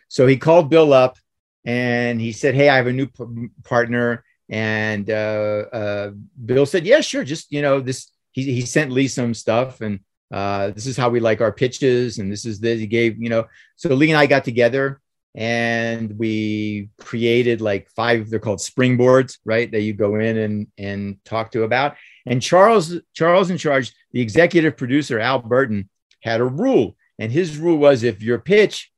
So 0.08 0.28
he 0.28 0.38
called 0.38 0.70
Bill 0.70 0.94
up 0.94 1.18
and 1.66 2.20
he 2.20 2.32
said, 2.32 2.56
"Hey, 2.56 2.70
I 2.70 2.78
have 2.78 2.88
a 2.88 2.94
new 2.94 3.08
p- 3.08 3.50
partner." 3.64 4.24
And 4.50 5.10
uh, 5.10 5.66
uh, 5.72 6.12
Bill 6.46 6.66
said, 6.66 6.86
"Yeah, 6.86 7.02
sure. 7.02 7.24
Just 7.24 7.52
you 7.52 7.62
know, 7.62 7.80
this." 7.80 8.10
He 8.32 8.54
he 8.54 8.62
sent 8.62 8.92
Lee 8.92 9.10
some 9.10 9.34
stuff, 9.34 9.82
and 9.82 10.00
uh, 10.32 10.72
this 10.72 10.86
is 10.86 10.96
how 10.96 11.10
we 11.10 11.20
like 11.20 11.42
our 11.42 11.52
pitches, 11.52 12.18
and 12.18 12.32
this 12.32 12.46
is 12.46 12.62
this 12.62 12.80
he 12.80 12.88
gave. 12.88 13.22
You 13.22 13.30
know, 13.30 13.46
so 13.76 13.94
Lee 13.94 14.10
and 14.10 14.18
I 14.18 14.26
got 14.26 14.46
together 14.46 15.01
and 15.34 16.18
we 16.18 16.90
created 17.00 17.62
like 17.62 17.90
five. 17.90 18.30
They're 18.30 18.40
called 18.40 18.60
springboards, 18.60 19.38
right? 19.46 19.72
That 19.72 19.82
you 19.82 19.94
go 19.94 20.16
in 20.16 20.38
and 20.38 20.68
and 20.78 21.24
talk 21.24 21.52
to 21.52 21.64
about. 21.64 21.96
And 22.26 22.42
Charles 22.42 22.96
Charles 23.14 23.50
in 23.50 23.58
charge, 23.58 23.94
the 24.12 24.22
executive 24.22 24.78
producer 24.78 25.20
Al 25.20 25.40
Burton 25.40 25.90
had 26.22 26.42
a 26.42 26.46
rule, 26.46 26.96
and 27.18 27.32
his 27.32 27.58
rule 27.58 27.78
was 27.78 28.04
if 28.04 28.22
your 28.22 28.40
pitch 28.40 28.92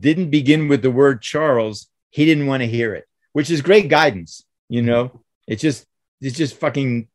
didn't 0.00 0.30
begin 0.30 0.68
with 0.68 0.82
the 0.82 0.90
word 0.90 1.22
Charles, 1.22 1.88
he 2.10 2.24
didn't 2.24 2.46
want 2.46 2.62
to 2.62 2.68
hear 2.68 2.94
it, 2.94 3.06
which 3.32 3.50
is 3.50 3.62
great 3.62 3.88
guidance. 3.88 4.44
You 4.68 4.80
mm-hmm. 4.80 4.90
know, 4.90 5.22
it 5.46 5.56
just 5.56 5.86
it 6.20 6.30
just 6.30 6.56
fucking 6.56 7.08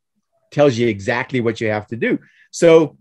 tells 0.51 0.77
you 0.77 0.87
exactly 0.87 1.41
what 1.41 1.61
you 1.61 1.69
have 1.69 1.87
to 1.87 1.95
do. 1.95 2.19
So 2.51 2.97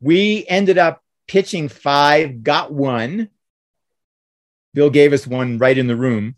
we 0.00 0.46
ended 0.48 0.78
up 0.78 1.02
pitching 1.26 1.68
five, 1.68 2.42
got 2.42 2.72
one. 2.72 3.28
Bill 4.74 4.90
gave 4.90 5.12
us 5.12 5.26
one 5.26 5.58
right 5.58 5.76
in 5.76 5.86
the 5.86 5.96
room. 5.96 6.36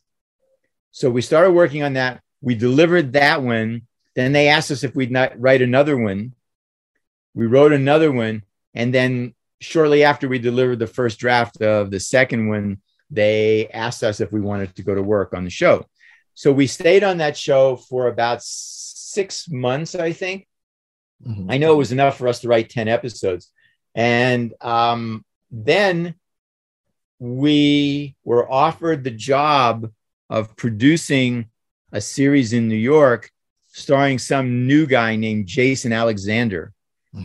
So 0.90 1.10
we 1.10 1.22
started 1.22 1.52
working 1.52 1.82
on 1.82 1.94
that. 1.94 2.22
We 2.40 2.54
delivered 2.54 3.12
that 3.12 3.42
one. 3.42 3.82
Then 4.14 4.32
they 4.32 4.48
asked 4.48 4.70
us 4.70 4.84
if 4.84 4.94
we'd 4.94 5.10
not 5.10 5.38
write 5.40 5.62
another 5.62 5.96
one. 5.96 6.34
We 7.34 7.46
wrote 7.46 7.72
another 7.72 8.12
one. 8.12 8.42
And 8.74 8.92
then 8.92 9.34
shortly 9.60 10.04
after 10.04 10.28
we 10.28 10.38
delivered 10.38 10.78
the 10.78 10.86
first 10.86 11.18
draft 11.18 11.62
of 11.62 11.90
the 11.90 12.00
second 12.00 12.48
one, 12.48 12.82
they 13.10 13.68
asked 13.68 14.02
us 14.02 14.20
if 14.20 14.32
we 14.32 14.40
wanted 14.40 14.74
to 14.76 14.82
go 14.82 14.94
to 14.94 15.02
work 15.02 15.34
on 15.34 15.44
the 15.44 15.50
show. 15.50 15.86
So 16.34 16.52
we 16.52 16.66
stayed 16.66 17.04
on 17.04 17.18
that 17.18 17.36
show 17.36 17.76
for 17.76 18.08
about 18.08 18.42
six 18.42 19.48
months, 19.48 19.94
I 19.94 20.12
think. 20.12 20.46
Mhm. 21.26 21.46
I 21.48 21.58
know 21.58 21.72
it 21.72 21.76
was 21.76 21.92
enough 21.92 22.18
for 22.18 22.28
us 22.28 22.40
to 22.40 22.48
write 22.48 22.70
10 22.70 22.88
episodes. 22.88 23.50
And 23.94 24.54
um, 24.60 25.24
then 25.50 26.14
we 27.22 28.16
were 28.24 28.50
offered 28.50 29.04
the 29.04 29.10
job 29.10 29.88
of 30.28 30.56
producing 30.56 31.46
a 31.92 32.00
series 32.00 32.52
in 32.52 32.68
New 32.68 32.74
York 32.74 33.30
starring 33.68 34.18
some 34.18 34.66
new 34.66 34.86
guy 34.86 35.14
named 35.14 35.46
Jason 35.46 35.92
Alexander. 35.92 36.72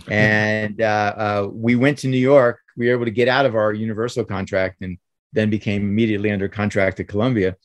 And 0.07 0.81
uh, 0.81 1.13
uh, 1.17 1.49
we 1.51 1.75
went 1.75 1.97
to 1.99 2.07
New 2.07 2.19
York. 2.19 2.59
We 2.75 2.87
were 2.87 2.93
able 2.93 3.05
to 3.05 3.11
get 3.11 3.27
out 3.27 3.47
of 3.47 3.55
our 3.55 3.73
Universal 3.73 4.25
contract 4.25 4.81
and 4.81 4.99
then 5.33 5.49
became 5.49 5.81
immediately 5.81 6.29
under 6.29 6.47
contract 6.47 6.99
at 6.99 7.07
Columbia. 7.07 7.55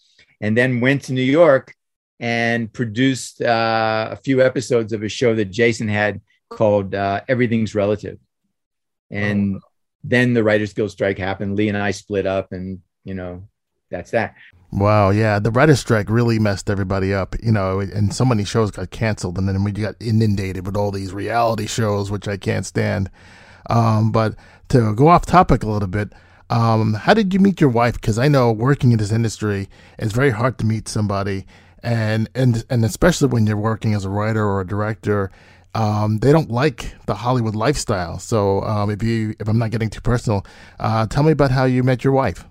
And 0.40 0.56
then 0.56 0.80
went 0.80 1.02
to 1.04 1.12
New 1.12 1.20
York 1.20 1.74
and 2.18 2.72
produced 2.72 3.42
uh, 3.42 4.08
a 4.10 4.16
few 4.16 4.40
episodes 4.40 4.94
of 4.94 5.02
a 5.02 5.08
show 5.10 5.34
that 5.34 5.50
Jason 5.50 5.88
had 5.88 6.22
called 6.48 6.94
uh, 6.94 7.20
Everything's 7.28 7.74
Relative. 7.74 8.18
And 9.10 9.60
then 10.04 10.34
the 10.34 10.42
Writers 10.42 10.72
Guild 10.72 10.90
strike 10.90 11.18
happened. 11.18 11.56
Lee 11.56 11.68
and 11.68 11.78
I 11.78 11.90
split 11.92 12.26
up, 12.26 12.52
and 12.52 12.80
you 13.04 13.14
know, 13.14 13.48
that's 13.90 14.10
that. 14.12 14.34
Wow, 14.72 15.10
yeah, 15.10 15.38
the 15.38 15.50
writer's 15.50 15.80
strike 15.80 16.08
really 16.08 16.38
messed 16.38 16.70
everybody 16.70 17.12
up, 17.12 17.36
you 17.42 17.52
know, 17.52 17.80
and 17.80 18.14
so 18.14 18.24
many 18.24 18.42
shows 18.42 18.70
got 18.70 18.90
canceled, 18.90 19.36
and 19.36 19.46
then 19.46 19.64
we 19.64 19.72
got 19.72 19.96
inundated 20.00 20.64
with 20.64 20.76
all 20.76 20.90
these 20.90 21.12
reality 21.12 21.66
shows, 21.66 22.10
which 22.10 22.26
I 22.26 22.38
can't 22.38 22.64
stand. 22.64 23.10
Um, 23.68 24.10
but 24.10 24.34
to 24.70 24.94
go 24.94 25.08
off 25.08 25.26
topic 25.26 25.62
a 25.62 25.68
little 25.68 25.88
bit, 25.88 26.14
um, 26.48 26.94
how 26.94 27.12
did 27.12 27.34
you 27.34 27.40
meet 27.40 27.60
your 27.60 27.68
wife? 27.70 27.94
Because 27.94 28.18
I 28.18 28.28
know 28.28 28.50
working 28.50 28.92
in 28.92 28.98
this 28.98 29.12
industry, 29.12 29.68
it's 29.98 30.12
very 30.12 30.30
hard 30.30 30.58
to 30.58 30.66
meet 30.66 30.88
somebody, 30.88 31.46
and 31.82 32.30
and 32.34 32.64
and 32.70 32.82
especially 32.84 33.28
when 33.28 33.46
you're 33.46 33.58
working 33.58 33.92
as 33.92 34.06
a 34.06 34.10
writer 34.10 34.44
or 34.44 34.62
a 34.62 34.66
director, 34.66 35.30
um, 35.74 36.18
they 36.18 36.32
don't 36.32 36.50
like 36.50 36.94
the 37.06 37.14
Hollywood 37.14 37.54
lifestyle. 37.54 38.18
So 38.18 38.62
um, 38.62 38.90
if 38.90 39.02
you 39.02 39.34
if 39.40 39.48
I'm 39.48 39.58
not 39.58 39.70
getting 39.70 39.90
too 39.90 40.00
personal, 40.00 40.44
uh, 40.78 41.06
tell 41.06 41.22
me 41.22 41.32
about 41.32 41.50
how 41.50 41.64
you 41.64 41.82
met 41.82 42.04
your 42.04 42.12
wife. 42.12 42.44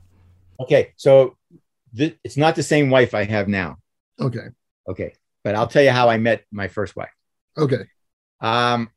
Okay, 0.59 0.93
so 0.95 1.38
th- 1.95 2.17
it's 2.24 2.38
not 2.38 2.55
the 2.55 2.63
same 2.63 2.89
wife 2.89 3.13
I 3.13 3.24
have 3.24 3.47
now. 3.47 3.78
Okay. 4.19 4.47
Okay, 4.89 5.13
but 5.43 5.55
I'll 5.55 5.67
tell 5.67 5.84
you 5.84 5.91
how 5.91 6.09
I 6.09 6.17
met 6.17 6.45
my 6.51 6.67
first 6.67 6.95
wife. 6.95 7.11
Okay. 7.57 7.86
Um, 8.39 8.89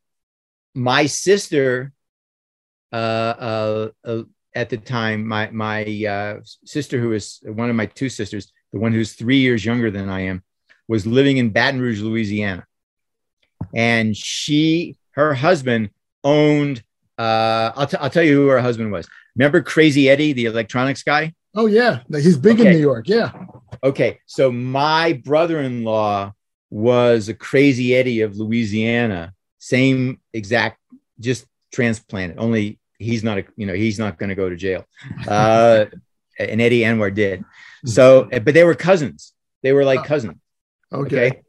my 0.75 1.07
sister, 1.07 1.93
uh, 2.93 2.97
uh, 2.97 3.89
uh, 4.05 4.23
at 4.55 4.71
the 4.71 4.79
time, 4.79 5.27
my 5.27 5.51
my 5.51 5.83
uh, 5.85 6.41
sister, 6.65 7.01
who 7.01 7.13
is 7.13 7.41
one 7.45 7.69
of 7.69 7.77
my 7.77 7.87
two 7.87 8.09
sisters, 8.09 8.53
the 8.73 8.79
one 8.79 8.93
who's 8.93 9.13
three 9.13 9.39
years 9.39 9.65
younger 9.65 9.91
than 9.91 10.09
I 10.09 10.21
am, 10.21 10.43
was 10.89 11.07
living 11.07 11.37
in 11.37 11.51
Baton 11.51 11.81
Rouge, 11.81 12.01
Louisiana, 12.01 12.67
and 13.75 14.17
she, 14.17 14.97
her 15.13 15.35
husband, 15.35 15.91
owned. 16.23 16.83
Uh, 17.19 17.71
I'll, 17.77 17.87
t- 17.87 17.97
I'll 17.99 18.11
tell 18.11 18.23
you 18.23 18.35
who 18.35 18.49
her 18.49 18.61
husband 18.61 18.91
was. 18.91 19.09
Remember 19.37 19.63
Crazy 19.63 20.09
Eddie, 20.09 20.33
the 20.33 20.47
electronics 20.47 21.03
guy? 21.03 21.35
Oh 21.55 21.67
yeah, 21.67 22.01
he's 22.11 22.37
big 22.37 22.59
in 22.61 22.73
New 22.73 22.79
York. 22.79 23.09
Yeah. 23.09 23.31
Okay, 23.83 24.19
so 24.27 24.51
my 24.51 25.13
brother-in-law 25.13 26.33
was 26.71 27.29
a 27.29 27.35
crazy 27.35 27.95
Eddie 27.95 28.23
of 28.23 28.37
Louisiana, 28.37 29.33
same 29.59 30.21
exact, 30.33 30.81
just 31.21 31.47
transplanted. 31.73 32.39
Only 32.39 32.81
he's 32.99 33.23
not 33.23 33.39
a, 33.39 33.45
you 33.57 33.67
know, 33.67 33.75
he's 33.75 33.99
not 33.99 34.19
going 34.19 34.31
to 34.31 34.35
go 34.35 34.49
to 34.49 34.57
jail. 34.57 34.85
Uh, 35.29 35.87
and 36.39 36.61
Eddie 36.61 36.81
Antar 36.85 37.15
did. 37.15 37.45
So, 37.87 38.29
but 38.31 38.55
they 38.55 38.65
were 38.65 38.75
cousins. 38.75 39.33
They 39.63 39.73
were 39.73 39.85
like 39.85 40.05
cousins. 40.05 40.39
Okay. 40.93 41.27
Okay. 41.29 41.43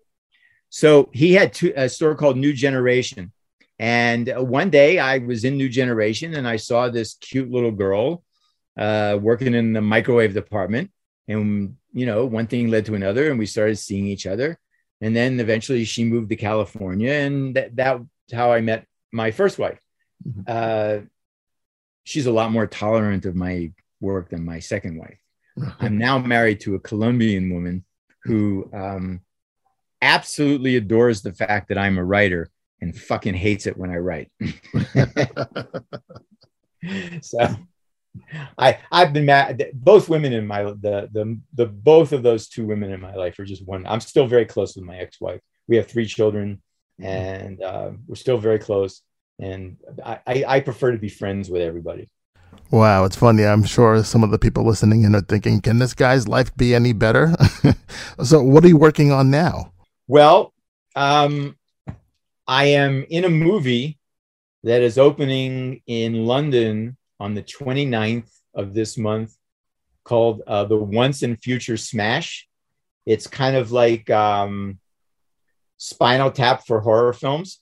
So 0.76 1.10
he 1.14 1.32
had 1.32 1.54
two, 1.54 1.72
a 1.74 1.88
store 1.88 2.16
called 2.16 2.36
New 2.36 2.52
Generation. 2.52 3.32
And 3.80 4.30
uh, 4.30 4.44
one 4.44 4.70
day 4.70 5.00
I 5.00 5.20
was 5.20 5.46
in 5.46 5.56
New 5.56 5.70
Generation 5.70 6.34
and 6.34 6.46
I 6.46 6.58
saw 6.58 6.90
this 6.90 7.14
cute 7.22 7.50
little 7.50 7.72
girl 7.72 8.26
uh, 8.78 9.18
working 9.22 9.54
in 9.54 9.72
the 9.72 9.80
microwave 9.80 10.34
department. 10.34 10.92
And, 11.30 11.78
you 11.94 12.06
know, 12.06 12.26
one 12.26 12.48
thing 12.48 12.68
led 12.68 12.86
to 12.88 12.96
another 12.96 13.30
and 13.30 13.40
we 13.40 13.46
started 13.46 13.78
seeing 13.78 14.06
each 14.06 14.28
other. 14.28 14.60
And 15.00 15.16
then 15.16 15.40
eventually 15.40 15.86
she 15.86 16.04
moved 16.04 16.28
to 16.28 16.36
California. 16.36 17.14
And 17.14 17.56
that, 17.56 17.74
that's 17.74 18.04
how 18.34 18.52
I 18.52 18.60
met 18.60 18.86
my 19.14 19.32
first 19.32 19.58
wife. 19.58 19.80
Uh, 20.46 20.98
she's 22.04 22.26
a 22.26 22.34
lot 22.34 22.52
more 22.52 22.68
tolerant 22.68 23.26
of 23.26 23.34
my 23.34 23.72
work 24.02 24.28
than 24.28 24.44
my 24.44 24.60
second 24.60 24.98
wife. 24.98 25.20
I'm 25.80 25.98
now 25.98 26.20
married 26.20 26.60
to 26.62 26.76
a 26.76 26.82
Colombian 26.82 27.54
woman 27.54 27.86
who 28.24 28.70
um, 28.74 29.22
absolutely 30.02 30.76
adores 30.76 31.22
the 31.22 31.34
fact 31.34 31.70
that 31.70 31.78
I'm 31.78 31.98
a 31.98 32.04
writer 32.04 32.50
and 32.82 32.98
fucking 32.98 33.34
hates 33.34 33.68
it 33.68 33.78
when 33.78 33.90
I 33.90 33.98
write. 33.98 34.32
so 37.22 37.56
I 38.58 38.80
I've 38.92 39.14
been 39.14 39.26
mad. 39.26 39.64
Both 39.74 40.10
women 40.10 40.34
in 40.34 40.48
my 40.48 40.64
the 40.64 41.10
the 41.12 41.40
the 41.54 41.66
both 41.66 42.12
of 42.12 42.24
those 42.24 42.48
two 42.48 42.66
women 42.66 42.92
in 42.92 43.02
my 43.02 43.16
life 43.16 43.38
are 43.40 43.46
just 43.46 43.66
one. 43.66 43.86
I'm 43.86 44.02
still 44.02 44.28
very 44.28 44.46
close 44.46 44.76
with 44.76 44.86
my 44.86 44.98
ex-wife. 44.98 45.42
We 45.68 45.78
have 45.78 45.88
three 45.88 46.06
children, 46.06 46.62
and 47.00 47.62
uh, 47.62 47.92
we're 48.08 48.16
still 48.16 48.38
very 48.38 48.60
close. 48.60 49.02
And 49.40 49.78
I, 50.04 50.20
I 50.28 50.46
I 50.48 50.60
prefer 50.60 50.92
to 50.92 50.98
be 50.98 51.10
friends 51.10 51.50
with 51.50 51.62
everybody. 51.62 52.10
Wow, 52.72 53.06
it's 53.06 53.16
funny. 53.16 53.46
I'm 53.46 53.64
sure 53.64 54.04
some 54.04 54.24
of 54.24 54.32
the 54.32 54.40
people 54.40 54.66
listening 54.66 55.04
in 55.04 55.14
are 55.14 55.22
thinking, 55.22 55.62
can 55.62 55.78
this 55.78 55.94
guy's 55.94 56.28
life 56.28 56.56
be 56.56 56.74
any 56.74 56.94
better? 56.94 57.36
so, 58.24 58.42
what 58.42 58.66
are 58.66 58.68
you 58.68 58.78
working 58.78 59.12
on 59.12 59.30
now? 59.30 59.72
Well, 60.08 60.54
um, 60.96 61.58
I 62.48 62.66
am 62.66 63.06
in 63.10 63.26
a 63.26 63.30
movie 63.30 64.00
that 64.64 64.82
is 64.82 64.98
opening 64.98 65.82
in 65.88 66.26
London 66.26 66.98
on 67.20 67.34
the 67.34 67.44
29th 67.44 68.30
of 68.54 68.74
this 68.74 68.98
month. 68.98 69.36
called 70.04 70.42
uh, 70.46 70.64
the 70.66 70.78
Once 70.78 71.24
and 71.24 71.42
Future 71.42 71.78
Smash. 71.78 72.48
It's 73.08 73.26
kind 73.26 73.56
of 73.56 73.72
like 73.72 74.08
um, 74.12 74.78
Spinal 75.78 76.30
Tap 76.32 76.66
for 76.68 76.80
horror 76.82 77.14
films. 77.14 77.60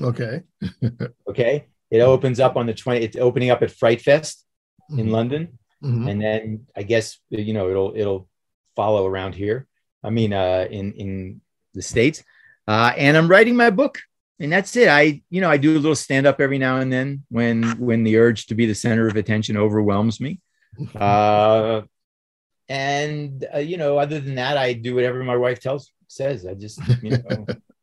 Okay. 0.00 0.42
Okay, 1.30 1.64
it 1.90 2.00
opens 2.00 2.38
up 2.40 2.56
on 2.56 2.66
the 2.66 2.74
twenty. 2.74 3.00
It's 3.04 3.16
opening 3.16 3.50
up 3.50 3.62
at 3.62 3.70
Fright 3.70 4.00
Fest 4.02 4.44
in 4.90 5.06
Mhm. 5.06 5.10
London, 5.10 5.58
Mhm. 5.82 6.10
and 6.10 6.20
then 6.20 6.66
I 6.76 6.82
guess 6.82 7.18
you 7.30 7.54
know 7.54 7.70
it'll 7.70 7.92
it'll 7.96 8.28
follow 8.76 9.06
around 9.06 9.34
here. 9.34 9.66
I 10.02 10.10
mean, 10.10 10.32
uh, 10.32 10.66
in 10.70 10.92
in 10.94 11.40
the 11.74 11.82
states, 11.82 12.22
uh, 12.66 12.92
and 12.96 13.16
I'm 13.16 13.28
writing 13.28 13.56
my 13.56 13.70
book, 13.70 14.00
and 14.40 14.52
that's 14.52 14.76
it. 14.76 14.88
I 14.88 15.22
you 15.30 15.40
know 15.40 15.50
I 15.50 15.56
do 15.56 15.72
a 15.72 15.78
little 15.78 15.94
stand 15.94 16.26
up 16.26 16.40
every 16.40 16.58
now 16.58 16.78
and 16.78 16.92
then 16.92 17.24
when 17.28 17.78
when 17.78 18.04
the 18.04 18.16
urge 18.16 18.46
to 18.46 18.54
be 18.54 18.66
the 18.66 18.74
center 18.74 19.06
of 19.06 19.16
attention 19.16 19.56
overwhelms 19.56 20.20
me. 20.20 20.40
Uh, 20.96 21.82
and 22.68 23.46
uh, 23.54 23.58
you 23.58 23.76
know, 23.76 23.98
other 23.98 24.18
than 24.18 24.36
that, 24.36 24.56
I 24.56 24.72
do 24.72 24.94
whatever 24.94 25.22
my 25.22 25.36
wife 25.36 25.60
tells 25.60 25.92
says. 26.08 26.46
I 26.46 26.54
just 26.54 26.80
you 27.02 27.18
know. 27.18 27.46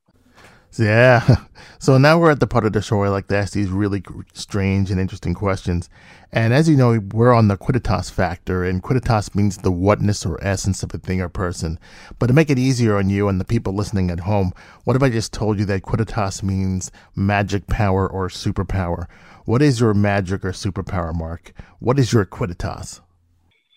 Yeah. 0.77 1.35
So 1.79 1.97
now 1.97 2.19
we're 2.19 2.29
at 2.29 2.39
the 2.39 2.45
part 2.45 2.65
of 2.65 2.73
the 2.73 2.81
show 2.83 2.97
where 2.97 3.07
I 3.07 3.09
like 3.09 3.27
to 3.29 3.37
ask 3.37 3.53
these 3.53 3.69
really 3.69 4.03
strange 4.33 4.91
and 4.91 5.01
interesting 5.01 5.33
questions. 5.33 5.89
And 6.31 6.53
as 6.53 6.69
you 6.69 6.77
know, 6.77 6.99
we're 7.11 7.33
on 7.33 7.47
the 7.47 7.57
Quidditas 7.57 8.11
factor, 8.11 8.63
and 8.63 8.83
Quidditas 8.83 9.33
means 9.33 9.57
the 9.57 9.71
whatness 9.71 10.23
or 10.23 10.37
essence 10.43 10.83
of 10.83 10.93
a 10.93 10.99
thing 10.99 11.21
or 11.21 11.27
person. 11.27 11.79
But 12.19 12.27
to 12.27 12.33
make 12.33 12.51
it 12.51 12.59
easier 12.59 12.97
on 12.97 13.09
you 13.09 13.27
and 13.27 13.41
the 13.41 13.45
people 13.45 13.73
listening 13.73 14.11
at 14.11 14.19
home, 14.19 14.53
what 14.83 14.95
if 14.95 15.01
I 15.01 15.09
just 15.09 15.33
told 15.33 15.57
you 15.57 15.65
that 15.65 15.81
Quidditas 15.81 16.43
means 16.43 16.91
magic 17.15 17.65
power 17.65 18.07
or 18.07 18.27
superpower? 18.27 19.07
What 19.45 19.63
is 19.63 19.79
your 19.79 19.95
magic 19.95 20.45
or 20.45 20.51
superpower, 20.51 21.15
Mark? 21.15 21.51
What 21.79 21.97
is 21.97 22.13
your 22.13 22.25
Quidditas? 22.27 23.01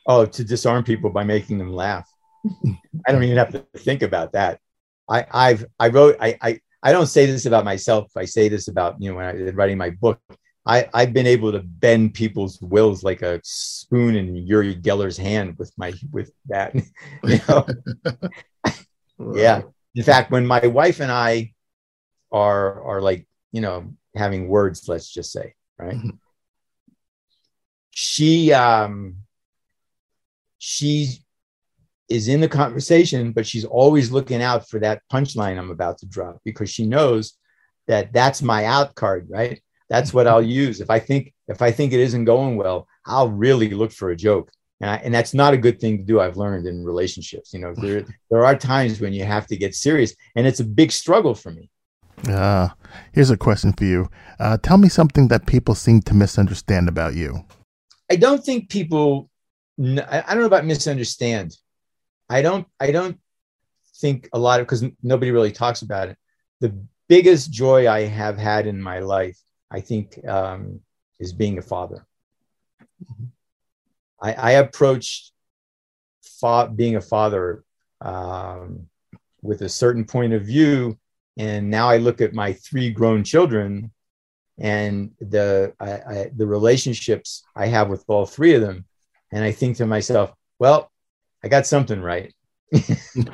Oh, 0.07 0.27
to 0.27 0.45
disarm 0.45 0.85
people 0.85 1.09
by 1.09 1.25
making 1.25 1.57
them 1.57 1.73
laugh. 1.73 2.07
I 3.07 3.13
don't 3.13 3.23
even 3.23 3.39
have 3.39 3.53
to 3.53 3.65
think 3.79 4.03
about 4.03 4.33
that. 4.33 4.61
I, 5.09 5.27
I've 5.33 5.67
I 5.79 5.89
wrote 5.89 6.17
I, 6.21 6.37
I 6.41 6.61
I 6.85 6.93
don't 6.93 7.07
say 7.07 7.25
this 7.25 7.47
about 7.47 7.65
myself. 7.65 8.13
I 8.15 8.27
say 8.27 8.49
this 8.49 8.69
about 8.69 9.01
you 9.01 9.11
know 9.11 9.17
when 9.17 9.27
I'm 9.27 9.57
writing 9.57 9.79
my 9.79 9.91
book. 9.91 10.21
I 10.67 10.89
I've 10.93 11.15
been 11.15 11.27
able 11.27 11.51
to 11.51 11.61
bend 11.61 12.15
people's 12.15 12.61
wills 12.61 13.03
like 13.03 13.23
a 13.23 13.41
spoon 13.43 14.15
in 14.17 14.37
Uri 14.37 14.77
Geller's 14.77 15.17
hand 15.17 15.57
with 15.59 15.73
my 15.79 15.95
with 16.13 16.31
that. 16.47 16.75
you 17.25 17.41
know, 17.49 17.67
yeah. 19.35 19.63
In 19.95 20.03
fact, 20.05 20.31
when 20.31 20.47
my 20.47 20.67
wife 20.67 21.01
and 21.01 21.11
I 21.11 21.53
are 22.31 22.83
are 22.85 23.01
like 23.01 23.27
you 23.51 23.63
know 23.63 23.95
having 24.15 24.49
words, 24.49 24.87
let's 24.87 25.11
just 25.11 25.33
say, 25.33 25.55
right? 25.79 25.97
Mhm. 25.97 26.19
She 27.91 28.53
um 28.53 29.17
she 30.59 31.24
is 32.09 32.29
in 32.29 32.41
the 32.41 32.49
conversation, 32.49 33.33
but 33.33 33.47
she's 33.47 33.65
always 33.65 34.11
looking 34.11 34.43
out 34.43 34.69
for 34.69 34.79
that 34.81 35.03
punchline 35.13 35.59
I'm 35.59 35.71
about 35.71 35.99
to 35.99 36.07
drop 36.07 36.39
because 36.45 36.71
she 36.71 36.87
knows 36.87 37.35
that 37.87 38.13
that's 38.13 38.43
my 38.43 38.65
out 38.65 38.95
card, 38.95 39.29
right? 39.31 39.63
That's 39.89 40.13
what 40.13 40.27
I'll 40.27 40.43
use 40.63 40.81
if 40.81 40.91
I 40.91 40.99
think 40.99 41.33
if 41.49 41.63
I 41.63 41.71
think 41.71 41.93
it 41.93 42.01
isn't 42.01 42.25
going 42.25 42.57
well. 42.57 42.89
I'll 43.07 43.29
really 43.29 43.71
look 43.71 43.93
for 43.93 44.11
a 44.11 44.17
joke, 44.17 44.51
and, 44.81 44.89
I, 44.89 44.97
and 44.97 45.15
that's 45.15 45.35
not 45.35 45.53
a 45.53 45.59
good 45.59 45.79
thing 45.79 45.99
to 45.99 46.05
do. 46.05 46.21
I've 46.21 46.39
learned 46.39 46.67
in 46.67 46.85
relationships. 46.85 47.53
You 47.53 47.61
know, 47.61 47.75
there 47.77 48.05
there 48.31 48.45
are 48.45 48.57
times 48.57 49.01
when 49.01 49.13
you 49.13 49.25
have 49.25 49.47
to 49.49 49.57
get 49.57 49.75
serious, 49.75 50.15
and 50.37 50.47
it's 50.47 50.61
a 50.61 50.65
big 50.65 50.93
struggle 50.93 51.35
for 51.35 51.51
me. 51.51 51.71
Uh, 52.29 52.69
here's 53.13 53.31
a 53.31 53.37
question 53.37 53.73
for 53.73 53.85
you. 53.85 54.09
Uh, 54.39 54.57
tell 54.59 54.79
me 54.79 54.89
something 54.89 55.29
that 55.29 55.47
people 55.47 55.75
seem 55.75 56.01
to 56.03 56.15
misunderstand 56.15 56.89
about 56.89 57.15
you. 57.15 57.45
I 58.11 58.17
don't 58.17 58.45
think 58.45 58.69
people. 58.69 59.29
I 59.79 60.23
don't 60.29 60.39
know 60.39 60.47
about 60.47 60.65
misunderstand. 60.65 61.57
I 62.29 62.43
don't. 62.43 62.67
I 62.81 62.91
don't 62.91 63.19
think 63.97 64.29
a 64.33 64.39
lot 64.39 64.61
of 64.61 64.67
because 64.67 64.85
nobody 65.03 65.31
really 65.31 65.53
talks 65.53 65.83
about 65.83 66.09
it. 66.09 66.17
The 66.61 66.75
biggest 67.09 67.53
joy 67.53 67.89
I 67.89 68.03
have 68.03 68.39
had 68.39 68.67
in 68.67 68.81
my 68.81 69.01
life, 69.01 69.39
I 69.71 69.81
think, 69.81 70.19
um, 70.27 70.81
is 71.21 71.33
being 71.33 71.59
a 71.59 71.63
father. 71.63 72.07
I, 74.21 74.33
I 74.33 74.51
approached 74.53 75.33
fa- 76.23 76.73
being 76.75 76.97
a 76.97 77.01
father 77.01 77.65
um, 78.01 78.87
with 79.43 79.63
a 79.63 79.69
certain 79.69 80.05
point 80.05 80.33
of 80.33 80.43
view, 80.43 80.99
and 81.37 81.71
now 81.71 81.89
I 81.89 81.99
look 81.99 82.21
at 82.21 82.33
my 82.33 82.53
three 82.53 82.91
grown 82.91 83.25
children 83.25 83.93
and 84.59 85.11
the 85.21 85.75
I, 85.81 85.93
I, 85.93 86.31
the 86.35 86.47
relationships 86.47 87.43
I 87.57 87.67
have 87.67 87.89
with 87.89 88.05
all 88.07 88.27
three 88.27 88.55
of 88.55 88.61
them, 88.61 88.85
and 89.33 89.43
I 89.43 89.53
think 89.53 89.77
to 89.79 89.87
myself, 89.87 90.33
well, 90.59 90.93
I 91.45 91.49
got 91.49 91.67
something 91.67 92.01
right, 92.01 92.35
you 92.73 93.29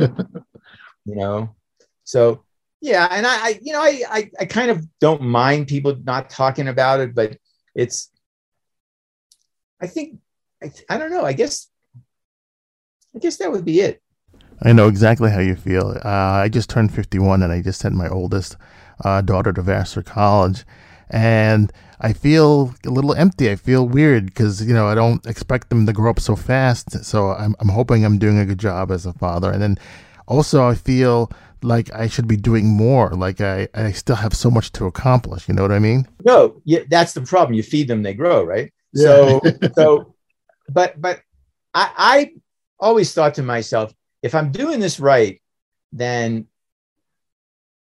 know. 1.06 1.54
So 2.02 2.44
yeah, 2.80 3.06
and 3.08 3.24
I, 3.24 3.46
I 3.46 3.58
you 3.62 3.72
know, 3.72 3.80
I, 3.80 4.02
I 4.11 4.30
I 4.40 4.44
kind 4.46 4.70
of 4.72 4.84
don't 4.98 5.22
mind 5.22 5.68
people 5.68 5.96
not 6.02 6.28
talking 6.28 6.66
about 6.66 6.98
it, 6.98 7.14
but 7.14 7.38
it's 7.72 8.11
I 9.80 9.86
think 9.86 10.18
I, 10.61 10.72
I 10.88 10.98
don't 10.98 11.12
know. 11.12 11.24
I 11.24 11.34
guess 11.34 11.68
I 13.14 13.20
guess 13.20 13.36
that 13.36 13.52
would 13.52 13.64
be 13.64 13.80
it. 13.80 14.02
I 14.62 14.72
know 14.72 14.88
exactly 14.88 15.30
how 15.30 15.38
you 15.38 15.54
feel. 15.54 15.96
Uh, 16.04 16.08
I 16.08 16.48
just 16.48 16.68
turned 16.68 16.92
51 16.92 17.44
and 17.44 17.52
I 17.52 17.62
just 17.62 17.80
sent 17.80 17.94
my 17.94 18.08
oldest 18.08 18.56
uh, 19.04 19.20
daughter 19.20 19.52
to 19.52 19.62
Vassar 19.62 20.02
College. 20.02 20.64
And 21.11 21.72
I 22.00 22.12
feel 22.12 22.74
a 22.86 22.90
little 22.90 23.14
empty. 23.14 23.50
I 23.50 23.56
feel 23.56 23.86
weird 23.86 24.26
because, 24.26 24.64
you 24.64 24.72
know, 24.72 24.86
I 24.86 24.94
don't 24.94 25.24
expect 25.26 25.68
them 25.68 25.84
to 25.86 25.92
grow 25.92 26.11
up 26.11 26.20
so 26.20 26.36
fast. 26.36 27.04
So 27.04 27.30
I'm, 27.30 27.54
I'm 27.61 27.68
hoping 27.68 28.04
I'm 28.04 28.18
doing 28.18 28.38
a 28.38 28.46
good 28.46 28.58
job 28.58 28.90
as 28.90 29.04
a 29.04 29.12
father. 29.12 29.50
And 29.50 29.61
then 29.61 29.78
also, 30.26 30.66
I 30.66 30.76
feel 30.76 31.30
like 31.62 31.92
I 31.92 32.06
should 32.06 32.28
be 32.28 32.36
doing 32.36 32.66
more. 32.68 33.11
Like 33.11 33.40
I, 33.40 33.68
I 33.74 33.92
still 33.92 34.16
have 34.16 34.34
so 34.34 34.50
much 34.50 34.72
to 34.72 34.86
accomplish. 34.86 35.48
You 35.48 35.54
know 35.54 35.62
what 35.62 35.72
I 35.72 35.78
mean? 35.78 36.06
No, 36.24 36.62
yeah, 36.64 36.80
that's 36.88 37.12
the 37.12 37.22
problem. 37.22 37.54
You 37.54 37.62
feed 37.62 37.88
them, 37.88 38.02
they 38.02 38.14
grow, 38.14 38.44
right? 38.44 38.72
Yeah. 38.94 39.04
So, 39.04 39.40
so, 39.74 40.14
but, 40.68 40.98
but 41.00 41.20
I, 41.74 41.90
I 41.96 42.32
always 42.78 43.12
thought 43.12 43.34
to 43.34 43.42
myself, 43.42 43.92
if 44.22 44.34
I'm 44.34 44.52
doing 44.52 44.80
this 44.80 45.00
right, 45.00 45.42
then 45.92 46.46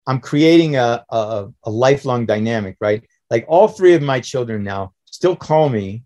I'm 0.07 0.21
creating 0.21 0.77
a, 0.77 1.05
a, 1.09 1.49
a 1.65 1.71
lifelong 1.71 2.27
dynamic, 2.27 2.77
right? 2.81 3.03
Like 3.31 3.45
all 3.49 3.69
three 3.69 3.95
of 3.95 4.03
my 4.03 4.21
children 4.21 4.63
now 4.63 4.93
still 5.07 5.37
call 5.37 5.69
me 5.69 6.05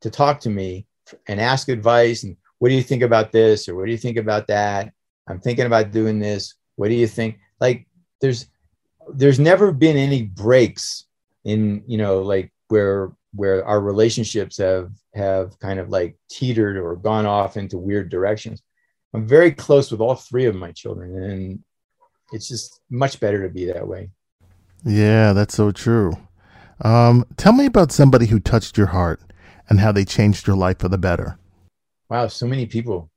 to 0.00 0.10
talk 0.10 0.40
to 0.40 0.50
me 0.50 0.86
and 1.26 1.40
ask 1.40 1.68
advice. 1.68 2.24
And 2.24 2.36
what 2.58 2.68
do 2.68 2.74
you 2.74 2.82
think 2.82 3.02
about 3.02 3.32
this? 3.32 3.68
Or 3.68 3.74
what 3.74 3.86
do 3.86 3.92
you 3.92 3.98
think 3.98 4.16
about 4.16 4.46
that? 4.48 4.92
I'm 5.28 5.40
thinking 5.40 5.66
about 5.66 5.92
doing 5.92 6.18
this. 6.18 6.54
What 6.76 6.88
do 6.88 6.94
you 6.94 7.06
think? 7.06 7.38
Like 7.60 7.86
there's, 8.20 8.46
there's 9.12 9.38
never 9.38 9.72
been 9.72 9.96
any 9.96 10.22
breaks 10.22 11.06
in, 11.44 11.82
you 11.86 11.98
know, 11.98 12.20
like 12.22 12.52
where, 12.68 13.12
where 13.34 13.64
our 13.64 13.80
relationships 13.80 14.58
have, 14.58 14.90
have 15.14 15.58
kind 15.58 15.80
of 15.80 15.88
like 15.88 16.16
teetered 16.30 16.76
or 16.76 16.96
gone 16.96 17.26
off 17.26 17.56
into 17.56 17.78
weird 17.78 18.08
directions. 18.08 18.62
I'm 19.12 19.26
very 19.26 19.50
close 19.50 19.90
with 19.90 20.00
all 20.00 20.14
three 20.14 20.46
of 20.46 20.54
my 20.54 20.70
children, 20.70 21.22
and 21.24 21.64
it's 22.32 22.48
just 22.48 22.80
much 22.90 23.18
better 23.18 23.42
to 23.42 23.52
be 23.52 23.64
that 23.66 23.86
way. 23.86 24.10
Yeah, 24.84 25.32
that's 25.32 25.54
so 25.54 25.72
true. 25.72 26.12
Um, 26.82 27.24
tell 27.36 27.52
me 27.52 27.66
about 27.66 27.92
somebody 27.92 28.26
who 28.26 28.40
touched 28.40 28.78
your 28.78 28.88
heart 28.88 29.20
and 29.68 29.80
how 29.80 29.92
they 29.92 30.04
changed 30.04 30.46
your 30.46 30.56
life 30.56 30.78
for 30.78 30.88
the 30.88 30.98
better. 30.98 31.38
Wow, 32.08 32.28
so 32.28 32.46
many 32.46 32.66
people. 32.66 33.10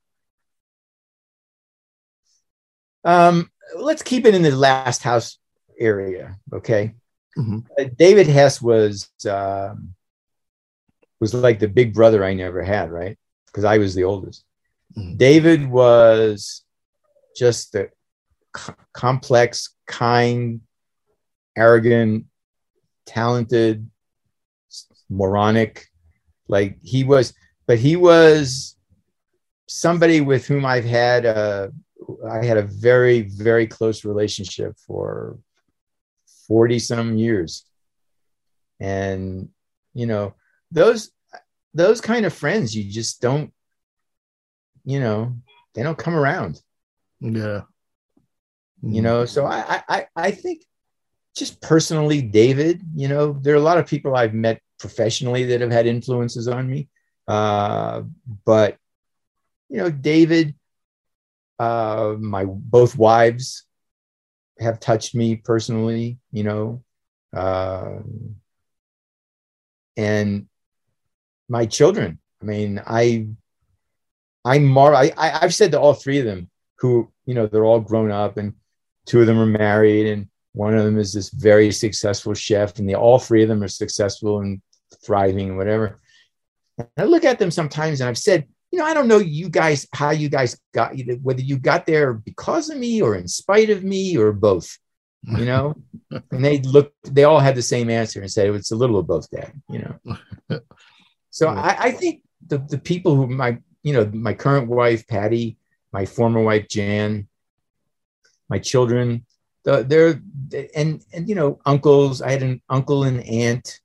Um, 3.03 3.49
let's 3.75 4.03
keep 4.03 4.25
it 4.25 4.35
in 4.35 4.41
the 4.43 4.55
last 4.55 5.03
house 5.03 5.37
area, 5.79 6.37
okay? 6.53 6.93
Mhm. 7.37 7.65
Uh, 7.77 7.85
David 7.97 8.27
Hess 8.27 8.61
was 8.61 9.09
um, 9.27 9.95
was 11.19 11.33
like 11.33 11.59
the 11.59 11.67
big 11.67 11.93
brother 11.93 12.23
I 12.23 12.33
never 12.33 12.61
had, 12.61 12.91
right? 12.91 13.17
Because 13.47 13.63
I 13.63 13.77
was 13.77 13.95
the 13.95 14.03
oldest. 14.03 14.43
Mhm. 14.95 15.17
David 15.17 15.69
was 15.69 16.63
just 17.35 17.71
the 17.71 17.89
co- 18.51 18.75
complex, 18.93 19.75
kind, 19.87 20.61
arrogant, 21.55 22.25
talented, 23.05 23.89
moronic. 25.09 25.87
Like 26.47 26.77
he 26.81 27.03
was, 27.03 27.33
but 27.67 27.79
he 27.79 27.95
was 27.95 28.75
somebody 29.67 30.21
with 30.21 30.45
whom 30.45 30.65
I've 30.65 30.85
had 30.85 31.25
a, 31.25 31.71
I 32.29 32.43
had 32.45 32.57
a 32.57 32.63
very, 32.63 33.21
very 33.21 33.65
close 33.65 34.03
relationship 34.03 34.77
for 34.85 35.37
40 36.47 36.79
some 36.79 37.17
years. 37.17 37.65
And, 38.79 39.49
you 39.93 40.05
know, 40.05 40.33
those, 40.71 41.11
those 41.73 42.01
kind 42.01 42.25
of 42.25 42.33
friends, 42.33 42.75
you 42.75 42.91
just 42.91 43.21
don't, 43.21 43.53
you 44.83 44.99
know, 44.99 45.33
they 45.73 45.83
don't 45.83 45.97
come 45.97 46.15
around 46.15 46.61
Yeah. 47.19 47.61
you 48.81 49.01
mm. 49.01 49.03
know 49.03 49.25
so 49.25 49.45
I, 49.45 49.59
I 49.77 49.83
i 49.89 50.07
i 50.15 50.31
think 50.31 50.63
just 51.35 51.61
personally 51.61 52.21
david 52.21 52.81
you 52.95 53.07
know 53.07 53.33
there 53.41 53.53
are 53.53 53.57
a 53.57 53.69
lot 53.69 53.77
of 53.77 53.87
people 53.87 54.15
i've 54.15 54.33
met 54.33 54.61
professionally 54.79 55.45
that 55.45 55.61
have 55.61 55.71
had 55.71 55.87
influences 55.87 56.47
on 56.47 56.69
me 56.69 56.87
uh 57.27 58.01
but 58.45 58.77
you 59.73 59.79
know, 59.79 59.89
David, 59.89 60.53
uh, 61.57 62.13
my 62.19 62.45
both 62.45 62.95
wives 62.95 63.65
have 64.59 64.79
touched 64.79 65.15
me 65.15 65.35
personally, 65.35 66.19
you 66.31 66.43
know, 66.43 66.83
uh, 67.35 67.97
and 69.97 70.47
my 71.49 71.65
children. 71.65 72.19
I 72.39 72.45
mean, 72.45 72.79
I, 72.85 73.29
I 74.45 74.59
mar. 74.59 74.93
I, 74.93 75.11
I 75.17 75.39
I've 75.41 75.55
said 75.55 75.71
to 75.71 75.79
all 75.79 75.95
three 75.95 76.19
of 76.19 76.25
them, 76.25 76.51
who 76.77 77.11
you 77.25 77.33
know, 77.33 77.47
they're 77.47 77.65
all 77.65 77.79
grown 77.79 78.11
up, 78.11 78.37
and 78.37 78.53
two 79.07 79.21
of 79.21 79.25
them 79.25 79.39
are 79.39 79.47
married, 79.47 80.05
and 80.05 80.27
one 80.53 80.75
of 80.75 80.85
them 80.85 80.99
is 80.99 81.13
this 81.13 81.29
very 81.29 81.71
successful 81.71 82.33
chef, 82.33 82.77
and 82.79 82.87
they 82.87 82.93
all 82.93 83.19
three 83.19 83.43
of 83.43 83.49
them 83.49 83.63
are 83.63 83.67
successful 83.67 84.39
and 84.39 84.61
thriving 85.03 85.49
and 85.49 85.57
whatever. 85.57 85.99
And 86.77 86.87
I 86.97 87.03
look 87.03 87.25
at 87.25 87.39
them 87.39 87.51
sometimes, 87.51 88.01
and 88.01 88.09
I've 88.09 88.17
said, 88.17 88.47
you 88.71 88.79
know, 88.79 88.85
I 88.85 88.93
don't 88.93 89.07
know 89.07 89.19
you 89.19 89.49
guys 89.49 89.87
how 89.93 90.11
you 90.11 90.29
guys 90.29 90.59
got 90.73 90.93
whether 91.21 91.41
you 91.41 91.57
got 91.57 91.85
there 91.85 92.13
because 92.13 92.69
of 92.69 92.77
me 92.77 93.01
or 93.01 93.15
in 93.15 93.27
spite 93.27 93.69
of 93.69 93.83
me 93.83 94.17
or 94.17 94.31
both. 94.31 94.77
You 95.25 95.45
know, 95.45 95.75
and 96.31 96.43
they 96.43 96.59
look, 96.59 96.91
they 97.03 97.23
all 97.23 97.39
had 97.39 97.55
the 97.55 97.61
same 97.61 97.89
answer 97.89 98.19
and 98.19 98.31
said 98.31 98.49
it's 98.49 98.71
a 98.71 98.75
little 98.75 98.99
of 98.99 99.07
both, 99.07 99.29
Dad. 99.29 99.53
You 99.69 99.97
know, 100.49 100.59
so 101.29 101.47
I, 101.47 101.75
I 101.79 101.91
think 101.91 102.23
the 102.45 102.57
the 102.57 102.77
people 102.77 103.15
who 103.15 103.27
my 103.27 103.57
you 103.83 103.93
know 103.93 104.09
my 104.13 104.33
current 104.33 104.67
wife 104.67 105.07
Patty, 105.07 105.57
my 105.93 106.05
former 106.05 106.41
wife 106.41 106.67
Jan, 106.67 107.29
my 108.49 108.59
children, 108.59 109.25
the, 109.63 109.83
they're 109.83 110.21
and 110.75 111.03
and 111.13 111.29
you 111.29 111.35
know 111.35 111.59
uncles. 111.65 112.21
I 112.21 112.31
had 112.31 112.43
an 112.43 112.61
uncle 112.69 113.03
and 113.03 113.21
aunt 113.23 113.79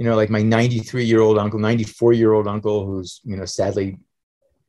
you 0.00 0.06
know, 0.06 0.16
like 0.16 0.30
my 0.30 0.42
93 0.42 1.04
year 1.04 1.20
old 1.20 1.36
uncle, 1.36 1.58
94 1.58 2.14
year 2.14 2.32
old 2.32 2.48
uncle, 2.48 2.86
who's, 2.86 3.20
you 3.22 3.36
know, 3.36 3.44
sadly 3.44 3.98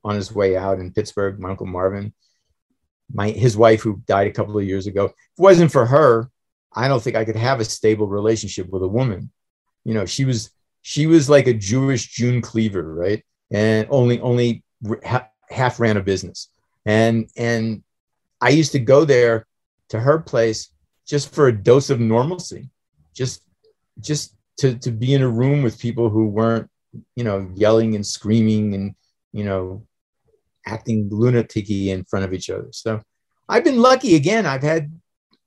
on 0.04 0.14
his 0.14 0.30
way 0.30 0.58
out 0.58 0.78
in 0.78 0.92
Pittsburgh, 0.92 1.40
my 1.40 1.48
uncle 1.48 1.64
Marvin, 1.64 2.12
my, 3.10 3.30
his 3.30 3.56
wife 3.56 3.80
who 3.80 4.02
died 4.06 4.26
a 4.26 4.32
couple 4.32 4.58
of 4.58 4.64
years 4.64 4.86
ago. 4.86 5.06
If 5.06 5.12
it 5.12 5.16
wasn't 5.38 5.72
for 5.72 5.86
her, 5.86 6.30
I 6.74 6.86
don't 6.86 7.02
think 7.02 7.16
I 7.16 7.24
could 7.24 7.36
have 7.36 7.60
a 7.60 7.64
stable 7.64 8.06
relationship 8.06 8.68
with 8.68 8.82
a 8.82 8.88
woman. 8.88 9.30
You 9.84 9.94
know, 9.94 10.04
she 10.04 10.26
was, 10.26 10.50
she 10.82 11.06
was 11.06 11.30
like 11.30 11.46
a 11.46 11.54
Jewish 11.54 12.08
June 12.08 12.42
Cleaver, 12.42 12.94
right? 12.94 13.24
And 13.50 13.86
only, 13.88 14.20
only 14.20 14.64
ha- 15.02 15.28
half 15.48 15.80
ran 15.80 15.96
a 15.96 16.02
business. 16.02 16.48
And, 16.84 17.30
and 17.38 17.82
I 18.38 18.50
used 18.50 18.72
to 18.72 18.80
go 18.80 19.06
there 19.06 19.46
to 19.88 19.98
her 19.98 20.18
place 20.18 20.71
just 21.06 21.34
for 21.34 21.48
a 21.48 21.52
dose 21.52 21.90
of 21.90 22.00
normalcy, 22.00 22.70
just, 23.14 23.42
just 24.00 24.36
to 24.58 24.78
to 24.78 24.90
be 24.90 25.14
in 25.14 25.22
a 25.22 25.28
room 25.28 25.62
with 25.62 25.78
people 25.78 26.08
who 26.08 26.26
weren't 26.26 26.68
you 27.16 27.24
know 27.24 27.50
yelling 27.54 27.94
and 27.94 28.06
screaming 28.06 28.74
and 28.74 28.94
you 29.32 29.44
know 29.44 29.86
acting 30.66 31.10
lunaticy 31.10 31.88
in 31.88 32.04
front 32.04 32.24
of 32.24 32.32
each 32.32 32.50
other. 32.50 32.68
So 32.70 33.02
i've 33.48 33.64
been 33.64 33.80
lucky 33.80 34.14
again. 34.14 34.46
I've 34.46 34.62
had 34.62 34.92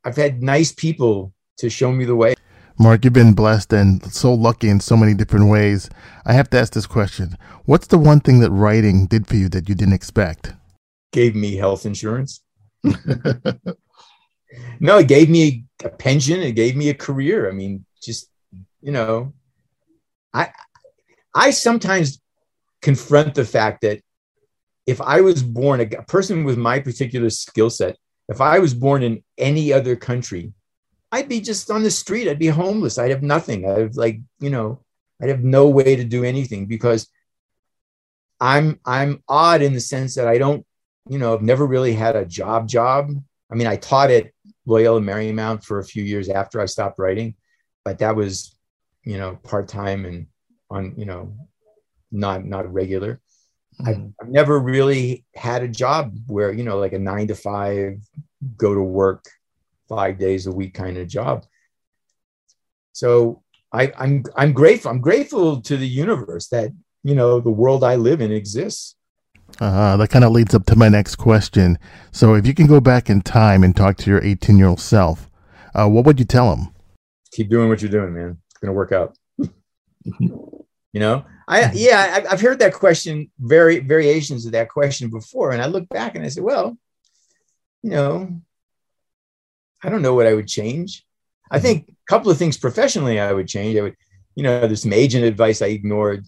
i've 0.04 0.18
had 0.18 0.44
nice 0.44 0.72
people 0.72 1.34
to 1.58 1.70
show 1.70 1.92
me 1.92 2.06
the 2.06 2.16
way. 2.16 2.34
Mark 2.78 3.06
you've 3.06 3.14
been 3.14 3.34
blessed 3.34 3.72
and 3.72 4.04
so 4.12 4.34
lucky 4.34 4.70
in 4.70 4.80
so 4.80 4.98
many 4.98 5.14
different 5.14 5.50
ways. 5.50 5.90
I 6.26 6.34
have 6.34 6.50
to 6.50 6.60
ask 6.60 6.74
this 6.74 6.88
question. 6.88 7.38
What's 7.64 7.88
the 7.88 7.98
one 7.98 8.20
thing 8.20 8.40
that 8.40 8.52
writing 8.52 9.06
did 9.06 9.28
for 9.28 9.38
you 9.38 9.48
that 9.50 9.70
you 9.70 9.76
didn't 9.76 9.94
expect? 9.94 10.54
Gave 11.14 11.36
me 11.36 11.56
health 11.56 11.86
insurance 11.86 12.42
no 14.80 14.98
it 14.98 15.08
gave 15.08 15.30
me 15.30 15.66
a 15.84 15.90
pension 15.90 16.42
it 16.42 16.54
gave 16.54 16.76
me 16.76 16.90
a 16.90 16.94
career 16.94 17.50
i 17.50 17.54
mean 17.54 17.86
just 18.02 18.30
you 18.86 18.92
know, 18.92 19.34
I 20.32 20.52
I 21.34 21.50
sometimes 21.50 22.22
confront 22.84 23.34
the 23.34 23.44
fact 23.44 23.82
that 23.82 24.00
if 24.86 25.02
I 25.02 25.22
was 25.22 25.42
born 25.42 25.82
a 25.82 25.88
person 26.04 26.44
with 26.44 26.58
my 26.58 26.80
particular 26.80 27.32
skill 27.32 27.72
set, 27.72 27.98
if 28.30 28.42
I 28.42 28.60
was 28.60 28.76
born 28.76 29.02
in 29.02 29.24
any 29.40 29.74
other 29.74 29.96
country, 29.96 30.54
I'd 31.12 31.28
be 31.28 31.42
just 31.42 31.72
on 31.72 31.82
the 31.82 31.90
street. 31.90 32.28
I'd 32.28 32.38
be 32.38 32.48
homeless. 32.48 33.00
I'd 33.00 33.10
have 33.10 33.24
nothing. 33.24 33.68
I'd 33.68 33.80
have 33.80 33.96
like, 33.96 34.20
you 34.40 34.52
know, 34.52 34.84
I'd 35.20 35.30
have 35.30 35.44
no 35.44 35.68
way 35.68 35.96
to 35.96 36.04
do 36.04 36.24
anything 36.24 36.68
because 36.68 37.10
I'm 38.40 38.80
I'm 38.86 39.24
odd 39.28 39.64
in 39.64 39.74
the 39.74 39.82
sense 39.82 40.14
that 40.14 40.28
I 40.28 40.38
don't, 40.38 40.64
you 41.10 41.18
know, 41.18 41.34
I've 41.34 41.42
never 41.42 41.66
really 41.66 41.94
had 41.94 42.16
a 42.16 42.24
job 42.24 42.68
job. 42.68 43.10
I 43.52 43.56
mean, 43.56 43.66
I 43.66 43.78
taught 43.78 44.12
at 44.12 44.30
Loyola 44.66 45.02
Marymount 45.02 45.64
for 45.64 45.80
a 45.80 45.86
few 45.86 46.04
years 46.04 46.30
after 46.30 46.60
I 46.60 46.66
stopped 46.66 47.00
writing, 47.00 47.36
but 47.84 48.00
that 48.00 48.16
was 48.16 48.56
you 49.06 49.20
know, 49.20 49.38
part 49.44 49.68
time 49.68 50.04
and 50.06 50.28
on, 50.70 50.96
you 50.98 51.06
know, 51.06 51.38
not 52.12 52.44
not 52.44 52.72
regular. 52.74 53.22
Mm-hmm. 53.80 53.90
I've, 53.90 54.14
I've 54.22 54.30
never 54.30 54.60
really 54.60 55.24
had 55.36 55.64
a 55.64 55.68
job 55.68 56.18
where 56.28 56.52
you 56.52 56.64
know, 56.64 56.80
like 56.80 56.94
a 56.94 57.00
nine 57.00 57.28
to 57.28 57.36
five, 57.36 58.00
go 58.58 58.74
to 58.74 58.82
work 58.82 59.26
five 59.88 60.18
days 60.18 60.48
a 60.48 60.52
week 60.52 60.74
kind 60.74 60.98
of 60.98 61.08
job. 61.08 61.46
So 62.94 63.44
I, 63.72 63.94
I'm 63.98 64.24
I'm 64.36 64.54
grateful. 64.54 64.92
I'm 64.92 65.02
grateful 65.02 65.62
to 65.62 65.78
the 65.78 65.88
universe 65.88 66.48
that 66.48 66.72
you 67.04 67.14
know 67.14 67.40
the 67.40 67.52
world 67.52 67.84
I 67.84 67.96
live 67.96 68.22
in 68.22 68.32
exists. 68.32 68.96
Uh, 69.60 69.96
that 69.98 70.10
kind 70.10 70.26
of 70.26 70.32
leads 70.32 70.54
up 70.54 70.66
to 70.66 70.76
my 70.76 70.90
next 70.90 71.16
question. 71.16 71.78
So, 72.12 72.34
if 72.36 72.46
you 72.46 72.54
can 72.54 72.68
go 72.68 72.82
back 72.82 73.10
in 73.10 73.22
time 73.22 73.64
and 73.64 73.76
talk 73.76 73.98
to 73.98 74.10
your 74.10 74.24
18 74.24 74.58
year 74.58 74.68
old 74.68 74.80
self, 74.80 75.30
uh, 75.74 75.88
what 75.88 76.06
would 76.06 76.20
you 76.20 76.26
tell 76.26 76.54
him? 76.54 76.74
Keep 77.32 77.50
doing 77.50 77.70
what 77.70 77.82
you're 77.82 77.92
doing, 77.92 78.14
man 78.14 78.38
It's 78.50 78.60
going 78.60 78.70
to 78.70 78.74
work 78.74 78.92
out. 78.92 79.18
you 80.20 81.00
know, 81.00 81.26
I 81.48 81.72
yeah, 81.74 82.26
I've 82.30 82.42
heard 82.42 82.60
that 82.60 82.74
question, 82.74 83.30
very 83.40 83.80
variations 83.80 84.46
of 84.46 84.54
that 84.54 84.70
question 84.70 85.10
before, 85.10 85.52
and 85.52 85.62
I 85.62 85.68
look 85.68 85.88
back 85.90 86.16
and 86.16 86.26
I 86.26 86.30
said, 86.30 86.44
well, 86.44 86.78
you 87.84 87.92
know, 87.92 88.42
I 89.84 89.90
don't 89.90 90.02
know 90.02 90.16
what 90.16 90.26
I 90.26 90.34
would 90.34 90.48
change. 90.48 91.06
I 91.52 91.60
think 91.60 91.88
a 91.90 91.94
couple 92.10 92.32
of 92.32 92.38
things 92.38 92.58
professionally 92.58 93.20
I 93.20 93.32
would 93.32 93.48
change. 93.48 93.78
I 93.78 93.82
would, 93.82 93.96
you 94.34 94.42
know, 94.42 94.62
there's 94.62 94.82
some 94.82 94.94
agent 94.94 95.24
advice 95.24 95.62
I 95.62 95.68
ignored 95.68 96.26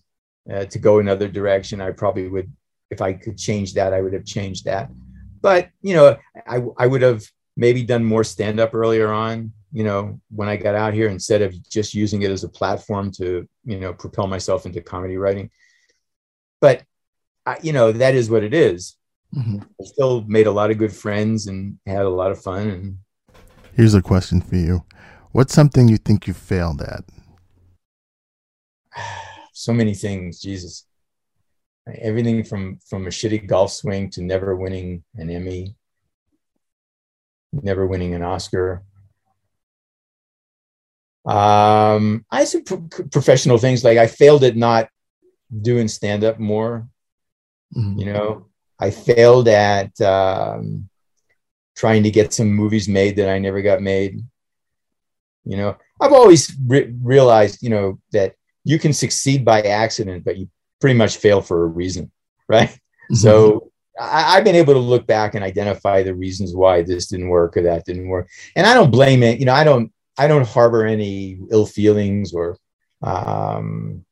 uh, 0.51 0.65
to 0.65 0.79
go 0.79 0.99
another 0.99 1.27
direction. 1.27 1.81
I 1.81 1.91
probably 1.91 2.27
would, 2.27 2.51
if 2.89 3.01
I 3.01 3.13
could 3.13 3.37
change 3.37 3.73
that, 3.73 3.93
I 3.93 4.01
would 4.01 4.13
have 4.13 4.25
changed 4.25 4.65
that. 4.65 4.89
But 5.41 5.69
you 5.81 5.93
know, 5.93 6.17
I 6.47 6.61
I 6.77 6.87
would 6.87 7.01
have 7.01 7.23
maybe 7.55 7.83
done 7.83 8.03
more 8.03 8.23
stand 8.23 8.59
up 8.59 8.73
earlier 8.73 9.11
on 9.11 9.53
you 9.71 9.83
know, 9.83 10.19
when 10.29 10.47
I 10.47 10.55
got 10.55 10.73
out 10.73 10.95
here, 10.95 11.07
instead 11.07 11.43
of 11.43 11.53
just 11.69 11.93
using 11.93 12.23
it 12.23 12.31
as 12.31 12.43
a 12.43 12.49
platform 12.49 13.11
to, 13.11 13.47
you 13.63 13.79
know, 13.79 13.93
propel 13.93 14.25
myself 14.25 14.65
into 14.65 14.81
comedy 14.81 15.17
writing. 15.17 15.51
But, 16.61 16.83
I, 17.45 17.57
you 17.61 17.73
know, 17.73 17.91
that 17.91 18.15
is 18.15 18.27
what 18.27 18.43
it 18.43 18.55
is. 18.55 18.95
Mm-hmm. 19.35 19.59
I 19.59 19.85
still 19.85 20.23
made 20.25 20.47
a 20.47 20.51
lot 20.51 20.71
of 20.71 20.79
good 20.79 20.91
friends 20.91 21.45
and 21.45 21.77
had 21.85 22.07
a 22.07 22.09
lot 22.09 22.31
of 22.31 22.41
fun. 22.41 22.67
And 22.69 22.97
here's 23.73 23.93
a 23.93 24.01
question 24.01 24.41
for 24.41 24.55
you: 24.55 24.83
What's 25.31 25.53
something 25.53 25.87
you 25.87 25.97
think 25.97 26.25
you 26.25 26.33
failed 26.33 26.81
at? 26.81 27.03
so 29.53 29.73
many 29.73 29.93
things, 29.93 30.41
Jesus. 30.41 30.86
Everything 32.01 32.43
from 32.43 32.79
from 32.89 33.07
a 33.07 33.09
shitty 33.09 33.47
golf 33.47 33.71
swing 33.71 34.09
to 34.11 34.21
never 34.21 34.55
winning 34.55 35.03
an 35.15 35.29
Emmy, 35.29 35.75
never 37.53 37.85
winning 37.87 38.13
an 38.13 38.23
Oscar, 38.23 38.83
um, 41.27 42.25
I 42.31 42.39
had 42.39 42.47
some 42.47 42.63
pro- 42.63 42.87
professional 43.11 43.57
things 43.57 43.83
like 43.83 43.97
I 43.97 44.07
failed 44.07 44.45
at 44.45 44.55
not 44.55 44.87
doing 45.61 45.89
stand 45.89 46.23
up 46.23 46.39
more. 46.39 46.87
Mm-hmm. 47.75 47.99
You 47.99 48.05
know, 48.13 48.45
I 48.79 48.91
failed 48.91 49.49
at 49.49 49.99
um, 49.99 50.87
trying 51.75 52.03
to 52.03 52.11
get 52.11 52.33
some 52.33 52.47
movies 52.47 52.87
made 52.87 53.17
that 53.17 53.29
I 53.29 53.39
never 53.39 53.61
got 53.61 53.81
made. 53.81 54.21
You 55.43 55.57
know, 55.57 55.77
I've 55.99 56.13
always 56.13 56.55
re- 56.65 56.95
realized, 57.01 57.61
you 57.61 57.71
know, 57.71 57.99
that 58.13 58.35
you 58.63 58.79
can 58.79 58.93
succeed 58.93 59.43
by 59.43 59.61
accident, 59.63 60.23
but 60.23 60.37
you 60.37 60.47
pretty 60.79 60.97
much 60.97 61.17
fail 61.17 61.41
for 61.41 61.63
a 61.63 61.67
reason, 61.67 62.11
right? 62.49 62.69
Mm-hmm. 62.69 63.15
So 63.15 63.71
I, 63.99 64.35
have 64.35 64.43
been 64.43 64.55
able 64.55 64.73
to 64.73 64.79
look 64.79 65.07
back 65.07 65.35
and 65.35 65.43
identify 65.43 66.03
the 66.03 66.15
reasons 66.15 66.55
why 66.55 66.83
this 66.83 67.07
didn't 67.07 67.29
work 67.29 67.57
or 67.57 67.63
that 67.63 67.85
didn't 67.85 68.07
work, 68.07 68.29
and 68.55 68.67
I 68.67 68.73
don't 68.73 68.91
blame 68.91 69.23
it. 69.23 69.39
You 69.39 69.45
know, 69.45 69.53
I 69.53 69.63
don't 69.63 69.91
I 70.17 70.27
don't 70.27 70.47
harbor 70.47 70.85
any 70.85 71.39
ill 71.51 71.65
feelings 71.65 72.33
or 72.33 72.57
um, 73.01 74.03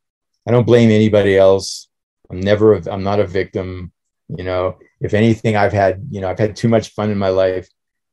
I 0.47 0.51
don't 0.51 0.67
blame 0.67 0.91
anybody 0.91 1.37
else. 1.37 1.87
I'm 2.29 2.39
never, 2.39 2.75
a, 2.75 2.91
I'm 2.91 3.03
not 3.03 3.19
a 3.19 3.27
victim. 3.27 3.91
You 4.29 4.43
know, 4.43 4.77
if 5.01 5.13
anything, 5.13 5.55
I've 5.55 5.73
had, 5.73 6.07
you 6.09 6.21
know, 6.21 6.29
I've 6.29 6.39
had 6.39 6.55
too 6.55 6.67
much 6.67 6.89
fun 6.89 7.09
in 7.09 7.17
my 7.17 7.29
life 7.29 7.67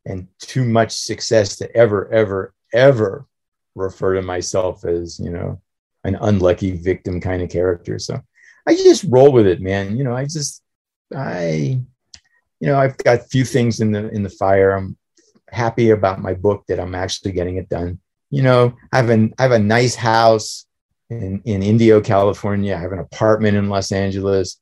and 0.07 0.27
too 0.41 0.65
much 0.65 0.93
success 0.93 1.57
to 1.57 1.75
ever, 1.77 2.11
ever, 2.13 2.55
ever 2.73 3.27
refer 3.75 4.15
to 4.15 4.23
myself 4.23 4.85
as, 4.85 5.19
you 5.19 5.31
know, 5.31 5.61
an 6.05 6.17
unlucky 6.21 6.73
victim 6.73 7.21
kind 7.21 7.43
of 7.43 7.51
character. 7.51 7.99
So 7.99 8.21
I 8.67 8.75
just 8.75 9.05
roll 9.09 9.33
with 9.33 9.47
it, 9.47 9.61
man. 9.61 9.97
You 9.97 10.05
know, 10.05 10.15
I 10.15 10.25
just, 10.25 10.63
I, 11.15 11.81
you 12.61 12.67
know, 12.69 12.79
I've 12.79 12.97
got 12.99 13.21
a 13.21 13.25
few 13.25 13.45
things 13.45 13.81
in 13.81 13.93
the 13.93 14.09
in 14.11 14.23
the 14.23 14.31
fire. 14.31 14.73
I'm 14.73 14.97
happy 15.51 15.91
about 15.91 16.21
my 16.21 16.35
book 16.35 16.65
that 16.69 16.81
I'm 16.81 16.95
actually 16.95 17.33
getting 17.33 17.57
it 17.57 17.69
done. 17.69 17.99
You 18.31 18.43
know, 18.43 18.77
I 18.93 18.97
have 18.97 19.11
an 19.11 19.35
I 19.39 19.43
have 19.43 19.53
a 19.53 19.59
nice 19.59 19.95
house 19.95 20.67
in, 21.11 21.43
in 21.45 21.63
Indio, 21.63 22.01
California. 22.01 22.75
I 22.75 22.81
have 22.81 22.93
an 22.93 23.01
apartment 23.01 23.57
in 23.57 23.69
Los 23.69 23.93
Angeles. 23.93 24.59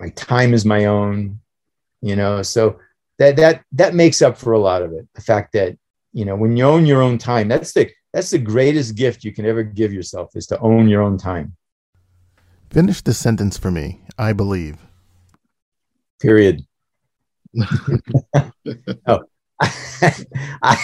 my 0.00 0.08
time 0.10 0.54
is 0.54 0.64
my 0.64 0.86
own, 0.86 1.40
you 2.00 2.16
know. 2.16 2.42
So 2.42 2.78
that 3.18 3.36
that 3.36 3.62
that 3.72 3.94
makes 3.94 4.22
up 4.22 4.38
for 4.38 4.52
a 4.52 4.58
lot 4.58 4.82
of 4.82 4.92
it. 4.92 5.06
The 5.14 5.22
fact 5.22 5.52
that 5.52 5.76
you 6.12 6.24
know 6.24 6.36
when 6.36 6.56
you 6.56 6.64
own 6.64 6.86
your 6.86 7.02
own 7.02 7.18
time, 7.18 7.48
that's 7.48 7.72
the 7.72 7.90
that's 8.12 8.30
the 8.30 8.38
greatest 8.38 8.96
gift 8.96 9.24
you 9.24 9.32
can 9.32 9.46
ever 9.46 9.62
give 9.62 9.92
yourself 9.92 10.36
is 10.36 10.46
to 10.48 10.58
own 10.60 10.88
your 10.88 11.02
own 11.02 11.18
time. 11.18 11.56
Finish 12.72 13.02
the 13.02 13.12
sentence 13.12 13.58
for 13.58 13.70
me. 13.70 14.00
I 14.16 14.32
believe. 14.32 14.78
Period. 16.22 16.62
oh, 19.06 19.20
I, 19.60 20.82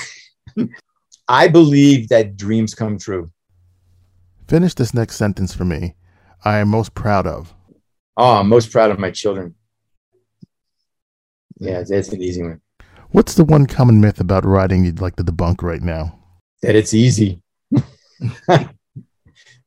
I 1.27 1.49
believe 1.49 2.11
that 2.11 2.37
dreams 2.37 2.75
come 2.75 2.99
true. 2.99 3.31
Finish 4.49 4.75
this 4.75 4.93
next 4.93 5.17
sentence 5.17 5.55
for 5.55 5.65
me. 5.65 5.95
I 6.45 6.59
am 6.59 6.69
most 6.69 6.93
proud 6.93 7.27
of. 7.27 7.55
Oh, 8.19 8.41
I'm 8.41 8.51
most 8.51 8.71
proud 8.71 8.91
of 8.91 8.99
my 8.99 9.11
children. 9.11 9.55
Yeah, 11.59 11.83
that's 11.89 12.11
an 12.11 12.21
easy 12.21 12.43
one. 12.43 12.61
What's 13.13 13.33
the 13.33 13.45
one 13.45 13.65
common 13.65 13.99
myth 13.99 14.21
about 14.21 14.45
writing 14.45 14.85
you'd 14.85 15.01
like 15.01 15.17
to 15.17 15.25
debunk 15.25 15.63
right 15.63 15.81
now? 15.81 16.19
That 16.61 16.77
it's 16.77 16.93
easy. 16.93 17.41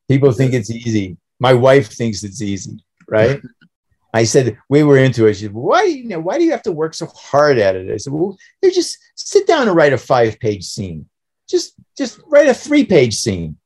People 0.08 0.30
think 0.30 0.54
it's 0.54 0.70
easy. 0.70 1.16
My 1.42 1.54
wife 1.54 1.88
thinks 1.88 2.22
it's 2.22 2.40
easy, 2.40 2.84
right? 3.08 3.42
I 4.14 4.22
said 4.22 4.58
we 4.68 4.84
were 4.84 4.98
into 4.98 5.26
it. 5.26 5.34
She 5.34 5.46
said, 5.46 5.54
"Why? 5.54 5.86
Do 5.86 5.98
you 5.98 6.08
know, 6.08 6.20
why 6.20 6.38
do 6.38 6.44
you 6.44 6.52
have 6.52 6.62
to 6.68 6.78
work 6.80 6.94
so 6.94 7.06
hard 7.06 7.58
at 7.58 7.74
it?" 7.74 7.92
I 7.92 7.96
said, 7.96 8.12
"Well, 8.12 8.38
you 8.62 8.70
just 8.70 8.96
sit 9.16 9.48
down 9.48 9.66
and 9.66 9.76
write 9.76 9.92
a 9.92 9.98
five-page 9.98 10.64
scene. 10.64 11.06
Just, 11.48 11.74
just 11.98 12.20
write 12.28 12.46
a 12.46 12.54
three-page 12.54 13.14
scene. 13.16 13.56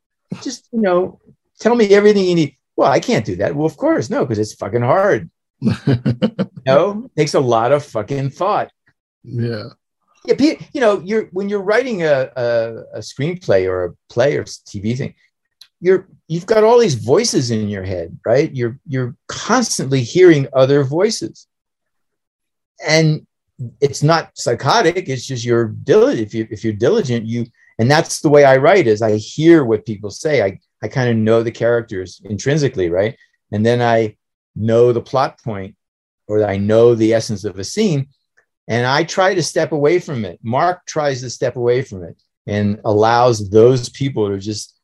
Just, 0.42 0.68
you 0.72 0.80
know, 0.80 1.20
tell 1.60 1.74
me 1.74 1.88
everything 1.90 2.24
you 2.24 2.34
need." 2.34 2.56
Well, 2.76 2.90
I 2.90 3.00
can't 3.00 3.26
do 3.26 3.36
that. 3.36 3.54
Well, 3.54 3.66
of 3.66 3.76
course, 3.76 4.08
no, 4.08 4.24
because 4.24 4.38
it's 4.38 4.54
fucking 4.54 4.82
hard. 4.94 5.28
it 5.60 7.10
takes 7.16 7.34
a 7.34 7.40
lot 7.40 7.72
of 7.72 7.84
fucking 7.84 8.30
thought. 8.30 8.70
Yeah. 9.22 9.68
Yeah, 10.24 10.54
you 10.72 10.80
know, 10.80 11.00
you're 11.04 11.26
when 11.26 11.48
you're 11.50 11.62
writing 11.62 12.02
a, 12.02 12.30
a, 12.36 12.54
a 12.94 12.98
screenplay 13.00 13.68
or 13.68 13.84
a 13.84 13.92
play 14.08 14.36
or 14.36 14.44
TV 14.44 14.96
thing, 14.96 15.14
you're 15.80 16.08
you've 16.28 16.46
got 16.46 16.64
all 16.64 16.78
these 16.78 16.94
voices 16.94 17.50
in 17.50 17.68
your 17.68 17.84
head, 17.84 18.18
right? 18.24 18.54
You're 18.54 18.78
you're 18.86 19.16
constantly 19.28 20.02
hearing 20.02 20.48
other 20.52 20.84
voices, 20.84 21.46
and 22.86 23.26
it's 23.80 24.02
not 24.02 24.30
psychotic. 24.34 25.08
It's 25.08 25.26
just 25.26 25.44
you're 25.44 25.68
diligent. 25.68 26.26
If 26.26 26.34
you 26.34 26.48
if 26.50 26.64
you're 26.64 26.72
diligent, 26.72 27.26
you 27.26 27.46
and 27.78 27.90
that's 27.90 28.20
the 28.20 28.28
way 28.28 28.44
I 28.44 28.56
write. 28.56 28.86
Is 28.86 29.02
I 29.02 29.16
hear 29.16 29.64
what 29.64 29.86
people 29.86 30.10
say. 30.10 30.42
I 30.42 30.58
I 30.82 30.88
kind 30.88 31.10
of 31.10 31.16
know 31.16 31.42
the 31.42 31.52
characters 31.52 32.20
intrinsically, 32.24 32.90
right? 32.90 33.16
And 33.52 33.64
then 33.64 33.80
I 33.80 34.16
know 34.54 34.92
the 34.92 35.00
plot 35.00 35.40
point, 35.42 35.76
or 36.26 36.44
I 36.44 36.56
know 36.56 36.94
the 36.94 37.12
essence 37.12 37.44
of 37.44 37.58
a 37.58 37.64
scene, 37.64 38.08
and 38.68 38.86
I 38.86 39.04
try 39.04 39.34
to 39.34 39.42
step 39.42 39.72
away 39.72 39.98
from 39.98 40.24
it. 40.24 40.40
Mark 40.42 40.86
tries 40.86 41.20
to 41.20 41.30
step 41.30 41.56
away 41.56 41.82
from 41.82 42.02
it 42.02 42.20
and 42.46 42.80
allows 42.84 43.50
those 43.50 43.88
people 43.88 44.28
to 44.28 44.38
just 44.38 44.75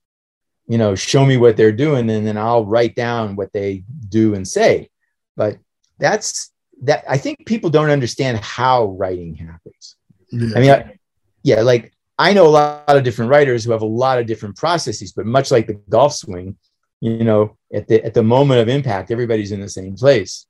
you 0.67 0.79
know, 0.79 0.95
show 0.95 1.25
me 1.25 1.37
what 1.37 1.57
they're 1.57 1.73
doing, 1.73 2.09
and 2.11 2.27
then 2.27 2.39
I'll 2.39 2.65
write 2.65 2.95
down 2.95 3.37
what 3.37 3.53
they 3.53 3.85
do 4.09 4.35
and 4.35 4.47
say. 4.47 4.91
But 5.37 5.59
that's 5.99 6.53
that. 6.83 7.05
I 7.09 7.19
think 7.19 7.47
people 7.47 7.71
don't 7.71 7.91
understand 7.91 8.39
how 8.39 8.87
writing 8.87 9.35
happens. 9.35 9.97
Yeah. 10.31 10.57
I 10.57 10.61
mean, 10.61 10.71
I, 10.71 10.99
yeah, 11.43 11.63
like 11.63 11.93
I 12.19 12.33
know 12.33 12.47
a 12.47 12.49
lot 12.49 12.85
of 12.97 13.05
different 13.05 13.31
writers 13.31 13.65
who 13.65 13.73
have 13.73 13.83
a 13.83 13.87
lot 13.87 14.19
of 14.19 14.27
different 14.27 14.57
processes, 14.57 15.13
but 15.13 15.27
much 15.27 15.51
like 15.51 15.67
the 15.67 15.75
golf 15.89 16.15
swing, 16.15 16.57
you 17.01 17.25
know, 17.25 17.57
at 17.73 17.89
the 17.89 18.05
at 18.05 18.15
the 18.15 18.23
moment 18.23 18.61
of 18.61 18.69
impact, 18.69 19.11
everybody's 19.11 19.53
in 19.53 19.61
the 19.61 19.69
same 19.69 19.97
place. 19.97 20.47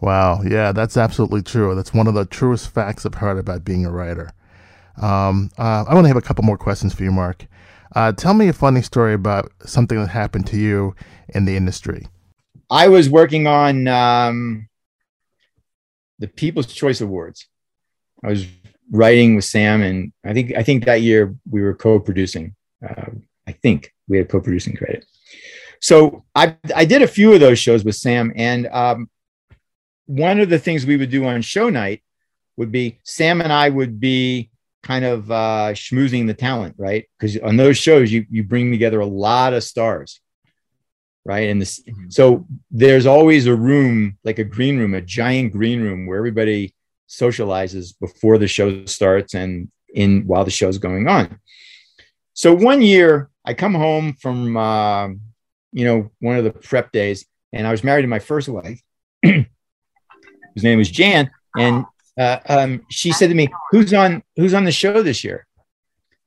Wow, 0.00 0.42
yeah, 0.42 0.72
that's 0.72 0.96
absolutely 0.96 1.42
true. 1.42 1.74
That's 1.74 1.94
one 1.94 2.06
of 2.06 2.14
the 2.14 2.26
truest 2.26 2.70
facts 2.70 3.06
I've 3.06 3.14
heard 3.14 3.38
about 3.38 3.64
being 3.64 3.86
a 3.86 3.90
writer. 3.90 4.30
Um, 5.00 5.50
uh, 5.58 5.84
I 5.88 5.94
want 5.94 6.04
to 6.04 6.08
have 6.08 6.16
a 6.16 6.22
couple 6.22 6.44
more 6.44 6.58
questions 6.58 6.94
for 6.94 7.04
you, 7.04 7.10
Mark. 7.10 7.46
Uh, 7.94 8.12
tell 8.12 8.34
me 8.34 8.48
a 8.48 8.52
funny 8.52 8.82
story 8.82 9.14
about 9.14 9.52
something 9.64 9.98
that 9.98 10.08
happened 10.08 10.46
to 10.48 10.56
you 10.56 10.94
in 11.28 11.44
the 11.44 11.56
industry. 11.56 12.06
I 12.70 12.88
was 12.88 13.08
working 13.08 13.46
on 13.46 13.86
um, 13.86 14.68
the 16.18 16.26
People's 16.26 16.66
Choice 16.66 17.00
Awards. 17.00 17.46
I 18.24 18.28
was 18.28 18.46
writing 18.90 19.36
with 19.36 19.44
Sam, 19.44 19.82
and 19.82 20.12
I 20.24 20.32
think 20.32 20.54
I 20.56 20.62
think 20.62 20.84
that 20.84 21.02
year 21.02 21.34
we 21.48 21.62
were 21.62 21.74
co-producing. 21.74 22.54
Uh, 22.86 23.10
I 23.46 23.52
think 23.52 23.92
we 24.08 24.18
had 24.18 24.28
co-producing 24.28 24.76
credit. 24.76 25.04
So 25.80 26.24
I 26.34 26.56
I 26.74 26.84
did 26.84 27.02
a 27.02 27.06
few 27.06 27.32
of 27.32 27.40
those 27.40 27.58
shows 27.58 27.84
with 27.84 27.94
Sam, 27.94 28.32
and 28.34 28.66
um, 28.68 29.08
one 30.06 30.40
of 30.40 30.48
the 30.48 30.58
things 30.58 30.84
we 30.84 30.96
would 30.96 31.10
do 31.10 31.24
on 31.26 31.42
show 31.42 31.70
night 31.70 32.02
would 32.56 32.72
be 32.72 32.98
Sam 33.04 33.40
and 33.40 33.52
I 33.52 33.68
would 33.68 34.00
be 34.00 34.50
kind 34.84 35.04
of 35.04 35.30
uh, 35.30 35.70
schmoozing 35.72 36.26
the 36.26 36.34
talent, 36.34 36.76
right? 36.78 37.06
Because 37.18 37.36
on 37.38 37.56
those 37.56 37.76
shows, 37.76 38.12
you 38.12 38.26
you 38.30 38.44
bring 38.44 38.70
together 38.70 39.00
a 39.00 39.06
lot 39.06 39.54
of 39.54 39.64
stars, 39.64 40.20
right? 41.24 41.48
And 41.48 41.60
this, 41.60 41.82
mm-hmm. 41.82 42.10
so 42.10 42.46
there's 42.70 43.06
always 43.06 43.46
a 43.46 43.54
room, 43.54 44.18
like 44.22 44.38
a 44.38 44.44
green 44.44 44.78
room, 44.78 44.94
a 44.94 45.00
giant 45.00 45.52
green 45.52 45.80
room 45.80 46.06
where 46.06 46.18
everybody 46.18 46.74
socializes 47.08 47.94
before 47.98 48.38
the 48.38 48.46
show 48.46 48.84
starts 48.84 49.34
and 49.34 49.70
in 49.92 50.26
while 50.26 50.44
the 50.44 50.50
show's 50.50 50.78
going 50.78 51.08
on. 51.08 51.40
So 52.34 52.54
one 52.54 52.82
year, 52.82 53.30
I 53.44 53.54
come 53.54 53.74
home 53.74 54.12
from 54.12 54.56
uh, 54.56 55.08
you 55.72 55.84
know 55.84 56.10
one 56.20 56.36
of 56.36 56.44
the 56.44 56.52
prep 56.52 56.92
days, 56.92 57.26
and 57.52 57.66
I 57.66 57.70
was 57.70 57.82
married 57.82 58.02
to 58.02 58.08
my 58.08 58.18
first 58.18 58.48
wife. 58.48 58.80
His 59.22 60.62
name 60.62 60.78
was 60.78 60.90
Jan, 60.90 61.30
and 61.56 61.86
uh, 62.18 62.38
um, 62.48 62.82
she 62.90 63.12
said 63.12 63.28
to 63.28 63.34
me, 63.34 63.48
"Who's 63.70 63.92
on 63.92 64.22
Who's 64.36 64.54
on 64.54 64.64
the 64.64 64.72
show 64.72 65.02
this 65.02 65.24
year?" 65.24 65.46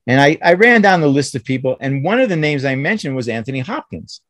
And 0.06 0.22
I, 0.22 0.38
I 0.42 0.54
ran 0.54 0.82
down 0.82 1.02
the 1.02 1.08
list 1.08 1.36
of 1.36 1.44
people, 1.44 1.78
and 1.80 2.04
one 2.04 2.20
of 2.20 2.30
the 2.30 2.36
names 2.36 2.64
I 2.64 2.76
mentioned 2.76 3.16
was 3.16 3.28
Anthony 3.28 3.60
Hopkins. 3.60 4.22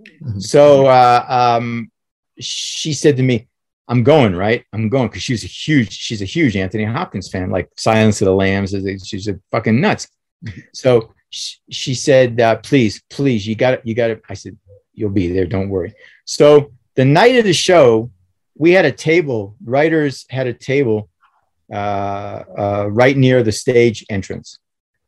Mm-hmm. 0.00 0.40
So 0.40 0.86
uh, 0.86 1.24
um, 1.28 1.90
she 2.38 2.92
said 2.92 3.16
to 3.16 3.22
me, 3.22 3.48
"I'm 3.88 4.02
going, 4.02 4.34
right? 4.34 4.64
I'm 4.72 4.88
going 4.88 5.08
because 5.08 5.22
she's 5.22 5.44
a 5.44 5.48
huge 5.48 5.92
she's 5.92 6.22
a 6.22 6.26
huge 6.26 6.56
Anthony 6.56 6.84
Hopkins 6.84 7.28
fan, 7.28 7.50
like 7.50 7.70
Silence 7.76 8.20
of 8.20 8.26
the 8.26 8.34
Lambs. 8.34 8.74
She's 9.04 9.28
a 9.28 9.38
fucking 9.50 9.80
nuts." 9.80 10.08
Mm-hmm. 10.44 10.60
So 10.72 11.14
she, 11.30 11.56
she 11.70 11.94
said, 11.94 12.40
uh, 12.40 12.56
"Please, 12.56 13.02
please, 13.10 13.46
you 13.46 13.56
got 13.56 13.74
it, 13.74 13.82
you 13.84 13.94
got 13.94 14.10
it." 14.10 14.22
I 14.28 14.34
said, 14.34 14.56
"You'll 14.92 15.10
be 15.10 15.32
there, 15.32 15.46
don't 15.46 15.68
worry." 15.68 15.94
So 16.24 16.72
the 16.94 17.04
night 17.04 17.36
of 17.36 17.44
the 17.44 17.52
show, 17.52 18.10
we 18.56 18.72
had 18.72 18.84
a 18.84 18.92
table. 18.92 19.56
Writers 19.64 20.26
had 20.30 20.46
a 20.46 20.54
table 20.54 21.08
uh, 21.72 22.44
uh, 22.58 22.88
right 22.90 23.16
near 23.16 23.42
the 23.42 23.52
stage 23.52 24.04
entrance 24.10 24.58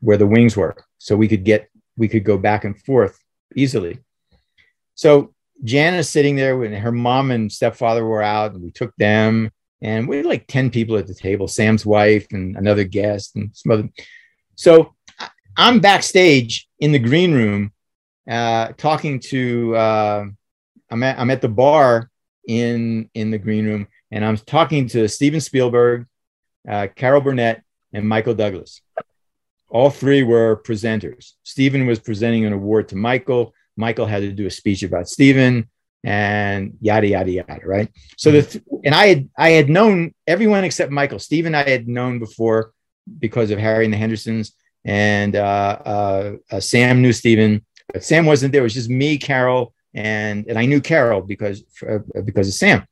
where 0.01 0.17
the 0.17 0.27
wings 0.27 0.57
were, 0.57 0.77
so 0.99 1.17
we 1.17 1.29
could 1.29 1.45
get 1.45 1.69
we 1.97 2.09
could 2.09 2.25
go 2.25 2.37
back 2.37 2.65
and 2.65 2.81
forth 2.83 3.19
easily. 3.55 3.99
So 4.95 5.35
Jana's 5.65 6.11
sitting 6.11 6.37
there 6.37 6.59
when 6.59 6.73
her 6.73 6.93
mom 6.93 7.31
and 7.31 7.51
stepfather 7.51 8.05
were 8.05 8.23
out, 8.23 8.53
and 8.53 8.63
we 8.63 8.71
took 8.71 8.95
them, 8.97 9.51
and 9.81 10.09
we 10.09 10.19
had 10.19 10.27
like 10.27 10.47
ten 10.47 10.71
people 10.71 10.97
at 10.97 11.07
the 11.07 11.15
table. 11.15 11.49
Sam's 11.49 11.87
wife 11.87 12.27
and 12.33 12.57
another 12.57 12.85
guest 12.85 13.37
and 13.37 13.51
some 13.55 13.73
other. 13.73 13.89
So 14.57 14.95
I'm 15.57 15.81
backstage 15.81 16.69
in 16.81 16.93
the 16.93 16.99
green 16.99 17.33
room, 17.33 17.73
uh, 18.29 18.73
talking 18.77 19.21
to. 19.21 19.77
Uh, 19.77 20.25
I'm 20.91 21.03
at 21.03 21.19
I'm 21.19 21.31
at 21.31 21.41
the 21.41 21.49
bar 21.49 22.11
in 22.47 23.11
in 23.15 23.31
the 23.31 23.39
green 23.39 23.67
room, 23.67 23.89
and 24.11 24.25
I'm 24.25 24.37
talking 24.37 24.89
to 24.89 25.09
Steven 25.09 25.41
Spielberg, 25.41 26.07
uh, 26.69 26.89
Carol 26.95 27.21
Burnett, 27.21 27.63
and 27.93 28.09
Michael 28.09 28.35
Douglas. 28.35 28.81
All 29.69 29.91
three 29.91 30.23
were 30.23 30.63
presenters. 30.65 31.33
Steven 31.43 31.87
was 31.87 31.99
presenting 31.99 32.45
an 32.45 32.53
award 32.53 32.89
to 32.89 32.97
Michael. 32.97 33.53
Michael 33.77 34.07
had 34.07 34.23
to 34.23 34.33
do 34.33 34.47
a 34.47 34.51
speech 34.51 34.83
about 34.83 35.09
Steven, 35.09 35.69
and 36.05 36.77
yada 36.81 37.09
yada 37.09 37.31
yada. 37.31 37.61
Right. 37.65 37.89
So 38.17 38.31
the 38.31 38.43
th- 38.43 38.65
and 38.85 38.95
I 38.95 39.09
had 39.09 39.29
I 39.37 39.51
had 39.51 39.69
known 39.69 40.15
everyone 40.27 40.65
except 40.65 40.93
Michael. 40.93 41.19
Steven 41.19 41.55
I 41.55 41.69
had 41.69 41.89
known 41.89 42.19
before 42.19 42.73
because 43.19 43.51
of 43.51 43.59
Harry 43.59 43.85
and 43.85 43.93
the 43.93 43.99
Hendersons, 43.99 44.53
and 44.85 45.35
uh, 45.35 45.79
uh, 45.85 46.37
uh 46.51 46.61
Sam 46.61 47.03
knew 47.03 47.13
Steven, 47.13 47.65
but 47.93 48.05
Sam 48.05 48.25
wasn't 48.25 48.53
there. 48.53 48.63
It 48.63 48.65
was 48.65 48.75
just 48.75 48.89
me, 48.89 49.19
Carol, 49.19 49.75
and 49.97 50.47
and 50.47 50.59
I 50.59 50.67
knew 50.67 50.81
Carol 50.81 51.23
because 51.23 51.65
uh, 51.89 51.99
because 52.25 52.47
of 52.47 52.55
Sam. 52.55 52.87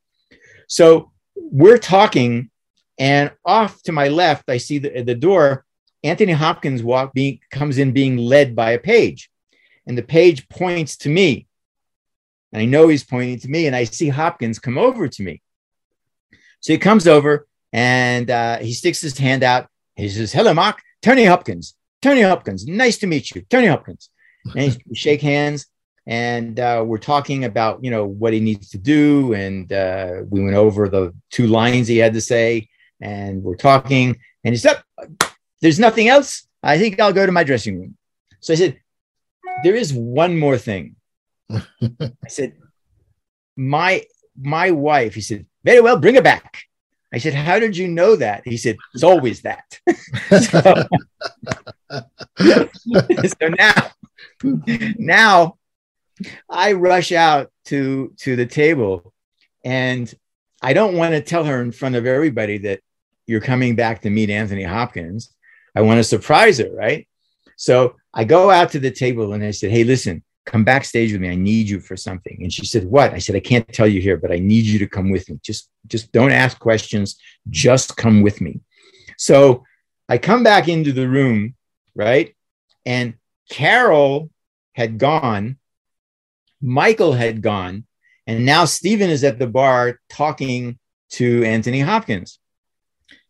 So 0.67 1.13
we're 1.37 1.79
talking, 1.79 2.51
and 2.99 3.31
off 3.45 3.83
to 3.83 3.93
my 3.93 4.09
left, 4.09 4.49
I 4.49 4.57
see 4.57 4.79
the, 4.79 5.03
the 5.03 5.15
door. 5.15 5.65
Anthony 6.03 6.33
Hopkins 6.33 6.83
walk 6.83 7.13
being 7.13 7.41
comes 7.51 7.79
in 7.79 7.93
being 7.93 8.17
led 8.17 8.57
by 8.57 8.73
a 8.73 8.79
page, 8.79 9.31
and 9.87 9.97
the 9.97 10.03
page 10.03 10.49
points 10.49 10.97
to 10.99 11.09
me. 11.09 11.47
And 12.53 12.63
I 12.63 12.65
know 12.65 12.89
he's 12.89 13.05
pointing 13.05 13.39
to 13.41 13.49
me, 13.49 13.67
and 13.67 13.77
I 13.77 13.85
see 13.85 14.09
Hopkins 14.09 14.59
come 14.59 14.79
over 14.79 15.07
to 15.07 15.23
me. 15.23 15.43
So 16.61 16.73
he 16.73 16.79
comes 16.79 17.07
over 17.07 17.47
and 17.73 18.31
uh, 18.31 18.59
he 18.59 18.73
sticks 18.73 19.01
his 19.01 19.19
hand 19.19 19.43
out. 19.43 19.69
He 19.97 20.09
says, 20.09 20.33
"Hello, 20.33 20.55
Mark. 20.55 20.81
Tony 21.03 21.25
Hopkins. 21.25 21.75
Tony 22.01 22.23
Hopkins. 22.23 22.67
Nice 22.67 22.97
to 22.99 23.07
meet 23.07 23.35
you, 23.35 23.43
Tony 23.51 23.67
Hopkins." 23.67 24.09
And 24.57 24.79
shake 24.93 25.23
hands, 25.23 25.67
and 26.07 26.61
uh, 26.61 26.85
we're 26.87 26.99
talking 26.99 27.45
about 27.45 27.83
you 27.83 27.91
know 27.91 28.05
what 28.05 28.33
he 28.33 28.41
needs 28.41 28.71
to 28.71 28.79
do, 28.79 29.33
and 29.33 29.73
uh, 29.73 30.23
we 30.29 30.43
went 30.43 30.57
over 30.57 30.89
the 30.89 31.15
two 31.31 31.47
lines 31.47 31.89
he 31.89 31.99
had 31.99 32.15
to 32.15 32.21
say, 32.21 32.69
and 33.01 33.43
we're 33.43 33.57
talking, 33.57 34.19
and 34.45 34.53
he 34.53 34.59
said, 34.59 34.83
"There's 35.61 35.79
nothing 35.79 36.09
else. 36.09 36.47
I 36.63 36.79
think 36.79 37.01
I'll 37.01 37.13
go 37.13 37.27
to 37.27 37.33
my 37.33 37.45
dressing 37.45 37.79
room." 37.81 37.97
So 38.41 38.53
I 38.53 38.57
said, 38.57 38.81
"There 39.63 39.75
is 39.75 39.93
one 39.93 40.39
more 40.39 40.59
thing." 40.59 40.97
I 41.51 42.29
said, 42.29 42.57
"My 43.57 44.05
my 44.39 44.73
wife." 44.73 45.15
He 45.15 45.23
said, 45.23 45.47
"Very 45.65 45.81
well, 45.81 45.99
bring 45.99 46.17
her 46.17 46.23
back." 46.23 46.65
I 47.13 47.19
said, 47.19 47.33
"How 47.33 47.59
did 47.59 47.77
you 47.79 47.89
know 47.89 48.17
that?" 48.17 48.43
He 48.45 48.59
said, 48.59 48.77
"It's 48.93 49.05
always 49.05 49.41
that." 49.43 49.79
so, 50.29 50.85
so 53.41 53.49
now, 53.49 53.91
now 54.99 55.57
I 56.49 56.73
rush 56.73 57.13
out 57.13 57.51
to 57.67 58.15
to 58.19 58.37
the 58.37 58.47
table, 58.47 59.13
and 59.65 60.13
I 60.63 60.73
don't 60.73 60.97
want 60.97 61.13
to 61.13 61.21
tell 61.21 61.45
her 61.45 61.61
in 61.61 61.73
front 61.73 61.97
of 61.97 62.07
everybody 62.07 62.59
that 62.59 62.81
you're 63.27 63.41
coming 63.41 63.75
back 63.75 64.03
to 64.03 64.11
meet 64.11 64.31
Anthony 64.31 64.63
Hopkins. 64.63 65.35
I 65.75 65.83
want 65.83 65.99
to 65.99 66.05
surprise 66.05 66.59
her, 66.59 66.71
right? 66.71 67.09
So 67.57 67.97
I 68.13 68.25
go 68.25 68.51
out 68.51 68.71
to 68.73 68.79
the 68.79 68.91
table 68.91 69.33
and 69.33 69.45
I 69.45 69.51
said, 69.51 69.71
"Hey, 69.71 69.85
listen, 69.85 70.23
come 70.47 70.65
backstage 70.65 71.13
with 71.13 71.21
me. 71.21 71.31
I 71.31 71.35
need 71.35 71.69
you 71.69 71.81
for 71.81 71.97
something." 71.97 72.39
And 72.43 72.53
she 72.53 72.65
said, 72.65 72.85
"What?" 72.85 73.13
I 73.13 73.19
said, 73.19 73.37
"I 73.37 73.41
can't 73.41 73.67
tell 73.73 73.89
you 73.89 74.01
here, 74.01 74.17
but 74.17 74.33
I 74.33 74.39
need 74.39 74.65
you 74.65 74.79
to 74.81 74.87
come 74.87 75.11
with 75.11 75.29
me. 75.29 75.39
Just 75.43 75.71
just 75.87 76.13
don't 76.13 76.33
ask 76.33 76.59
questions. 76.59 77.17
Just 77.51 77.97
come 77.97 78.23
with 78.23 78.41
me." 78.41 78.61
So 79.19 79.65
I 80.09 80.19
come 80.19 80.43
back 80.43 80.69
into 80.69 80.93
the 80.93 81.09
room, 81.09 81.55
right? 81.95 82.35
And 82.87 83.15
Carol 83.49 84.31
had 84.75 84.99
gone 84.99 85.59
Michael 86.65 87.13
had 87.13 87.43
gone, 87.43 87.85
and 88.27 88.47
now 88.47 88.65
Stephen 88.65 89.11
is 89.11 89.23
at 89.23 89.39
the 89.39 89.47
bar 89.47 90.01
talking 90.09 90.79
to 91.11 91.45
Anthony 91.45 91.81
Hopkins. 91.81 92.39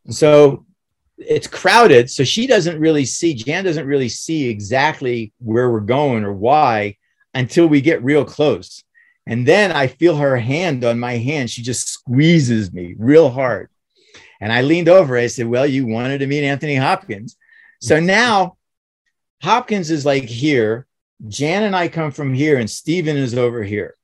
So 0.09 0.67
it's 1.19 1.49
crowded. 1.49 2.11
So 2.11 2.23
she 2.23 2.47
doesn't 2.47 2.79
really 2.79 3.05
see, 3.05 3.35
Jan 3.35 3.65
doesn't 3.65 3.87
really 3.87 4.09
see 4.09 4.49
exactly 4.49 5.33
where 5.39 5.71
we're 5.71 5.81
going 5.81 6.23
or 6.23 6.33
why 6.33 6.97
until 7.35 7.67
we 7.67 7.81
get 7.81 8.05
real 8.05 8.25
close. 8.25 8.85
And 9.27 9.49
then 9.49 9.73
I 9.73 9.89
feel 9.89 10.17
her 10.17 10.37
hand 10.37 10.85
on 10.85 11.01
my 11.01 11.15
hand. 11.15 11.51
She 11.51 11.63
just 11.63 11.89
squeezes 11.89 12.73
me 12.73 12.95
real 12.97 13.31
hard. 13.31 13.69
And 14.41 14.53
I 14.53 14.63
leaned 14.63 14.89
over. 14.89 15.17
I 15.17 15.27
said, 15.27 15.47
Well, 15.47 15.67
you 15.67 15.87
wanted 15.87 16.19
to 16.19 16.27
meet 16.27 16.45
Anthony 16.45 16.77
Hopkins. 16.77 17.37
So 17.81 17.99
now 17.99 18.59
Hopkins 19.43 19.91
is 19.91 20.05
like 20.05 20.25
here. 20.25 20.87
Jan 21.29 21.63
and 21.63 21.77
I 21.77 21.89
come 21.89 22.11
from 22.11 22.35
here, 22.35 22.59
and 22.59 22.71
Stephen 22.71 23.17
is 23.17 23.35
over 23.37 23.63
here. 23.63 23.97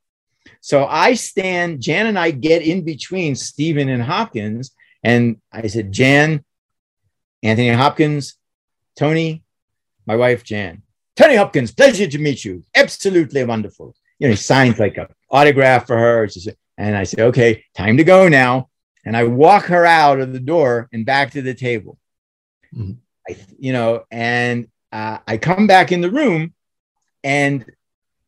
So 0.61 0.85
I 0.85 1.15
stand, 1.15 1.81
Jan 1.81 2.07
and 2.07 2.17
I 2.17 2.31
get 2.31 2.61
in 2.61 2.83
between 2.83 3.35
Stephen 3.35 3.89
and 3.89 4.01
Hopkins. 4.01 4.71
And 5.03 5.37
I 5.51 5.67
said, 5.67 5.91
Jan, 5.91 6.43
Anthony 7.41 7.69
Hopkins, 7.69 8.35
Tony, 8.95 9.43
my 10.05 10.15
wife, 10.15 10.43
Jan. 10.43 10.83
Tony 11.15 11.35
Hopkins, 11.35 11.71
pleasure 11.71 12.07
to 12.07 12.19
meet 12.19 12.45
you. 12.45 12.63
Absolutely 12.75 13.43
wonderful. 13.43 13.95
You 14.19 14.27
know, 14.27 14.31
he 14.31 14.37
signs 14.37 14.79
like 14.79 14.97
a 14.97 15.09
autograph 15.29 15.87
for 15.87 15.97
her. 15.97 16.29
And 16.77 16.95
I 16.95 17.03
say, 17.03 17.23
okay, 17.23 17.65
time 17.75 17.97
to 17.97 18.03
go 18.03 18.27
now. 18.27 18.69
And 19.03 19.17
I 19.17 19.23
walk 19.23 19.65
her 19.65 19.85
out 19.85 20.19
of 20.19 20.31
the 20.31 20.39
door 20.39 20.87
and 20.93 21.05
back 21.05 21.31
to 21.31 21.41
the 21.41 21.55
table. 21.55 21.97
Mm-hmm. 22.73 22.93
I, 23.27 23.37
you 23.57 23.73
know, 23.73 24.03
and 24.11 24.67
uh, 24.91 25.17
I 25.27 25.37
come 25.37 25.65
back 25.65 25.91
in 25.91 26.01
the 26.01 26.11
room 26.11 26.53
and 27.23 27.65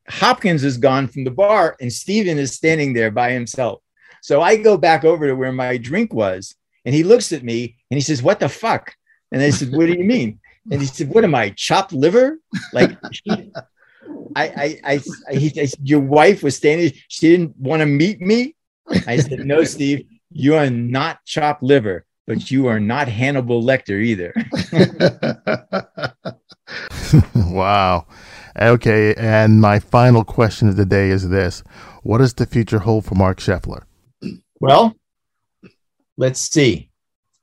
Hopkins 0.07 0.63
is 0.63 0.77
gone 0.77 1.07
from 1.07 1.23
the 1.23 1.31
bar 1.31 1.75
and 1.79 1.91
Steven 1.91 2.37
is 2.37 2.53
standing 2.53 2.93
there 2.93 3.11
by 3.11 3.31
himself. 3.31 3.81
So 4.21 4.41
I 4.41 4.57
go 4.57 4.77
back 4.77 5.03
over 5.03 5.27
to 5.27 5.35
where 5.35 5.51
my 5.51 5.77
drink 5.77 6.13
was 6.13 6.55
and 6.85 6.93
he 6.93 7.03
looks 7.03 7.31
at 7.31 7.43
me 7.43 7.77
and 7.89 7.97
he 7.97 8.01
says, 8.01 8.21
What 8.21 8.39
the 8.39 8.49
fuck? 8.49 8.93
And 9.31 9.41
I 9.41 9.49
said, 9.49 9.71
What 9.71 9.87
do 9.87 9.93
you 9.93 10.03
mean? 10.03 10.39
And 10.71 10.81
he 10.81 10.87
said, 10.87 11.09
What 11.09 11.23
am 11.23 11.35
I, 11.35 11.49
chopped 11.51 11.93
liver? 11.93 12.39
Like, 12.71 12.97
I, 13.29 13.49
I, 14.35 14.79
I, 14.83 15.01
I, 15.29 15.33
he, 15.33 15.61
I 15.61 15.65
said, 15.65 15.79
Your 15.83 15.99
wife 15.99 16.43
was 16.43 16.55
standing, 16.55 16.91
she 17.07 17.29
didn't 17.29 17.57
want 17.57 17.81
to 17.81 17.85
meet 17.85 18.21
me. 18.21 18.55
I 19.07 19.17
said, 19.17 19.45
No, 19.45 19.63
Steve, 19.63 20.05
you 20.31 20.55
are 20.55 20.69
not 20.69 21.23
chopped 21.25 21.63
liver, 21.63 22.05
but 22.27 22.51
you 22.51 22.67
are 22.67 22.79
not 22.79 23.07
Hannibal 23.07 23.61
Lecter 23.61 24.01
either. 24.01 24.33
wow. 27.35 28.07
Okay, 28.59 29.15
and 29.15 29.59
my 29.59 29.79
final 29.79 30.23
question 30.23 30.69
of 30.69 30.75
the 30.75 30.85
day 30.85 31.09
is 31.09 31.29
this: 31.29 31.63
What 32.03 32.19
does 32.19 32.33
the 32.33 32.45
future 32.45 32.79
hold 32.79 33.05
for 33.05 33.15
Marc 33.15 33.39
Sheffler? 33.39 33.83
Well, 34.59 34.95
let's 36.17 36.39
see. 36.39 36.89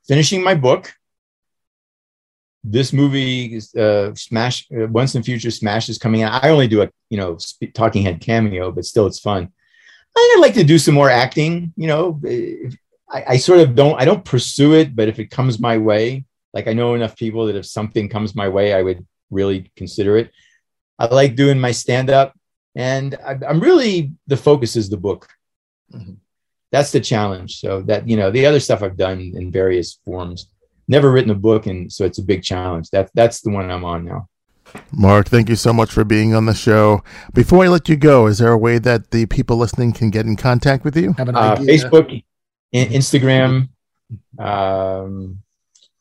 Finishing 0.07 0.43
my 0.43 0.55
book. 0.55 0.93
This 2.63 2.93
movie, 2.93 3.59
uh, 3.75 4.13
Smash, 4.13 4.67
uh, 4.71 4.87
Once 4.87 5.15
in 5.15 5.23
Future 5.23 5.49
Smash 5.49 5.89
is 5.89 5.97
coming 5.97 6.21
out. 6.21 6.43
I 6.43 6.49
only 6.49 6.67
do 6.67 6.83
a 6.83 6.89
you 7.09 7.17
know 7.17 7.37
talking 7.73 8.03
head 8.03 8.21
cameo, 8.21 8.71
but 8.71 8.85
still 8.85 9.07
it's 9.07 9.19
fun. 9.19 9.49
I'd 10.15 10.37
like 10.39 10.53
to 10.53 10.63
do 10.63 10.77
some 10.77 10.93
more 10.93 11.09
acting. 11.09 11.73
You 11.75 11.87
know, 11.87 12.21
I, 13.09 13.23
I 13.29 13.37
sort 13.37 13.59
of 13.59 13.75
don't. 13.75 13.99
I 13.99 14.05
don't 14.05 14.23
pursue 14.23 14.73
it, 14.73 14.95
but 14.95 15.09
if 15.09 15.19
it 15.19 15.31
comes 15.31 15.59
my 15.59 15.77
way, 15.77 16.25
like 16.53 16.67
I 16.67 16.73
know 16.73 16.93
enough 16.93 17.15
people 17.17 17.47
that 17.47 17.55
if 17.55 17.65
something 17.65 18.07
comes 18.07 18.35
my 18.35 18.47
way, 18.47 18.73
I 18.73 18.81
would 18.81 19.05
really 19.29 19.71
consider 19.75 20.17
it. 20.17 20.31
I 21.01 21.07
like 21.07 21.35
doing 21.35 21.59
my 21.59 21.71
stand 21.71 22.11
up, 22.11 22.37
and 22.75 23.17
I, 23.25 23.35
am 23.49 23.59
really 23.59 24.13
the 24.27 24.37
focus 24.37 24.75
is 24.75 24.87
the 24.87 24.97
book. 24.97 25.27
Mm-hmm. 25.91 26.13
That's 26.71 26.91
the 26.91 26.99
challenge. 26.99 27.59
So 27.59 27.81
that 27.83 28.07
you 28.07 28.15
know 28.15 28.29
the 28.29 28.45
other 28.45 28.59
stuff 28.59 28.83
I've 28.83 28.97
done 28.97 29.33
in 29.35 29.51
various 29.51 29.99
forms, 30.05 30.51
never 30.87 31.11
written 31.11 31.31
a 31.31 31.35
book, 31.35 31.65
and 31.65 31.91
so 31.91 32.05
it's 32.05 32.19
a 32.19 32.23
big 32.23 32.43
challenge. 32.43 32.91
That 32.91 33.09
that's 33.15 33.41
the 33.41 33.49
one 33.49 33.71
I'm 33.71 33.83
on 33.83 34.05
now. 34.05 34.29
Marc, 34.91 35.27
thank 35.27 35.49
you 35.49 35.55
so 35.55 35.73
much 35.73 35.91
for 35.91 36.03
being 36.03 36.35
on 36.35 36.45
the 36.45 36.53
show. 36.53 37.03
Before 37.33 37.65
I 37.65 37.67
let 37.67 37.89
you 37.89 37.97
go, 37.97 38.27
is 38.27 38.37
there 38.37 38.51
a 38.51 38.57
way 38.57 38.77
that 38.77 39.09
the 39.09 39.25
people 39.25 39.57
listening 39.57 39.91
can 39.91 40.11
get 40.11 40.27
in 40.27 40.35
contact 40.35 40.85
with 40.85 40.95
you? 40.95 41.15
Uh, 41.17 41.55
Facebook, 41.57 42.23
Instagram, 42.73 43.69
um, 44.37 45.41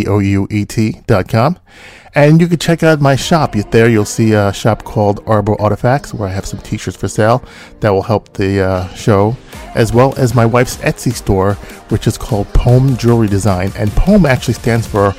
And 2.17 2.41
you 2.41 2.47
can 2.47 2.59
check 2.59 2.85
out 2.85 3.01
my 3.01 3.17
shop. 3.17 3.55
There 3.55 3.89
you'll 3.89 4.05
see 4.05 4.35
a 4.35 4.53
shop 4.53 4.85
called 4.85 5.25
Arbo 5.25 5.61
Artifacts 5.61 6.15
where 6.15 6.29
I 6.29 6.33
have 6.33 6.47
some 6.47 6.61
t-shirts 6.61 6.97
for 6.97 7.09
sale 7.09 7.43
that 7.81 7.91
will 7.91 8.03
help 8.03 8.35
the 8.35 8.63
uh, 8.63 8.87
show, 8.95 9.37
as 9.75 9.93
well 9.93 10.15
as 10.17 10.33
my 10.35 10.47
wife's 10.47 10.77
Etsy 10.79 11.13
store, 11.13 11.55
which 11.89 12.07
is 12.07 12.17
called 12.17 12.47
Poem 12.55 12.97
Jewelry 12.97 13.27
Design. 13.27 13.73
And 13.77 13.91
Poem 13.93 14.27
actually 14.27 14.55
stands 14.55 14.87
for 14.87 15.13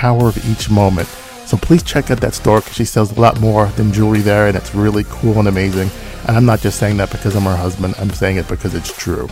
power 0.00 0.28
of 0.28 0.50
each 0.50 0.70
moment. 0.70 1.06
So 1.44 1.58
please 1.58 1.82
check 1.82 2.10
out 2.10 2.22
that 2.22 2.32
store 2.32 2.60
because 2.60 2.74
she 2.74 2.86
sells 2.86 3.12
a 3.12 3.20
lot 3.20 3.38
more 3.38 3.66
than 3.76 3.92
jewelry 3.92 4.20
there, 4.20 4.46
and 4.46 4.56
it's 4.56 4.74
really 4.74 5.04
cool 5.10 5.38
and 5.38 5.46
amazing. 5.48 5.90
And 6.26 6.36
I'm 6.36 6.46
not 6.46 6.60
just 6.60 6.78
saying 6.78 6.96
that 6.96 7.10
because 7.10 7.36
I'm 7.36 7.42
her 7.42 7.56
husband, 7.56 7.94
I'm 7.98 8.08
saying 8.10 8.38
it 8.38 8.48
because 8.48 8.74
it's 8.74 8.96
true. 8.96 9.28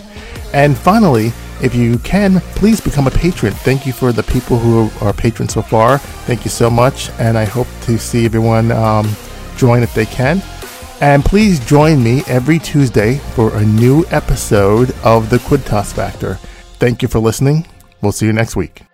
And 0.52 0.76
finally, 0.76 1.32
if 1.62 1.74
you 1.74 1.98
can, 2.00 2.40
please 2.60 2.82
become 2.82 3.06
a 3.06 3.10
patron. 3.10 3.52
Thank 3.52 3.86
you 3.86 3.94
for 3.94 4.12
the 4.12 4.22
people 4.24 4.58
who 4.58 4.90
are 5.00 5.14
patrons 5.14 5.54
so 5.54 5.62
far. 5.62 5.98
Thank 6.28 6.44
you 6.44 6.50
so 6.50 6.68
much, 6.68 7.08
and 7.18 7.38
I 7.38 7.44
hope 7.44 7.68
to 7.82 7.98
see 7.98 8.26
everyone 8.26 8.70
um, 8.72 9.08
join 9.56 9.82
if 9.82 9.94
they 9.94 10.06
can. 10.06 10.42
And 11.00 11.24
please 11.24 11.64
join 11.64 12.02
me 12.02 12.22
every 12.26 12.58
Tuesday 12.58 13.18
for 13.34 13.56
a 13.56 13.64
new 13.64 14.04
episode 14.10 14.94
of 15.02 15.30
The 15.30 15.38
Quidditas 15.38 15.94
Factor. 15.94 16.34
Thank 16.78 17.00
you 17.00 17.08
for 17.08 17.20
listening. 17.20 17.66
We'll 18.02 18.12
see 18.12 18.26
you 18.26 18.34
next 18.34 18.54
week. 18.54 18.88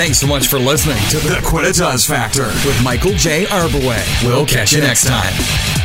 Thanks 0.00 0.18
so 0.18 0.26
much 0.26 0.48
for 0.48 0.58
listening 0.58 0.96
to 1.10 1.18
The 1.18 1.42
Quidditas 1.42 2.08
Factor 2.08 2.46
with 2.66 2.82
Michael 2.82 3.12
J. 3.12 3.44
Arbouet. 3.44 4.26
We'll 4.26 4.46
catch 4.46 4.72
you 4.72 4.80
next 4.80 5.06
time. 5.06 5.79